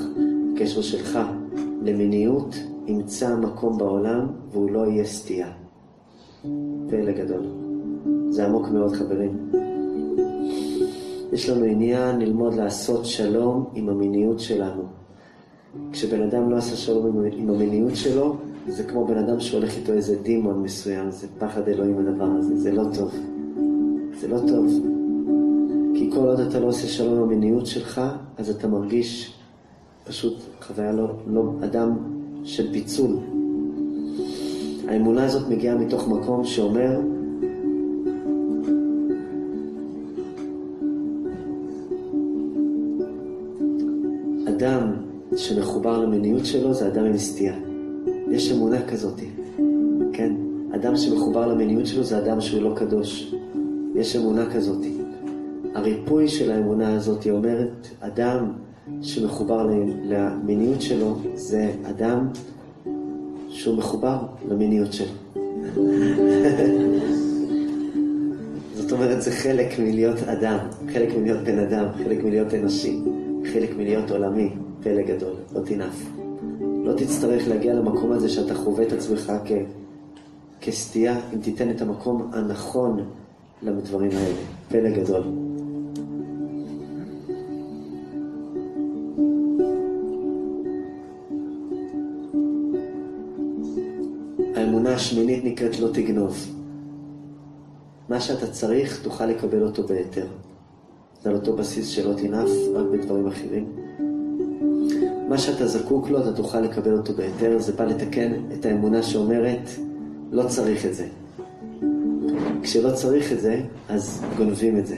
הקשר 0.54 0.82
שלך 0.82 1.20
למיניות 1.82 2.56
ימצא 2.88 3.36
מקום 3.36 3.78
בעולם 3.78 4.28
והוא 4.52 4.72
לא 4.72 4.88
יהיה 4.88 5.06
סטייה. 5.06 5.52
פלא 6.90 7.12
גדול. 7.12 7.46
זה 8.30 8.46
עמוק 8.46 8.68
מאוד, 8.70 8.94
חברים. 8.94 9.50
יש 11.34 11.50
לנו 11.50 11.66
עניין 11.66 12.20
ללמוד 12.20 12.54
לעשות 12.54 13.06
שלום 13.06 13.66
עם 13.74 13.90
המיניות 13.90 14.40
שלנו. 14.40 14.84
כשבן 15.92 16.22
אדם 16.22 16.50
לא 16.50 16.58
עשה 16.58 16.76
שלום 16.76 17.26
עם 17.34 17.50
המיניות 17.50 17.96
שלו, 17.96 18.36
זה 18.68 18.84
כמו 18.84 19.08
בן 19.08 19.18
אדם 19.18 19.40
שהולך 19.40 19.78
איתו 19.78 19.94
איזה 19.94 20.16
דימון 20.16 20.64
מסוים, 20.64 21.12
זה 21.12 21.28
פחד 21.40 21.68
אלוהים 21.68 21.98
הדבר 21.98 22.28
הזה, 22.38 22.56
זה 22.56 22.72
לא 22.72 22.84
טוב. 22.96 23.12
זה 24.20 24.28
לא 24.28 24.40
טוב. 24.48 24.68
כי 25.96 26.12
כל 26.14 26.28
עוד 26.28 26.40
אתה 26.40 26.60
לא 26.60 26.68
עושה 26.68 26.88
שלום 26.88 27.18
עם 27.18 27.24
המיניות 27.24 27.66
שלך, 27.66 28.02
אז 28.38 28.50
אתה 28.50 28.68
מרגיש 28.68 29.34
פשוט 30.08 30.34
חוויה 30.62 30.92
לא, 30.92 31.08
לא 31.28 31.44
אדם 31.64 31.98
של 32.44 32.74
פיצול. 32.74 33.18
האמונה 34.88 35.26
הזאת 35.26 35.50
מגיעה 35.50 35.76
מתוך 35.76 36.08
מקום 36.08 36.44
שאומר, 36.44 37.00
אדם 44.48 44.94
שמחובר 45.36 46.00
למיניות 46.00 46.46
שלו 46.46 46.74
זה 46.74 46.88
אדם 46.88 47.06
עם 47.06 47.18
סטייה. 47.18 47.71
יש 48.32 48.52
אמונה 48.52 48.82
כזאת, 48.88 49.20
כן? 50.14 50.34
אדם 50.76 50.96
שמחובר 50.96 51.48
למיניות 51.48 51.88
שלו 51.88 52.04
זה 52.04 52.18
אדם 52.18 52.42
שהוא 52.42 52.62
לא 52.64 52.74
קדוש. 52.76 53.34
יש 53.96 54.16
אמונה 54.16 54.54
כזאת. 54.54 54.86
הריפוי 55.76 56.28
של 56.28 56.52
האמונה 56.52 56.96
הזאת 56.96 57.28
אומרת, 57.28 57.88
אדם 58.00 58.52
שמחובר 59.02 59.70
למיניות 60.04 60.82
שלו 60.82 61.16
זה 61.34 61.72
אדם 61.84 62.28
שהוא 63.50 63.78
מחובר 63.78 64.18
למיניות 64.50 64.94
שלו. 64.94 65.14
זאת 68.76 68.92
אומרת, 68.92 69.22
זה 69.22 69.32
חלק 69.32 69.80
מלהיות 69.80 70.18
אדם, 70.18 70.58
חלק 70.94 71.18
מלהיות 71.18 71.40
בן 71.44 71.60
אדם, 71.60 71.86
חלק 72.04 72.24
מלהיות 72.24 72.54
אנושי, 72.54 73.00
חלק 73.54 73.76
מלהיות 73.78 74.12
עולמי, 74.12 74.50
פלא 74.84 75.02
גדול, 75.02 75.34
לא 75.56 75.62
תנאף. 75.66 76.21
לא 76.84 76.94
תצטרך 76.94 77.48
להגיע 77.48 77.74
למקום 77.74 78.12
הזה 78.12 78.30
שאתה 78.30 78.56
חווה 78.56 78.84
את 78.88 78.92
עצמך 78.92 79.32
כ... 79.46 79.52
כסטייה, 80.62 81.20
אם 81.34 81.40
תיתן 81.40 81.70
את 81.70 81.82
המקום 81.82 82.32
הנכון 82.34 83.06
לדברים 83.62 84.12
האלה. 84.14 84.36
פלא 84.70 84.90
גדול. 84.90 85.24
האמונה 94.56 94.94
השמינית 94.94 95.46
נקראת 95.46 95.80
לא 95.80 95.88
תגנוב. 95.94 96.38
מה 98.10 98.20
שאתה 98.20 98.48
צריך, 98.48 99.04
תוכל 99.04 99.26
לקבל 99.26 99.64
אותו 99.64 99.84
בהיתר. 99.84 100.28
זה 101.22 101.30
על 101.30 101.36
אותו 101.36 101.56
בסיס 101.56 101.88
שלא 101.88 102.14
תנאף, 102.14 102.50
רק 102.74 102.86
בדברים 102.92 103.28
אחרים. 103.28 103.81
מה 105.32 105.38
שאתה 105.38 105.68
זקוק 105.68 106.10
לו, 106.10 106.20
אתה 106.20 106.34
תוכל 106.34 106.60
לקבל 106.60 106.98
אותו 106.98 107.14
בהיתר. 107.14 107.60
זה 107.60 107.72
בא 107.74 107.84
לתקן 107.86 108.32
את 108.54 108.66
האמונה 108.66 109.04
שאומרת, 109.04 109.70
לא 110.32 110.44
צריך 110.48 110.86
את 110.86 110.94
זה. 110.94 111.06
כשלא 112.64 112.92
צריך 112.92 113.32
את 113.32 113.40
זה, 113.40 113.62
אז 113.90 114.22
גונבים 114.38 114.78
את 114.78 114.88
זה. 114.88 114.98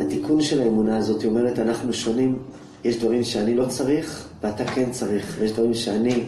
התיקון 0.00 0.40
של 0.40 0.60
האמונה 0.60 0.96
הזאת 0.96 1.24
אומרת, 1.24 1.58
אנחנו 1.58 1.92
שונים, 1.92 2.38
יש 2.84 2.98
דברים 2.98 3.24
שאני 3.24 3.54
לא 3.54 3.64
צריך 3.68 4.28
ואתה 4.42 4.64
כן 4.64 4.90
צריך. 4.90 5.38
יש 5.42 5.52
דברים 5.52 5.74
שאני 5.74 6.22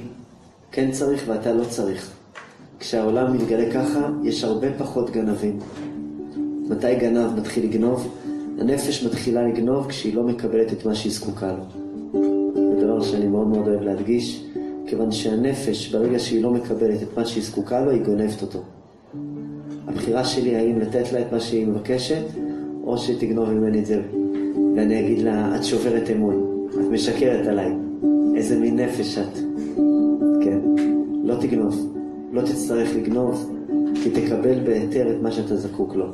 כן 0.72 0.90
צריך 0.90 1.22
ואתה 1.26 1.52
לא 1.52 1.64
צריך. 1.64 2.10
כשהעולם 2.78 3.32
מתגלה 3.32 3.72
ככה, 3.72 4.08
יש 4.24 4.44
הרבה 4.44 4.68
פחות 4.78 5.10
גנבים. 5.10 5.58
מתי 6.68 6.94
גנב 6.94 7.36
מתחיל 7.36 7.64
לגנוב? 7.64 8.19
הנפש 8.60 9.04
מתחילה 9.04 9.48
לגנוב 9.48 9.86
כשהיא 9.88 10.14
לא 10.14 10.22
מקבלת 10.22 10.72
את 10.72 10.86
מה 10.86 10.94
שהיא 10.94 11.12
זקוקה 11.12 11.52
לו. 11.52 11.64
זה 12.54 12.84
דבר 12.84 13.02
שאני 13.02 13.26
מאוד 13.26 13.48
מאוד 13.48 13.68
אוהב 13.68 13.82
להדגיש, 13.82 14.44
כיוון 14.86 15.12
שהנפש, 15.12 15.88
ברגע 15.88 16.18
שהיא 16.18 16.42
לא 16.42 16.50
מקבלת 16.50 17.02
את 17.02 17.18
מה 17.18 17.24
שהיא 17.24 17.42
זקוקה 17.42 17.84
לו, 17.84 17.90
היא 17.90 18.02
גונבת 18.02 18.42
אותו. 18.42 18.58
הבחירה 19.86 20.24
שלי 20.24 20.56
האם 20.56 20.78
לתת 20.78 21.12
לה 21.12 21.20
את 21.20 21.32
מה 21.32 21.40
שהיא 21.40 21.66
מבקשת, 21.66 22.22
או 22.84 22.98
שתגנוב 22.98 23.50
ממני 23.50 23.78
את 23.78 23.86
זה. 23.86 24.02
ואני 24.76 25.00
אגיד 25.00 25.18
לה, 25.18 25.56
את 25.56 25.64
שוברת 25.64 26.10
אמון, 26.10 26.66
את 26.72 26.86
משקרת 26.92 27.46
עליי. 27.46 27.72
איזה 28.36 28.58
מין 28.58 28.80
נפש 28.80 29.18
את. 29.18 29.38
כן, 30.44 30.58
לא 31.24 31.34
תגנוב. 31.40 31.96
לא 32.32 32.42
תצטרך 32.42 32.88
לגנוב, 32.96 33.50
כי 34.02 34.10
תקבל 34.10 34.60
בהיתר 34.64 35.10
את 35.10 35.22
מה 35.22 35.32
שאתה 35.32 35.56
זקוק 35.56 35.94
לו. 35.94 36.06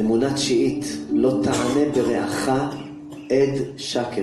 אמונה 0.00 0.34
תשיעית, 0.34 0.84
לא 1.12 1.40
תענה 1.42 1.90
ברעך 1.94 2.48
עד 3.30 3.60
שקר. 3.76 4.22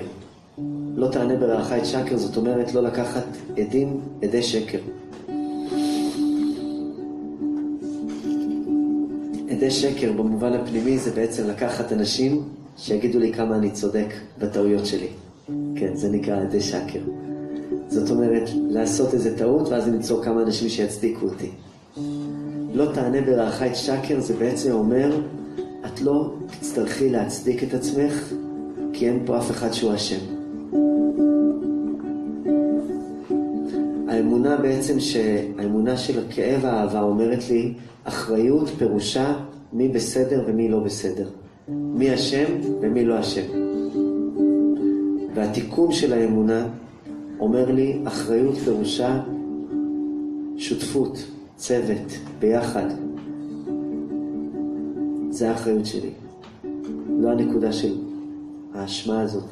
לא 0.96 1.08
תענה 1.08 1.36
ברעך 1.36 1.72
עד 1.72 1.84
שקר, 1.84 2.16
זאת 2.16 2.36
אומרת 2.36 2.74
לא 2.74 2.82
לקחת 2.82 3.24
עדים, 3.56 4.00
עדי 4.22 4.42
שקר. 4.42 4.78
עדי 9.50 9.70
שקר 9.70 10.12
במובן 10.12 10.52
הפנימי 10.52 10.98
זה 10.98 11.10
בעצם 11.10 11.46
לקחת 11.46 11.92
אנשים 11.92 12.42
שיגידו 12.76 13.18
לי 13.18 13.32
כמה 13.32 13.56
אני 13.56 13.70
צודק 13.70 14.14
בטעויות 14.38 14.86
שלי. 14.86 15.08
כן, 15.76 15.96
זה 15.96 16.08
נקרא 16.08 16.40
עדי 16.40 16.60
שקר. 16.60 17.00
זאת 17.88 18.10
אומרת, 18.10 18.48
לעשות 18.68 19.14
איזה 19.14 19.38
טעות 19.38 19.68
ואז 19.68 19.88
למצוא 19.88 20.24
כמה 20.24 20.42
אנשים 20.42 20.68
שיצדיקו 20.68 21.26
אותי. 21.26 21.50
לא 22.74 22.92
תענה 22.94 23.20
ברעך 23.20 23.62
את 23.62 23.76
שקר, 23.76 24.20
זה 24.20 24.34
בעצם 24.34 24.72
אומר, 24.72 25.20
לא 26.02 26.32
תצטרכי 26.60 27.10
להצדיק 27.10 27.62
את 27.62 27.74
עצמך, 27.74 28.32
כי 28.92 29.08
אין 29.08 29.22
פה 29.26 29.38
אף 29.38 29.50
אחד 29.50 29.72
שהוא 29.72 29.94
אשם. 29.94 30.18
האמונה 34.08 34.56
בעצם, 34.56 34.96
האמונה 35.58 35.96
של 35.96 36.20
כאב 36.30 36.64
האהבה 36.64 37.02
אומרת 37.02 37.48
לי, 37.50 37.74
אחריות 38.04 38.68
פירושה 38.68 39.34
מי 39.72 39.88
בסדר 39.88 40.42
ומי 40.46 40.68
לא 40.68 40.80
בסדר. 40.80 41.28
מי 41.68 42.14
אשם 42.14 42.44
ומי 42.80 43.04
לא 43.04 43.20
אשם. 43.20 43.42
והתיקון 45.34 45.92
של 45.92 46.12
האמונה 46.12 46.66
אומר 47.40 47.70
לי, 47.72 48.00
אחריות 48.04 48.56
פירושה 48.56 49.20
שותפות, 50.56 51.24
צוות, 51.56 52.18
ביחד. 52.38 53.07
זה 55.38 55.50
האחריות 55.50 55.86
שלי, 55.86 56.10
לא 57.20 57.30
הנקודה 57.30 57.72
של 57.72 57.98
האשמה 58.74 59.20
הזאת. 59.20 59.44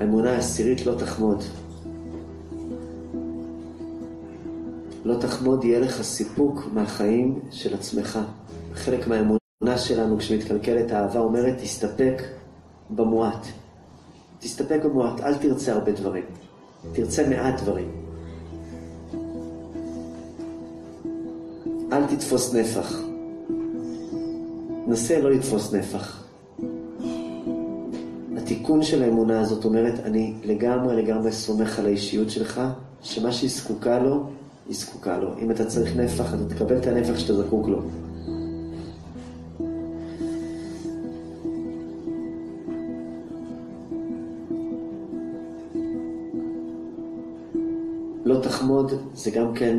האמונה 0.00 0.32
העשירית 0.32 0.86
לא 0.86 0.94
תחמוד. 0.98 1.42
לא 5.04 5.14
תחמוד, 5.20 5.64
יהיה 5.64 5.80
לך 5.80 6.02
סיפוק 6.02 6.60
מהחיים 6.72 7.38
של 7.50 7.74
עצמך. 7.74 8.18
חלק 8.74 9.08
מהאמונה 9.08 9.78
שלנו 9.78 10.18
כשמתקלקלת 10.18 10.90
האהבה 10.90 11.20
אומרת, 11.20 11.58
תסתפק 11.58 12.39
במועט. 12.94 13.46
תסתפק 14.38 14.80
במועט, 14.84 15.20
אל 15.20 15.34
תרצה 15.34 15.72
הרבה 15.72 15.92
דברים. 15.92 16.24
תרצה 16.92 17.28
מעט 17.28 17.60
דברים. 17.60 17.88
אל 21.92 22.06
תתפוס 22.06 22.54
נפח. 22.54 23.00
נסה 24.86 25.20
לא 25.20 25.30
לתפוס 25.30 25.74
נפח. 25.74 26.24
התיקון 28.36 28.82
של 28.82 29.02
האמונה 29.02 29.40
הזאת 29.40 29.64
אומרת, 29.64 30.00
אני 30.04 30.34
לגמרי 30.44 31.02
לגמרי 31.02 31.32
סומך 31.32 31.78
על 31.78 31.86
האישיות 31.86 32.30
שלך, 32.30 32.60
שמה 33.02 33.32
שהיא 33.32 33.50
זקוקה 33.50 33.98
לו, 33.98 34.26
היא 34.68 34.76
זקוקה 34.76 35.18
לו. 35.18 35.38
אם 35.38 35.50
אתה 35.50 35.64
צריך 35.64 35.96
נפח, 35.96 36.34
אתה 36.34 36.54
תקבל 36.54 36.76
את 36.76 36.86
הנפח 36.86 37.18
שאתה 37.18 37.34
זקוק 37.34 37.68
לו. 37.68 37.82
תחמוד 48.88 49.02
זה 49.14 49.30
גם 49.30 49.54
כן 49.54 49.78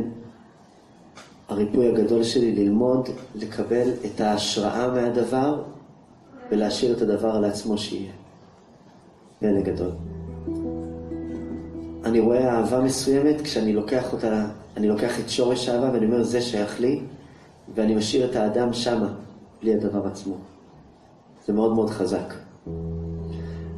הריפוי 1.49 1.88
הגדול 1.88 2.24
שלי 2.24 2.56
ללמוד, 2.56 3.10
לקבל 3.36 3.89
את 4.06 4.22
ההשראה 4.22 4.88
מהדבר 4.88 5.64
ולהשאיר 6.52 6.97
את 6.97 7.02
הדבר 7.02 7.39
לעצמו 7.39 7.78
שיהיה. 7.78 8.12
פלא 9.39 9.62
גדול. 9.62 9.91
אני 12.06 12.20
רואה 12.20 12.58
אהבה 12.58 12.82
מסוימת 12.82 13.41
כשאני 13.41 13.74
לוקח 13.74 14.14
אותה, 14.14 14.45
אני 14.78 14.88
לוקח 14.88 15.20
את 15.20 15.30
שורש 15.30 15.70
האהבה 15.70 15.91
ואני 15.93 16.06
אומר 16.06 16.24
זה 16.24 16.41
שייך 16.41 16.80
לי 16.80 17.02
ואני 17.76 17.95
משאיר 17.95 18.32
את 18.32 18.36
האדם 18.36 18.74
שמה, 18.74 19.14
בלי 19.62 19.74
הדבר 19.74 20.08
עצמו. 20.08 20.36
זה 21.45 21.54
מאוד 21.54 21.74
מאוד 21.74 21.89
חזק. 21.89 22.34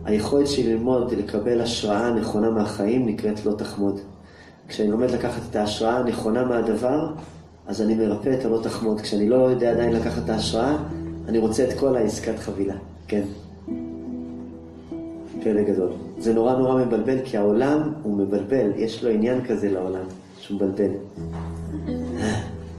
היכולת 0.05 0.47
שלי 0.47 0.73
ללמוד, 0.73 1.13
לקבל 1.13 1.61
השראה 1.61 2.11
נכונה 2.11 2.49
מהחיים 2.49 3.05
נקראת 3.05 3.45
לא 3.45 3.53
תחמוד. 3.57 3.99
כשאני 4.67 4.91
לומד 4.91 5.11
לקחת 5.11 5.41
את 5.49 5.55
ההשראה 5.55 5.97
הנכונה 5.97 6.45
מהדבר, 6.45 7.07
אז 7.67 7.81
אני 7.81 7.95
מרפא 7.95 8.29
את 8.39 8.45
הלא 8.45 8.59
תחמוד. 8.63 9.01
כשאני 9.01 9.29
לא 9.29 9.35
יודע 9.35 9.71
עדיין 9.71 9.93
לקחת 9.93 10.23
את 10.25 10.29
ההשראה, 10.29 10.77
אני 11.27 11.37
רוצה 11.37 11.63
את 11.63 11.79
כל 11.79 11.95
העסקת 11.95 12.39
חבילה. 12.39 12.75
כן. 13.07 13.23
פלא 15.43 15.61
גדול. 15.61 15.89
זה 16.17 16.33
נורא 16.33 16.55
נורא 16.55 16.85
מבלבל, 16.85 17.17
כי 17.25 17.37
העולם 17.37 17.93
הוא 18.03 18.17
מבלבל, 18.17 18.71
יש 18.75 19.03
לו 19.03 19.09
עניין 19.09 19.45
כזה 19.45 19.69
לעולם, 19.69 20.05
שהוא 20.39 20.55
מבלבל. 20.57 20.91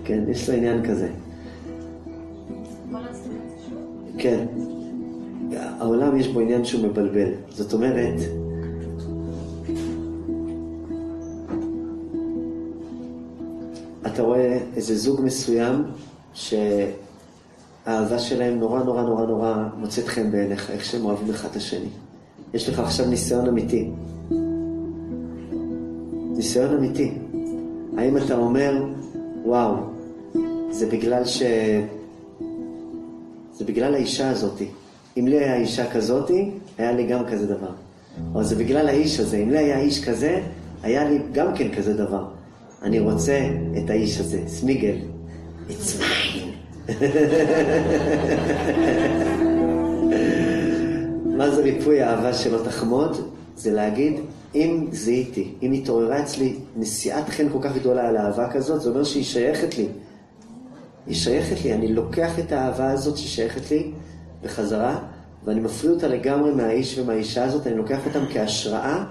כן, 0.04 0.24
יש 0.28 0.50
לו 0.50 0.56
עניין 0.56 0.86
כזה. 0.86 1.08
כן. 4.18 4.46
העולם 5.56 6.16
יש 6.16 6.28
בו 6.28 6.40
עניין 6.40 6.64
שהוא 6.64 6.88
מבלבל. 6.88 7.28
זאת 7.48 7.72
אומרת, 7.72 8.14
אתה 14.14 14.22
רואה 14.22 14.58
איזה 14.76 14.96
זוג 14.96 15.20
מסוים 15.20 15.84
שהאהבה 16.34 18.18
שלהם 18.18 18.58
נורא 18.58 18.82
נורא 18.82 19.02
נורא 19.02 19.26
נורא 19.26 19.54
מוצאת 19.76 20.06
חן 20.06 20.30
בעיניך, 20.30 20.70
איך 20.70 20.84
שהם 20.84 21.04
אוהבים 21.04 21.30
אחד 21.30 21.48
את 21.50 21.56
השני. 21.56 21.88
יש 22.54 22.68
לך 22.68 22.78
עכשיו 22.78 23.06
ניסיון 23.06 23.48
אמיתי. 23.48 23.90
ניסיון 26.36 26.74
אמיתי. 26.74 27.12
האם 27.96 28.16
אתה 28.16 28.36
אומר, 28.36 28.84
וואו, 29.44 29.74
זה 30.70 30.86
בגלל 30.86 31.24
ש... 31.24 31.42
זה 33.52 33.64
בגלל 33.64 33.94
האישה 33.94 34.30
הזאתי. 34.30 34.68
אם 35.16 35.26
לי 35.28 35.38
היה 35.38 35.56
אישה 35.56 35.90
כזאתי, 35.90 36.50
היה 36.78 36.92
לי 36.92 37.06
גם 37.06 37.26
כזה 37.26 37.46
דבר. 37.46 37.70
או 38.34 38.44
זה 38.44 38.54
בגלל 38.56 38.88
האיש 38.88 39.20
הזה. 39.20 39.36
אם 39.36 39.50
לי 39.50 39.58
היה 39.58 39.78
איש 39.78 40.04
כזה, 40.04 40.40
היה 40.82 41.10
לי 41.10 41.18
גם 41.32 41.54
כן 41.54 41.74
כזה 41.74 41.94
דבר. 41.94 42.24
אני 42.84 43.00
רוצה 43.00 43.48
את 43.78 43.90
האיש 43.90 44.20
הזה, 44.20 44.40
סמיגל. 44.46 44.96
It's 45.68 46.00
mine. 46.00 46.94
מה 51.36 51.50
זה 51.50 51.62
ריפוי 51.62 52.02
אהבה 52.04 52.34
שלא 52.34 52.58
תחמוד? 52.64 53.30
זה 53.56 53.72
להגיד, 53.72 54.20
אם 54.54 54.86
זיהיתי, 54.92 55.52
אם 55.62 55.72
התעוררה 55.72 56.22
אצלי 56.22 56.56
נשיאת 56.76 57.28
חן 57.28 57.48
כל 57.52 57.58
כך 57.62 57.76
גדולה 57.76 58.08
על 58.08 58.16
אהבה 58.16 58.50
כזאת, 58.50 58.80
זה 58.80 58.90
אומר 58.90 59.04
שהיא 59.04 59.24
שייכת 59.24 59.78
לי. 59.78 59.86
היא 61.06 61.14
שייכת 61.14 61.64
לי, 61.64 61.72
אני 61.74 61.92
לוקח 61.92 62.38
את 62.38 62.52
האהבה 62.52 62.90
הזאת 62.90 63.16
ששייכת 63.16 63.70
לי 63.70 63.90
בחזרה, 64.42 64.98
ואני 65.44 65.60
מפריד 65.60 65.92
אותה 65.92 66.08
לגמרי 66.08 66.52
מהאיש 66.52 66.98
ומהאישה 66.98 67.44
הזאת, 67.44 67.66
אני 67.66 67.76
לוקח 67.76 67.98
אותם 68.06 68.24
כהשראה, 68.32 69.04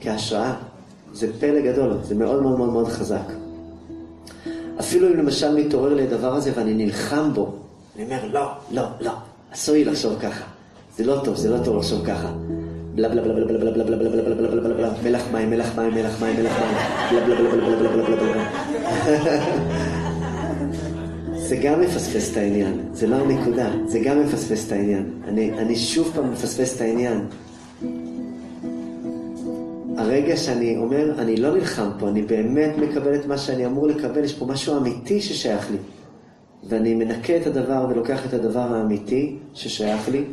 כהשראה. 0.00 0.69
זה 1.12 1.26
פלא 1.40 1.60
גדול, 1.60 1.92
זה 2.02 2.14
מאוד 2.14 2.42
מאוד 2.42 2.58
מאוד 2.58 2.70
מאוד 2.70 2.88
חזק. 2.88 3.32
אפילו 4.80 5.08
אם 5.08 5.16
למשל 5.16 5.54
מתעורר 5.54 5.94
לי 5.94 6.02
הדבר 6.02 6.34
הזה 6.34 6.52
ואני 6.54 6.74
נלחם 6.74 7.34
בו, 7.34 7.52
אני 7.96 8.04
אומר, 8.04 8.28
לא, 8.32 8.52
לא, 8.70 8.82
לא, 9.00 9.12
אסור 9.54 9.74
לי 9.74 9.84
לחשוב 9.84 10.18
ככה. 10.20 10.44
זה 10.96 11.04
לא 11.04 11.20
טוב, 11.24 11.36
זה 11.36 11.50
לא 11.50 11.64
טוב 11.64 11.76
לחשוב 11.76 12.06
ככה. 12.06 12.32
בלה 12.94 13.08
בלה 13.08 13.22
בלה 13.22 13.34
בלה 13.34 13.44
בלה 13.46 13.70
בלה 13.70 13.84
בלה 13.84 13.96
בלה 13.96 14.10
בלה 14.10 14.34
בלה 14.34 14.50
בלה 14.50 14.60
בלה 14.60 14.74
בלה 14.74 14.92
מלח 15.02 15.22
מים, 15.32 15.50
מלח 15.50 15.76
מים, 15.76 15.94
מלח 15.94 16.22
מים, 16.22 16.36
מלח 16.36 16.52
מים, 16.60 16.74
בלה 17.10 17.26
בלה 17.26 17.36
בלה 17.36 17.50
בלה 17.50 17.76
בלה 17.76 17.88
בלה 17.88 18.16
בלה 18.16 18.32
בלה 18.32 18.50
זה 21.50 21.56
גם 21.56 21.80
מפספס 21.80 22.32
את 22.32 22.36
העניין, 22.36 22.80
זה 22.92 23.06
לא 23.06 23.16
הנקודה, 23.16 23.70
זה 23.86 23.98
גם 23.98 24.22
מפספס 24.24 24.66
את 24.66 24.72
העניין. 24.72 25.10
אני 25.58 25.76
שוב 25.76 26.12
פעם 26.14 26.32
מפספס 26.32 26.76
את 26.76 26.80
העניין. 26.80 27.26
הרגע 30.00 30.36
שאני 30.36 30.76
אומר, 30.76 31.14
אני 31.18 31.36
לא 31.36 31.54
נלחם 31.54 31.88
פה, 31.98 32.08
אני 32.08 32.22
באמת 32.22 32.78
מקבל 32.78 33.14
את 33.14 33.26
מה 33.26 33.38
שאני 33.38 33.66
אמור 33.66 33.86
לקבל, 33.86 34.24
יש 34.24 34.34
פה 34.34 34.46
משהו 34.46 34.76
אמיתי 34.76 35.20
ששייך 35.20 35.70
לי. 35.70 35.76
ואני 36.68 36.94
מנקה 36.94 37.36
את 37.36 37.46
הדבר 37.46 37.86
ולוקח 37.90 38.26
את 38.26 38.34
הדבר 38.34 38.74
האמיתי 38.74 39.36
ששייך 39.54 40.08
לי, 40.08 40.24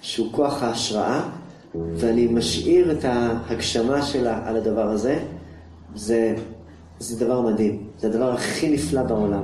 שהוא 0.00 0.32
כוח 0.32 0.62
ההשראה, 0.62 1.28
ואני 1.74 2.26
משאיר 2.26 2.92
את 2.92 3.04
ההגשמה 3.04 4.02
שלה 4.02 4.48
על 4.48 4.56
הדבר 4.56 4.88
הזה, 4.90 5.18
זה, 5.94 6.34
זה 6.98 7.24
דבר 7.24 7.40
מדהים. 7.40 7.82
זה 8.00 8.08
הדבר 8.08 8.32
הכי 8.32 8.70
נפלא 8.70 9.02
בעולם. 9.02 9.42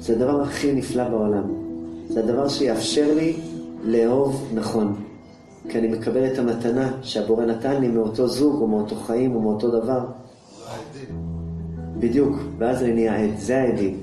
זה 0.00 0.12
הדבר 0.12 0.42
הכי 0.42 0.72
נפלא 0.72 1.08
בעולם. 1.08 1.44
זה 2.08 2.20
הדבר 2.20 2.48
שיאפשר 2.48 3.14
לי 3.14 3.36
לאהוב 3.84 4.48
נכון. 4.54 5.07
כי 5.68 5.78
אני 5.78 5.88
מקבל 5.88 6.32
את 6.32 6.38
המתנה 6.38 6.92
שהבורא 7.02 7.44
נתן 7.44 7.80
לי 7.80 7.88
מאותו 7.88 8.28
זוג, 8.28 8.60
או 8.60 8.66
מאותו 8.66 8.96
חיים, 8.96 9.34
או 9.34 9.40
מאותו 9.40 9.70
דבר. 9.80 10.00
בדיוק, 11.98 12.36
ואז 12.58 12.82
אני 12.82 12.92
נהיה 12.92 13.24
עד, 13.24 13.38
זה 13.38 13.58
העדים. 13.58 13.96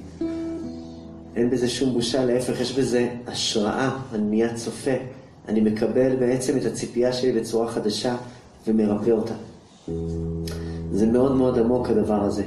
אין 1.35 1.49
בזה 1.49 1.67
שום 1.67 1.93
בושה, 1.93 2.25
להפך, 2.25 2.61
יש 2.61 2.79
בזה 2.79 3.09
השראה, 3.27 3.97
אני 4.13 4.23
נהיה 4.23 4.53
צופה. 4.53 4.91
אני 5.47 5.61
מקבל 5.61 6.15
בעצם 6.15 6.57
את 6.57 6.65
הציפייה 6.65 7.13
שלי 7.13 7.31
בצורה 7.31 7.67
חדשה 7.67 8.15
ומרפא 8.67 9.09
אותה. 9.09 9.33
זה 10.91 11.05
מאוד 11.05 11.35
מאוד 11.35 11.59
עמוק 11.59 11.89
הדבר 11.89 12.21
הזה. 12.21 12.43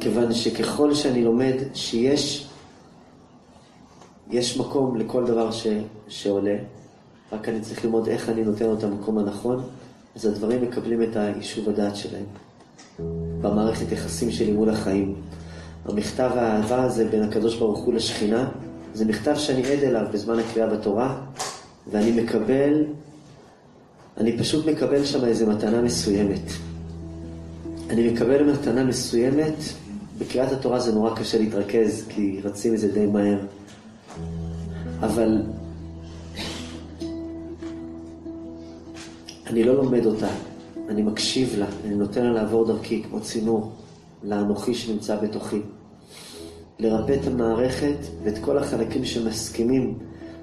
כיוון 0.00 0.32
שככל 0.32 0.94
שאני 0.94 1.24
לומד 1.24 1.54
שיש 1.74 2.49
יש 4.30 4.58
מקום 4.58 4.96
לכל 4.96 5.26
דבר 5.26 5.50
ש, 5.50 5.66
שעולה, 6.08 6.56
רק 7.32 7.48
אני 7.48 7.60
צריך 7.60 7.84
ללמוד 7.84 8.08
איך 8.08 8.28
אני 8.28 8.44
נותן 8.44 8.66
לו 8.66 8.74
את 8.74 8.84
המקום 8.84 9.18
הנכון, 9.18 9.62
אז 10.16 10.26
הדברים 10.26 10.62
מקבלים 10.62 11.02
את 11.02 11.16
היישוב 11.16 11.68
הדעת 11.68 11.96
שלהם. 11.96 12.24
במערכת 13.40 13.92
יחסים 13.92 14.30
שלי 14.30 14.52
מול 14.52 14.70
החיים. 14.70 15.14
המכתב 15.84 16.30
האהבה 16.34 16.82
הזה 16.82 17.08
בין 17.08 17.22
הקדוש 17.22 17.56
ברוך 17.56 17.78
הוא 17.78 17.94
לשכינה, 17.94 18.48
זה 18.94 19.04
מכתב 19.04 19.34
שאני 19.36 19.72
עד 19.72 19.84
אליו 19.84 20.06
בזמן 20.12 20.38
הקריאה 20.38 20.66
בתורה, 20.66 21.20
ואני 21.90 22.22
מקבל, 22.22 22.84
אני 24.16 24.38
פשוט 24.38 24.66
מקבל 24.66 25.04
שם 25.04 25.24
איזו 25.24 25.46
מתנה 25.46 25.82
מסוימת. 25.82 26.50
אני 27.90 28.12
מקבל 28.12 28.52
מתנה 28.52 28.84
מסוימת, 28.84 29.54
בקריאת 30.18 30.52
התורה 30.52 30.80
זה 30.80 30.92
נורא 30.92 31.14
קשה 31.16 31.38
להתרכז, 31.38 32.04
כי 32.08 32.40
רצים 32.44 32.74
את 32.74 32.78
זה 32.78 32.92
די 32.92 33.06
מהר. 33.06 33.38
אבל 35.02 35.42
אני 39.46 39.64
לא 39.64 39.74
לומד 39.74 40.06
אותה, 40.06 40.28
אני 40.88 41.02
מקשיב 41.02 41.54
לה, 41.58 41.66
אני 41.84 41.94
נותן 41.94 42.24
לה 42.24 42.32
לעבור 42.32 42.66
דרכי 42.66 43.02
כמו 43.02 43.20
צינור 43.20 43.72
לאנוכי 44.22 44.74
שנמצא 44.74 45.16
בתוכי. 45.16 45.60
לרפא 46.78 47.16
את 47.22 47.26
המערכת 47.26 47.96
ואת 48.22 48.38
כל 48.38 48.58
החלקים 48.58 49.04
שמסכימים, 49.04 49.98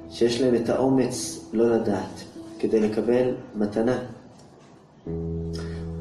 שיש 0.10 0.42
להם 0.42 0.56
את 0.56 0.70
האומץ 0.70 1.46
לא 1.54 1.76
לדעת, 1.76 2.24
כדי 2.60 2.80
לקבל 2.80 3.36
מתנה. 3.56 4.00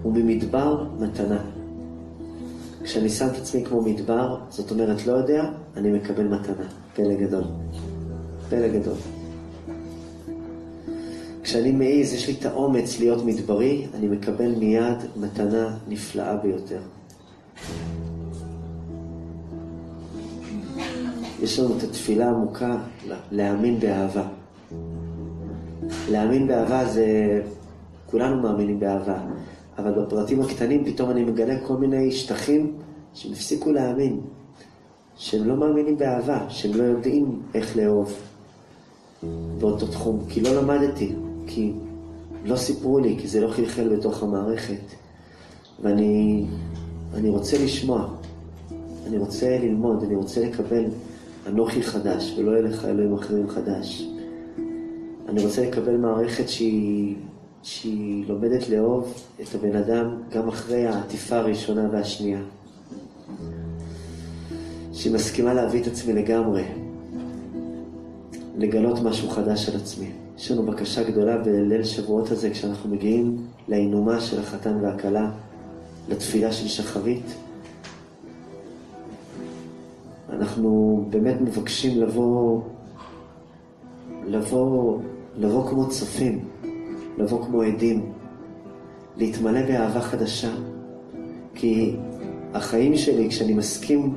וממדבר 0.04 0.84
מתנה. 0.98 1.38
כשאני 2.84 3.08
שם 3.08 3.26
את 3.26 3.36
עצמי 3.36 3.64
כמו 3.64 3.82
מדבר, 3.82 4.36
זאת 4.48 4.70
אומרת 4.70 5.06
לא 5.06 5.12
יודע, 5.12 5.44
אני 5.76 5.90
מקבל 5.90 6.24
מתנה. 6.24 6.66
פלא 6.94 7.14
גדול. 7.14 7.44
פלא 8.48 8.68
גדול. 8.68 8.94
כשאני 11.42 11.72
מעז, 11.72 12.12
יש 12.12 12.28
לי 12.28 12.34
את 12.40 12.44
האומץ 12.44 13.00
להיות 13.00 13.24
מדברי, 13.24 13.86
אני 13.94 14.08
מקבל 14.08 14.54
מיד 14.54 14.98
מתנה 15.16 15.76
נפלאה 15.88 16.36
ביותר. 16.36 16.80
יש 21.42 21.58
לנו 21.58 21.78
את 21.78 21.82
התפילה 21.82 22.26
העמוקה 22.26 22.78
להאמין 23.30 23.80
באהבה. 23.80 24.28
להאמין 26.10 26.46
באהבה 26.46 26.84
זה... 26.84 27.06
כולנו 28.06 28.42
מאמינים 28.42 28.80
באהבה, 28.80 29.18
אבל 29.78 30.02
בפרטים 30.02 30.40
הקטנים 30.40 30.84
פתאום 30.84 31.10
אני 31.10 31.24
מגלה 31.24 31.60
כל 31.66 31.76
מיני 31.76 32.12
שטחים 32.12 32.72
שהם 33.14 33.32
הפסיקו 33.32 33.72
להאמין, 33.72 34.20
שהם 35.16 35.48
לא 35.48 35.56
מאמינים 35.56 35.98
באהבה, 35.98 36.46
שהם 36.48 36.74
לא 36.74 36.82
יודעים 36.82 37.42
איך 37.54 37.76
לאהוב 37.76 38.14
באותו 39.58 39.86
תחום, 39.86 40.24
כי 40.28 40.40
לא 40.40 40.54
למדתי, 40.54 41.12
כי 41.46 41.72
לא 42.44 42.56
סיפרו 42.56 42.98
לי, 42.98 43.16
כי 43.20 43.28
זה 43.28 43.40
לא 43.40 43.48
חלחל 43.48 43.96
בתוך 43.96 44.22
המערכת. 44.22 44.82
ואני 45.82 46.44
אני 47.14 47.28
רוצה 47.28 47.64
לשמוע, 47.64 48.08
אני 49.06 49.18
רוצה 49.18 49.58
ללמוד, 49.58 50.02
אני 50.04 50.14
רוצה 50.14 50.40
לקבל 50.40 50.84
אנוכי 51.46 51.82
חדש, 51.82 52.34
ולא 52.38 52.50
יהיה 52.50 52.62
לך 52.62 52.84
אלוהים 52.84 53.14
אחרים 53.14 53.48
חדש. 53.48 54.08
אני 55.28 55.44
רוצה 55.44 55.68
לקבל 55.68 55.96
מערכת 55.96 56.48
שהיא, 56.48 57.16
שהיא 57.62 58.24
לומדת 58.28 58.68
לאהוב 58.68 59.14
את 59.42 59.54
הבן 59.54 59.76
אדם 59.76 60.16
גם 60.30 60.48
אחרי 60.48 60.86
העטיפה 60.86 61.36
הראשונה 61.36 61.88
והשנייה. 61.92 62.40
שהיא 64.92 65.12
מסכימה 65.12 65.54
להביא 65.54 65.82
את 65.82 65.86
עצמי 65.86 66.12
לגמרי, 66.12 66.64
לגלות 68.56 69.02
משהו 69.02 69.30
חדש 69.30 69.68
על 69.68 69.76
עצמי. 69.76 70.10
יש 70.38 70.50
לנו 70.50 70.62
בקשה 70.62 71.10
גדולה 71.10 71.38
בליל 71.38 71.84
שבועות 71.84 72.30
הזה, 72.30 72.50
כשאנחנו 72.50 72.90
מגיעים 72.90 73.36
לאינומה 73.68 74.20
של 74.20 74.40
החתן 74.40 74.78
והכלה, 74.82 75.30
לתפילה 76.08 76.52
של 76.52 76.68
שחרית. 76.68 77.34
אנחנו 80.30 81.04
באמת 81.10 81.40
מבקשים 81.40 82.00
לבוא, 82.00 82.60
לבוא, 84.26 85.00
לבוא 85.36 85.70
כמו 85.70 85.88
צופים, 85.88 86.44
לבוא 87.18 87.44
כמו 87.44 87.62
עדים, 87.62 88.12
להתמלא 89.16 89.62
באהבה 89.62 90.00
חדשה. 90.00 90.50
כי 91.54 91.96
החיים 92.54 92.96
שלי, 92.96 93.28
כשאני 93.28 93.54
מסכים, 93.54 94.14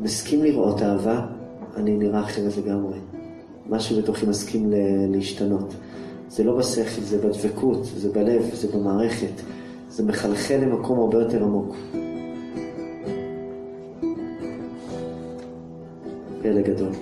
מסכים 0.00 0.42
לראות 0.42 0.82
אהבה, 0.82 1.26
אני 1.76 1.96
נראה 1.96 2.20
אחרת 2.20 2.56
לגמרי. 2.56 2.98
משהו 3.68 4.02
בתוכי 4.02 4.26
מסכים 4.26 4.72
להשתנות. 5.08 5.74
זה 6.28 6.44
לא 6.44 6.56
בשכל, 6.58 7.00
זה 7.00 7.18
בדבקות, 7.18 7.84
זה 7.84 8.12
בלב, 8.12 8.42
זה 8.54 8.68
במערכת. 8.78 9.42
זה 9.88 10.02
מחלחל 10.02 10.54
למקום 10.54 10.98
הרבה 10.98 11.18
יותר 11.18 11.44
עמוק. 11.44 11.76
פלא 16.42 16.60
גדול. 16.62 16.92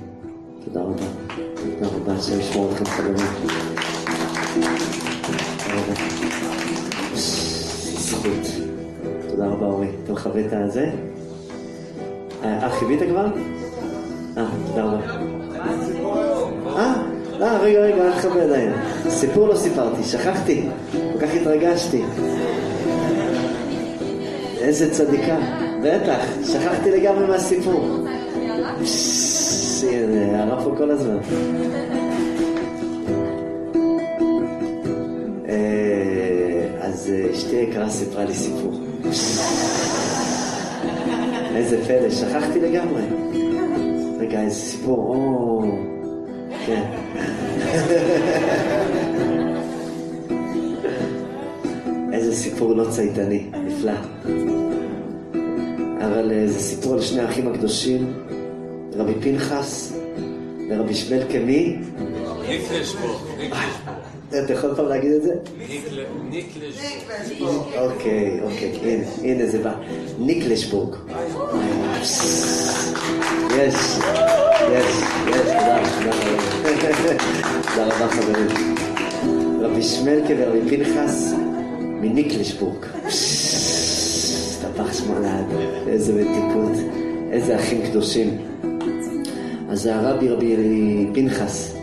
תודה 0.64 0.82
רבה. 0.82 1.06
תודה 1.54 1.96
רבה, 1.96 2.12
השם 2.12 2.40
ישמור 2.40 2.70
לכם 2.72 2.84
חברים. 2.84 3.26
זכות. 7.94 8.66
תודה 9.28 9.46
רבה 9.46 9.66
אורי. 9.66 9.88
אתה 10.04 10.12
מכבה 10.12 10.40
את 10.40 10.52
הזה? 10.52 10.90
אה, 12.42 12.70
חיווית 12.70 13.00
כבר? 13.02 13.26
אה, 14.36 14.46
תודה 14.66 14.84
רבה. 14.84 15.39
אה, 16.76 16.94
אה, 17.40 17.58
רגע, 17.58 17.80
רגע, 17.80 18.04
אל 18.04 18.12
תכבה 18.12 18.42
עדיין. 18.42 18.72
סיפור 19.08 19.48
לא 19.48 19.56
סיפרתי, 19.56 20.02
שכחתי. 20.02 20.62
כל 20.92 21.26
כך 21.26 21.34
התרגשתי. 21.34 22.02
איזה 24.60 24.90
צדיקה. 24.90 25.36
בטח, 25.82 26.24
שכחתי 26.46 26.90
לגמרי 26.90 27.26
מהסיפור. 27.26 28.06
הנה, 29.88 30.38
הערה 30.38 30.64
פה 30.64 30.74
כל 30.76 30.90
הזמן. 30.90 31.18
אה, 35.48 36.66
אז 36.80 37.12
אה, 37.12 37.32
אשתי 37.32 37.56
יקרה 37.56 37.90
סיפרה 37.90 38.24
לי 38.24 38.34
סיפור. 38.34 38.80
איזה 41.56 41.84
פלא, 41.86 42.10
שכחתי 42.10 42.60
לגמרי. 42.60 43.02
רגע, 44.30 44.42
איזה 44.42 44.60
סיפור, 44.60 44.98
או... 44.98 45.64
כן. 46.66 46.82
איזה 52.12 52.36
סיפור 52.36 52.74
לא 52.74 52.90
צייתני, 52.90 53.46
נפלא. 53.64 53.92
אבל 55.98 56.32
אה, 56.32 56.46
זה 56.46 56.60
סיפור 56.60 56.94
על 56.94 57.00
שני 57.00 57.20
האחים 57.20 57.48
הקדושים, 57.48 58.12
רבי 58.94 59.14
פנחס 59.20 59.92
ורבי 60.70 60.94
שמואל 60.94 61.22
כמי? 61.32 61.78
אתה 64.28 64.52
יכול 64.52 64.74
פעם 64.74 64.86
להגיד 64.86 65.12
את 65.12 65.22
זה? 65.22 65.34
ניקלשבורג. 66.30 67.74
אוקיי, 67.78 68.40
אוקיי, 68.42 68.72
הנה, 68.82 69.04
הנה 69.22 69.46
זה 69.46 69.58
בא. 69.58 69.74
ניקלשבורג. 70.18 70.96
יש, 73.60 73.74
יש, 74.72 74.84
יש, 75.28 75.50
תודה, 75.52 77.14
תודה 77.62 77.84
רבה 77.86 78.08
חברים. 78.08 78.74
רבי 79.60 79.82
שמלכה 79.82 80.32
ורבי 80.38 80.76
פנחס 80.76 81.34
מניקלשבורג. 81.80 82.84
טפח 84.60 84.92
שמולד, 84.92 85.44
איזה 85.88 86.12
מתיקות, 86.12 86.72
איזה 87.32 87.56
אחים 87.56 87.82
קדושים. 87.82 88.38
אז 89.68 89.86
הרבי 89.86 90.28
רבי 90.28 90.56
פנחס 91.14 91.76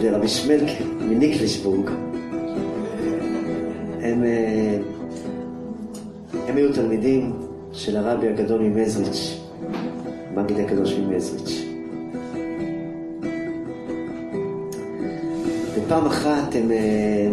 ורבי 0.00 0.28
שמלכה 0.28 0.84
מניקלשבורג. 1.00 1.90
הם, 4.02 4.24
אה, 4.24 4.78
הם 6.48 6.56
היו 6.56 6.72
תלמידים 6.72 7.32
של 7.72 7.96
הרבי 7.96 8.28
הגדול 8.28 8.60
ממזריץ', 8.60 9.37
מגיד 10.34 10.60
הקדוש 10.60 10.92
ממזריץ'. 10.92 11.64
ופעם 15.74 16.06
אחת 16.06 16.54
הם, 16.54 16.70
אה, 16.70 17.32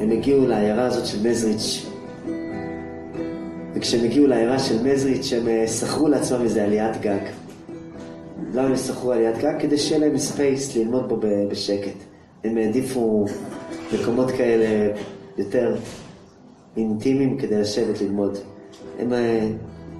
הם 0.00 0.10
הגיעו 0.10 0.46
לעיירה 0.46 0.86
הזאת 0.86 1.06
של 1.06 1.28
מזריץ', 1.28 1.86
וכשהם 3.74 4.04
הגיעו 4.04 4.26
לעיירה 4.26 4.58
של 4.58 4.82
מזריץ' 4.82 5.32
הם 5.32 5.48
אה, 5.48 5.68
שכרו 5.68 6.08
לעצמם 6.08 6.42
איזה 6.42 6.64
עליית 6.64 7.00
גג. 7.00 7.24
למה 8.54 8.68
הם 8.68 8.76
שכרו 8.76 9.12
עליית 9.12 9.38
גג? 9.38 9.54
כדי 9.58 9.78
שיהיה 9.78 10.00
להם 10.00 10.18
space 10.18 10.76
ללמוד 10.76 11.08
בו 11.08 11.20
בשקט. 11.50 11.96
הם 12.44 12.56
העדיפו 12.56 13.26
מקומות 13.94 14.30
כאלה 14.30 14.92
יותר 15.38 15.76
אינטימיים 16.76 17.38
כדי 17.38 17.60
לשבת 17.60 18.00
ללמוד. 18.00 18.38
הם 18.98 19.12
אה, 19.12 19.48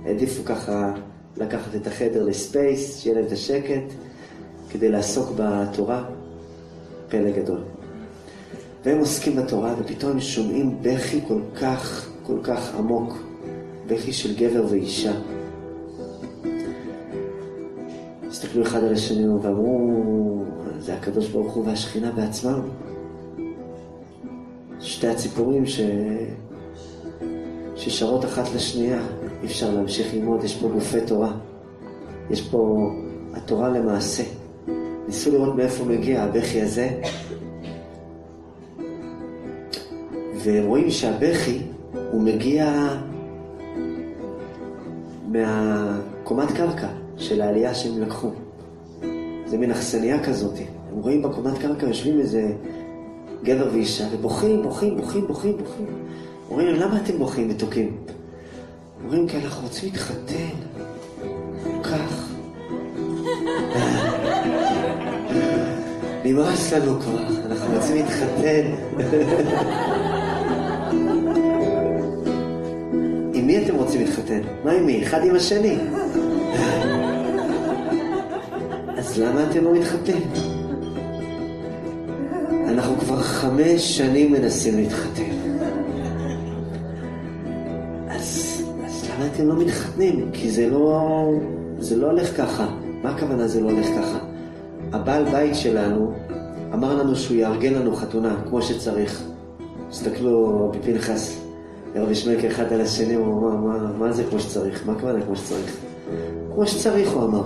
העדיפו 0.05 0.45
ככה 0.45 0.93
לקחת 1.37 1.75
את 1.75 1.87
החדר 1.87 2.23
לספייס, 2.23 3.01
שיהיה 3.01 3.17
להם 3.17 3.27
את 3.27 3.33
השקט, 3.33 3.93
כדי 4.71 4.89
לעסוק 4.89 5.31
בתורה. 5.37 6.05
פלא 7.13 7.31
גדול. 7.31 7.61
והם 8.85 8.99
עוסקים 8.99 9.37
בתורה, 9.37 9.75
ופתאום 9.79 10.13
הם 10.13 10.21
שומעים 10.21 10.79
בכי 10.83 11.21
כל 11.29 11.41
כך, 11.61 12.09
כל 12.23 12.39
כך 12.43 12.75
עמוק, 12.75 13.15
בכי 13.87 14.13
של 14.13 14.37
גבר 14.37 14.65
ואישה. 14.71 15.13
הסתכלו 18.31 18.63
אחד 18.63 18.85
על 18.85 18.93
השני 18.93 19.29
ואמרו, 19.29 20.45
זה 20.79 20.95
הקדוש 20.95 21.29
ברוך 21.29 21.53
הוא 21.53 21.67
והשכינה 21.67 22.11
בעצמם. 22.13 22.61
שתי 24.81 25.09
הציפורים 25.09 25.67
ש... 25.67 25.81
ששרות 27.77 28.25
אחת 28.25 28.55
לשנייה, 28.55 29.03
אי 29.43 29.47
אפשר 29.47 29.75
להמשיך 29.75 30.15
ללמוד, 30.15 30.45
יש 30.45 30.57
פה 30.57 30.69
גופי 30.69 31.01
תורה. 31.07 31.33
יש 32.31 32.49
פה 32.49 32.91
התורה 33.35 33.69
למעשה. 33.69 34.23
ניסו 35.07 35.31
לראות 35.33 35.57
מאיפה 35.57 35.85
מגיע 35.85 36.23
הבכי 36.23 36.63
הזה, 36.63 36.89
ורואים 40.45 40.91
שהבכי 40.91 41.59
הוא 42.13 42.23
מגיע 42.23 42.89
מהקומת 45.29 46.51
קרקע 46.53 46.89
של 47.17 47.43
העלייה 47.43 47.75
שהם 47.75 48.03
לקחו. 48.03 48.31
זה 49.47 49.59
מין 49.59 49.71
אכסניה 49.71 50.25
כזאת. 50.25 50.55
הם 50.93 50.99
רואים 51.01 51.23
בקומת 51.23 51.59
קרקע, 51.59 51.87
יושבים 51.87 52.21
איזה 52.21 52.53
גבר 53.43 53.69
ואישה, 53.73 54.05
ובוכים, 54.13 54.63
בוכים, 54.63 54.97
בוכים, 54.97 55.27
בוכים, 55.27 55.57
בוכים. 55.57 55.87
אומרים 56.51 56.67
להם, 56.67 56.81
למה 56.81 56.97
אתם 57.03 57.19
בוכים 57.19 57.49
מתוקים? 57.49 57.97
אומרים, 59.13 59.29
כי 59.29 59.37
אנחנו 59.37 59.63
רוצים 59.63 59.89
להתחתן. 59.93 60.55
כך. 61.83 62.29
נמאס 66.25 66.73
לנו 66.73 67.01
כבר, 67.01 67.19
אנחנו 67.47 67.75
רוצים 67.77 67.97
להתחתן. 67.97 68.63
עם 73.35 73.47
מי 73.47 73.65
אתם 73.65 73.75
רוצים 73.75 74.01
להתחתן? 74.01 74.41
מה 74.65 74.73
עם 74.73 74.87
מי? 74.87 75.03
אחד 75.03 75.25
עם 75.25 75.37
השני. 75.37 75.77
אז 78.99 79.19
למה 79.19 79.51
אתם 79.51 79.65
לא 79.65 79.75
מתחתנים? 79.75 80.31
אנחנו 82.69 82.97
כבר 83.01 83.23
חמש 83.23 83.99
שנים 83.99 84.33
מנסים 84.33 84.77
להתחתן. 84.77 85.32
אתם 89.35 89.49
לא 89.49 89.55
מתחתנים? 89.57 90.31
כי 90.33 90.51
זה 90.51 90.71
לא, 90.71 91.29
זה 91.79 91.97
לא 91.97 92.07
הולך 92.07 92.37
ככה. 92.37 92.67
מה 93.03 93.11
הכוונה 93.11 93.49
זה 93.49 93.61
לא 93.61 93.71
הולך 93.71 93.87
ככה? 93.87 94.19
הבעל 94.93 95.25
בית 95.25 95.55
שלנו 95.55 96.13
אמר 96.75 96.97
לנו 96.97 97.17
שהוא 97.17 97.37
יארגן 97.37 97.75
לנו 97.75 97.97
חתונה 97.97 98.37
כמו 98.49 98.63
שצריך. 98.63 99.25
תסתכלו, 99.91 100.69
רבי 100.69 100.79
פנחס 100.79 101.41
ורבי 101.95 102.47
אחד 102.47 102.73
על 102.73 102.81
השני, 102.81 103.15
הוא 103.15 103.27
אמר, 103.27 103.57
מה, 103.57 103.93
מה 103.99 104.13
זה 104.13 104.25
כמו 104.31 104.41
שצריך? 104.41 104.87
מה 104.87 104.93
הכוונה 104.93 105.25
כמו 105.25 105.37
שצריך? 105.37 105.77
כמו 106.55 106.67
שצריך, 106.67 107.13
הוא 107.13 107.25
אמר. 107.25 107.43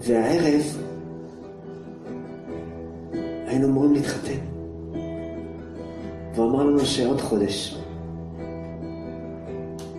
והערב 0.00 0.62
היינו 3.46 3.68
אמורים 3.68 3.92
להתחתן. 3.92 4.38
והוא 6.34 6.50
אמר 6.50 6.64
לנו 6.64 6.80
שעוד 6.80 7.20
חודש, 7.20 7.78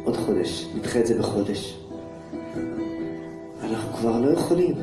עוד 0.05 0.17
חודש, 0.17 0.67
נדחה 0.75 0.99
את 0.99 1.07
זה 1.07 1.19
בחודש. 1.19 1.77
אנחנו 3.63 3.97
כבר 3.97 4.19
לא 4.19 4.31
יכולים. 4.31 4.75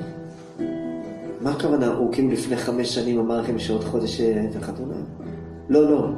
מה 1.41 1.51
הכוונה? 1.51 1.87
הוא 1.87 2.13
כאילו 2.13 2.31
לפני 2.31 2.57
חמש 2.57 2.95
שנים 2.95 3.19
אמר 3.19 3.41
לכם 3.41 3.59
שעוד 3.59 3.85
חודש 3.85 4.21
את 4.21 4.57
החתונה? 4.57 4.95
לא, 5.69 5.91
לא. 5.91 6.09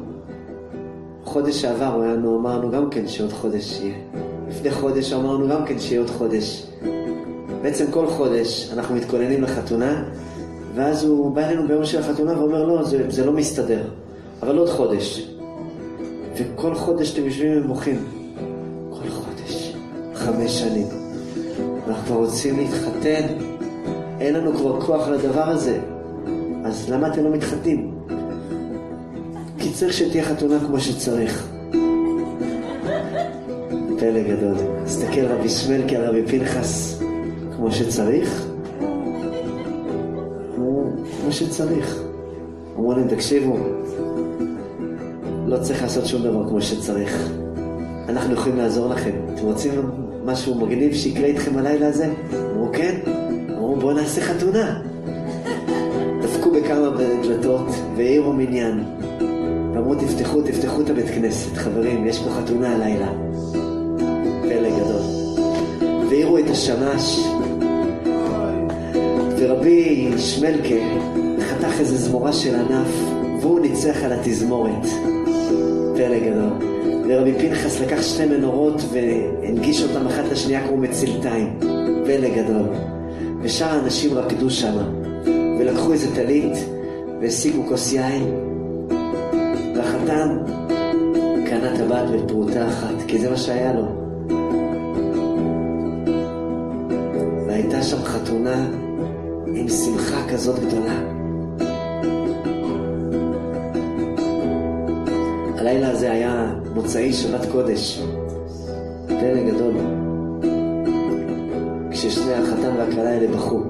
חודש 1.24 1.62
שעבר 1.62 1.96
לנו, 1.96 2.38
אמרנו 2.38 2.70
גם 2.70 2.90
כן 2.90 3.08
שעוד 3.08 3.32
חודש 3.32 3.80
יהיה. 3.80 3.94
לפני 4.48 4.70
חודש 4.70 5.12
אמרנו 5.12 5.48
גם 5.48 5.64
כן 5.64 5.78
שיהיה 5.78 6.00
עוד 6.00 6.10
חודש. 6.10 6.66
בעצם 7.62 7.90
כל 7.90 8.06
חודש 8.06 8.70
אנחנו 8.72 8.94
מתכוננים 8.94 9.42
לחתונה, 9.42 10.04
ואז 10.74 11.04
הוא 11.04 11.34
בא 11.34 11.48
אלינו 11.48 11.68
ביום 11.68 11.84
של 11.84 12.00
החתונה 12.00 12.38
ואומר, 12.38 12.64
לא, 12.64 12.84
זה, 12.84 13.10
זה 13.10 13.26
לא 13.26 13.32
מסתדר, 13.32 13.84
אבל 14.42 14.58
עוד 14.58 14.68
חודש. 14.68 15.30
וכל 16.36 16.74
חודש 16.74 17.12
אתם 17.14 17.24
יושבים 17.24 17.64
ובוכים. 17.64 18.23
חמש 20.24 20.60
שנים. 20.60 20.86
אנחנו 21.88 22.06
כבר 22.06 22.16
רוצים 22.16 22.56
להתחתן, 22.56 23.26
אין 24.20 24.34
לנו 24.34 24.56
כבר 24.56 24.80
כוח 24.80 25.08
לדבר 25.08 25.48
הזה. 25.48 25.80
אז 26.64 26.90
למה 26.90 27.08
אתם 27.08 27.24
לא 27.24 27.30
מתחתנים? 27.30 27.94
כי 29.58 29.70
צריך 29.72 29.92
שתהיה 29.92 30.24
חתונה 30.24 30.58
כמו 30.66 30.80
שצריך. 30.80 31.48
פלא 33.98 34.22
גדול. 34.22 34.54
תסתכל 34.84 35.26
רבי 35.26 35.48
שמל 35.48 35.88
כרבי 35.88 36.26
פנחס 36.26 37.02
כמו 37.56 37.72
שצריך, 37.72 38.46
כמו 40.56 41.32
שצריך. 41.32 42.02
אמרו 42.76 42.92
להם, 42.92 43.08
תקשיבו, 43.08 43.56
לא 45.46 45.58
צריך 45.58 45.82
לעשות 45.82 46.06
שום 46.06 46.22
דבר 46.22 46.48
כמו 46.48 46.62
שצריך. 46.62 47.28
אנחנו 48.08 48.32
יכולים 48.32 48.58
לעזור 48.58 48.88
לכם. 48.88 49.12
אתם 49.34 49.44
רוצים 49.44 49.72
משהו 50.24 50.54
מגניב 50.54 50.94
שיקרה 50.94 51.26
איתכם 51.26 51.58
הלילה 51.58 51.88
הזה? 51.88 52.12
אמרו, 52.52 52.68
כן. 52.72 52.94
אמרו, 53.48 53.76
בואו 53.76 53.92
נעשה 53.92 54.20
חתונה. 54.20 54.80
דפקו 56.22 56.50
בכמה 56.50 56.90
דלתות 57.22 57.66
והעירו 57.96 58.32
מניין. 58.32 58.84
ואמרו, 59.74 59.94
תפתחו, 59.94 60.42
תפתחו 60.42 60.80
את 60.80 60.90
הבית 60.90 61.06
כנסת. 61.08 61.56
חברים, 61.56 62.06
יש 62.06 62.18
פה 62.18 62.30
חתונה 62.30 62.74
הלילה. 62.74 63.08
פלא 64.42 64.70
גדול. 64.70 65.02
והעירו 66.08 66.38
את 66.38 66.50
השמש. 66.50 67.20
ורבי 69.38 70.12
שמלקה 70.18 70.74
חתך 71.40 71.80
איזה 71.80 71.96
זמורה 71.96 72.32
של 72.32 72.54
ענף, 72.54 72.88
והוא 73.40 73.60
ניצח 73.60 73.96
על 74.04 74.12
התזמורת. 74.12 74.86
פלא 75.96 76.18
גדול. 76.18 76.73
ורבי 77.08 77.32
פנחס 77.32 77.80
לקח 77.80 78.02
שתי 78.02 78.26
מנורות 78.26 78.82
והנגיש 78.92 79.82
אותם 79.82 80.06
אחת 80.06 80.24
לשנייה 80.32 80.68
כמו 80.68 80.76
מצלתיים. 80.76 81.58
פלא 82.04 82.28
גדול. 82.28 82.66
ושאר 83.42 83.68
האנשים 83.68 84.18
רקדו 84.18 84.50
שם, 84.50 84.76
ולקחו 85.58 85.92
איזה 85.92 86.14
טלית 86.14 86.52
והשיגו 87.20 87.66
כוס 87.68 87.92
יין, 87.92 88.34
והחתן 89.76 90.38
קנה 91.46 91.76
טבעת 91.76 92.10
בפרוטה 92.10 92.68
אחת, 92.68 92.94
כי 93.06 93.18
זה 93.18 93.30
מה 93.30 93.36
שהיה 93.36 93.72
לו. 93.72 93.84
והייתה 97.46 97.82
שם 97.82 98.02
חתונה 98.02 98.66
עם 99.46 99.68
שמחה 99.68 100.28
כזאת 100.28 100.58
גדולה. 100.58 101.13
הלילה 105.66 105.90
הזה 105.90 106.12
היה 106.12 106.52
מוצאי 106.74 107.12
שבת 107.12 107.46
קודש, 107.52 108.02
פלא 109.06 109.50
גדול, 109.50 109.74
כששני 111.90 112.34
החתן 112.34 112.76
והכלה 112.76 113.10
האלה 113.10 113.36
בכו. 113.36 113.62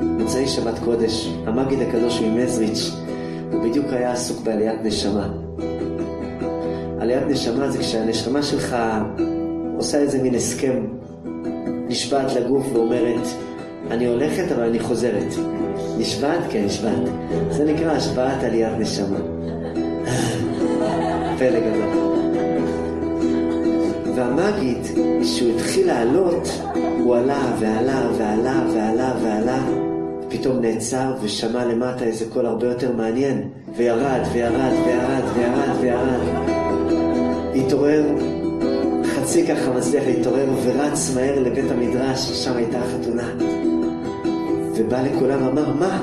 מוצאי 0.00 0.46
שבת 0.46 0.78
קודש, 0.84 1.28
המגיד 1.46 1.78
הקדוש 1.82 2.20
ממזריץ', 2.20 2.90
הוא 3.52 3.62
בדיוק 3.62 3.86
היה 3.90 4.12
עסוק 4.12 4.40
בעליית 4.40 4.80
נשמה. 4.84 5.28
עליית 7.00 7.26
נשמה 7.28 7.70
זה 7.70 7.78
כשהנשמה 7.78 8.42
שלך 8.42 8.76
עושה 9.76 9.98
איזה 9.98 10.22
מין 10.22 10.34
הסכם, 10.34 10.86
נשבעת 11.88 12.32
לגוף 12.32 12.66
ואומרת, 12.72 13.26
אני 13.90 14.06
הולכת 14.06 14.52
אבל 14.52 14.62
אני 14.62 14.80
חוזרת. 14.80 15.34
נשבעת? 15.98 16.40
כן, 16.50 16.64
נשבעת. 16.64 17.02
זה 17.50 17.64
נקרא 17.64 17.92
השבעת 17.92 18.44
עליית 18.44 18.78
נשמה. 18.78 19.37
פלא 21.38 21.60
גדול. 21.60 21.88
והמגיד, 24.16 24.78
כשהוא 25.22 25.50
התחיל 25.54 25.86
לעלות, 25.86 26.48
הוא 26.98 27.16
עלה 27.16 27.52
ועלה 27.60 28.08
ועלה 28.18 28.62
ועלה 28.74 29.14
ועלה, 29.22 29.58
פתאום 30.28 30.60
נעצר 30.60 31.14
ושמע 31.22 31.64
למטה 31.64 32.04
איזה 32.04 32.24
קול 32.32 32.46
הרבה 32.46 32.66
יותר 32.66 32.92
מעניין, 32.92 33.48
וירד 33.76 34.20
וירד 34.32 34.72
וירד 34.86 35.22
וירד 35.34 35.76
וירד. 35.80 36.20
התעורר, 37.54 38.02
חצי 39.04 39.46
ככה 39.46 39.70
מצליח 39.70 40.04
להתעורר 40.06 40.46
ורץ 40.64 41.14
מהר 41.14 41.42
לבית 41.42 41.70
המדרש, 41.70 42.44
שם 42.44 42.56
הייתה 42.56 42.78
החתונה. 42.78 43.28
ובא 44.76 45.02
לכולם 45.02 45.46
ואמר, 45.46 45.72
מה? 45.74 46.02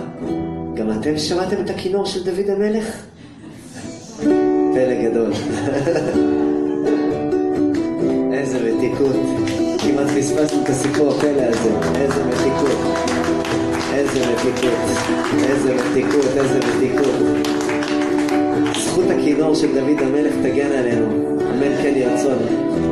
גם 0.73 0.91
אתם 0.91 1.17
שמעתם 1.17 1.55
את 1.65 1.69
הכינור 1.69 2.05
של 2.05 2.23
דוד 2.23 2.49
המלך? 2.49 3.05
פלא 4.75 5.09
גדול. 5.09 5.31
איזה 8.33 8.59
מתיקות. 8.59 9.15
כמעט 9.79 10.07
פספסנו 10.17 10.63
את 10.63 10.69
הסיפור 10.69 11.11
הפלא 11.11 11.41
הזה. 11.41 11.69
איזה 11.95 12.23
מתיקות. 12.25 12.77
איזה 13.93 14.19
מתיקות. 14.31 14.79
איזה 15.49 15.75
מתיקות, 15.75 16.25
איזה 16.37 16.59
מתיקות. 16.59 17.15
זכות 18.77 19.05
הכינור 19.09 19.55
של 19.55 19.67
דוד 19.67 20.01
המלך 20.01 20.33
תגן 20.43 20.71
עלינו. 20.71 21.05
אמן 21.41 21.77
כן 21.81 21.93
יהי 21.95 22.05
רצון. 22.05 22.37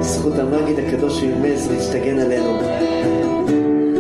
זכות 0.02 0.40
המגיד 0.40 0.80
הקדוש 0.80 1.24
ממזריץ' 1.24 1.90
תגן 1.92 2.20
עלינו. 2.20 2.60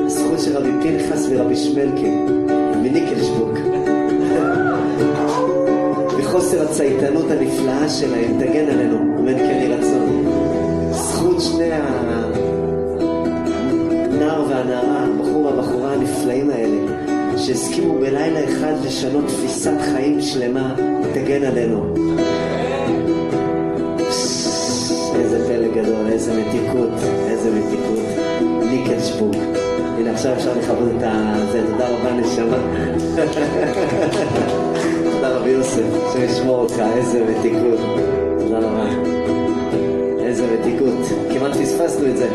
זכות 0.07 0.39
של 0.39 0.57
רבי 0.57 0.69
פנחס 0.81 1.27
ורבי 1.29 1.55
שמלקי 1.55 2.42
וחוסר 6.43 6.69
הצייתנות 6.69 7.31
הנפלאה 7.31 7.89
שלהם 7.89 8.39
תגן 8.39 8.69
עלינו. 8.69 8.97
אמן 9.19 9.37
כן 9.37 9.43
יהי 9.43 9.67
רצון. 9.67 10.25
זכות 10.91 11.41
שני 11.41 11.69
הנער 14.11 14.45
והנערה, 14.49 15.05
הבחור 15.05 15.45
והבחורה 15.45 15.93
הנפלאים 15.93 16.49
האלה, 16.49 16.77
שהסכימו 17.37 17.99
בלילה 17.99 18.43
אחד 18.43 18.73
לשנות 18.85 19.27
תפיסת 19.27 19.81
חיים 19.93 20.21
שלמה, 20.21 20.75
תגן 21.13 21.43
עלינו. 21.43 21.95
איזה 25.15 25.47
פלא 25.47 25.67
גדול, 25.67 26.07
איזה 26.11 26.33
מתיקות, 26.33 26.93
איזה 27.29 27.51
מתיקות. 27.51 27.99
ניקלשבוק. 28.69 29.35
הנה 29.97 30.11
עכשיו 30.11 30.33
אפשר 30.33 30.57
לכבוד 30.57 30.89
את 30.95 30.99
זה, 31.51 31.61
תודה 31.71 31.87
רבה 31.89 32.11
נשמה. 32.11 32.57
תודה 35.03 35.37
רבי 35.37 35.49
יוסף, 35.49 35.83
שישמור 36.13 36.59
אותך, 36.59 36.81
איזה 36.95 37.23
מתיקות. 37.23 37.79
תודה 38.39 38.59
רבה. 38.59 38.89
איזה 40.19 40.57
מתיקות. 40.59 41.07
כמעט 41.33 41.55
פספסנו 41.55 42.07
את 42.07 42.17
זה. 42.17 42.29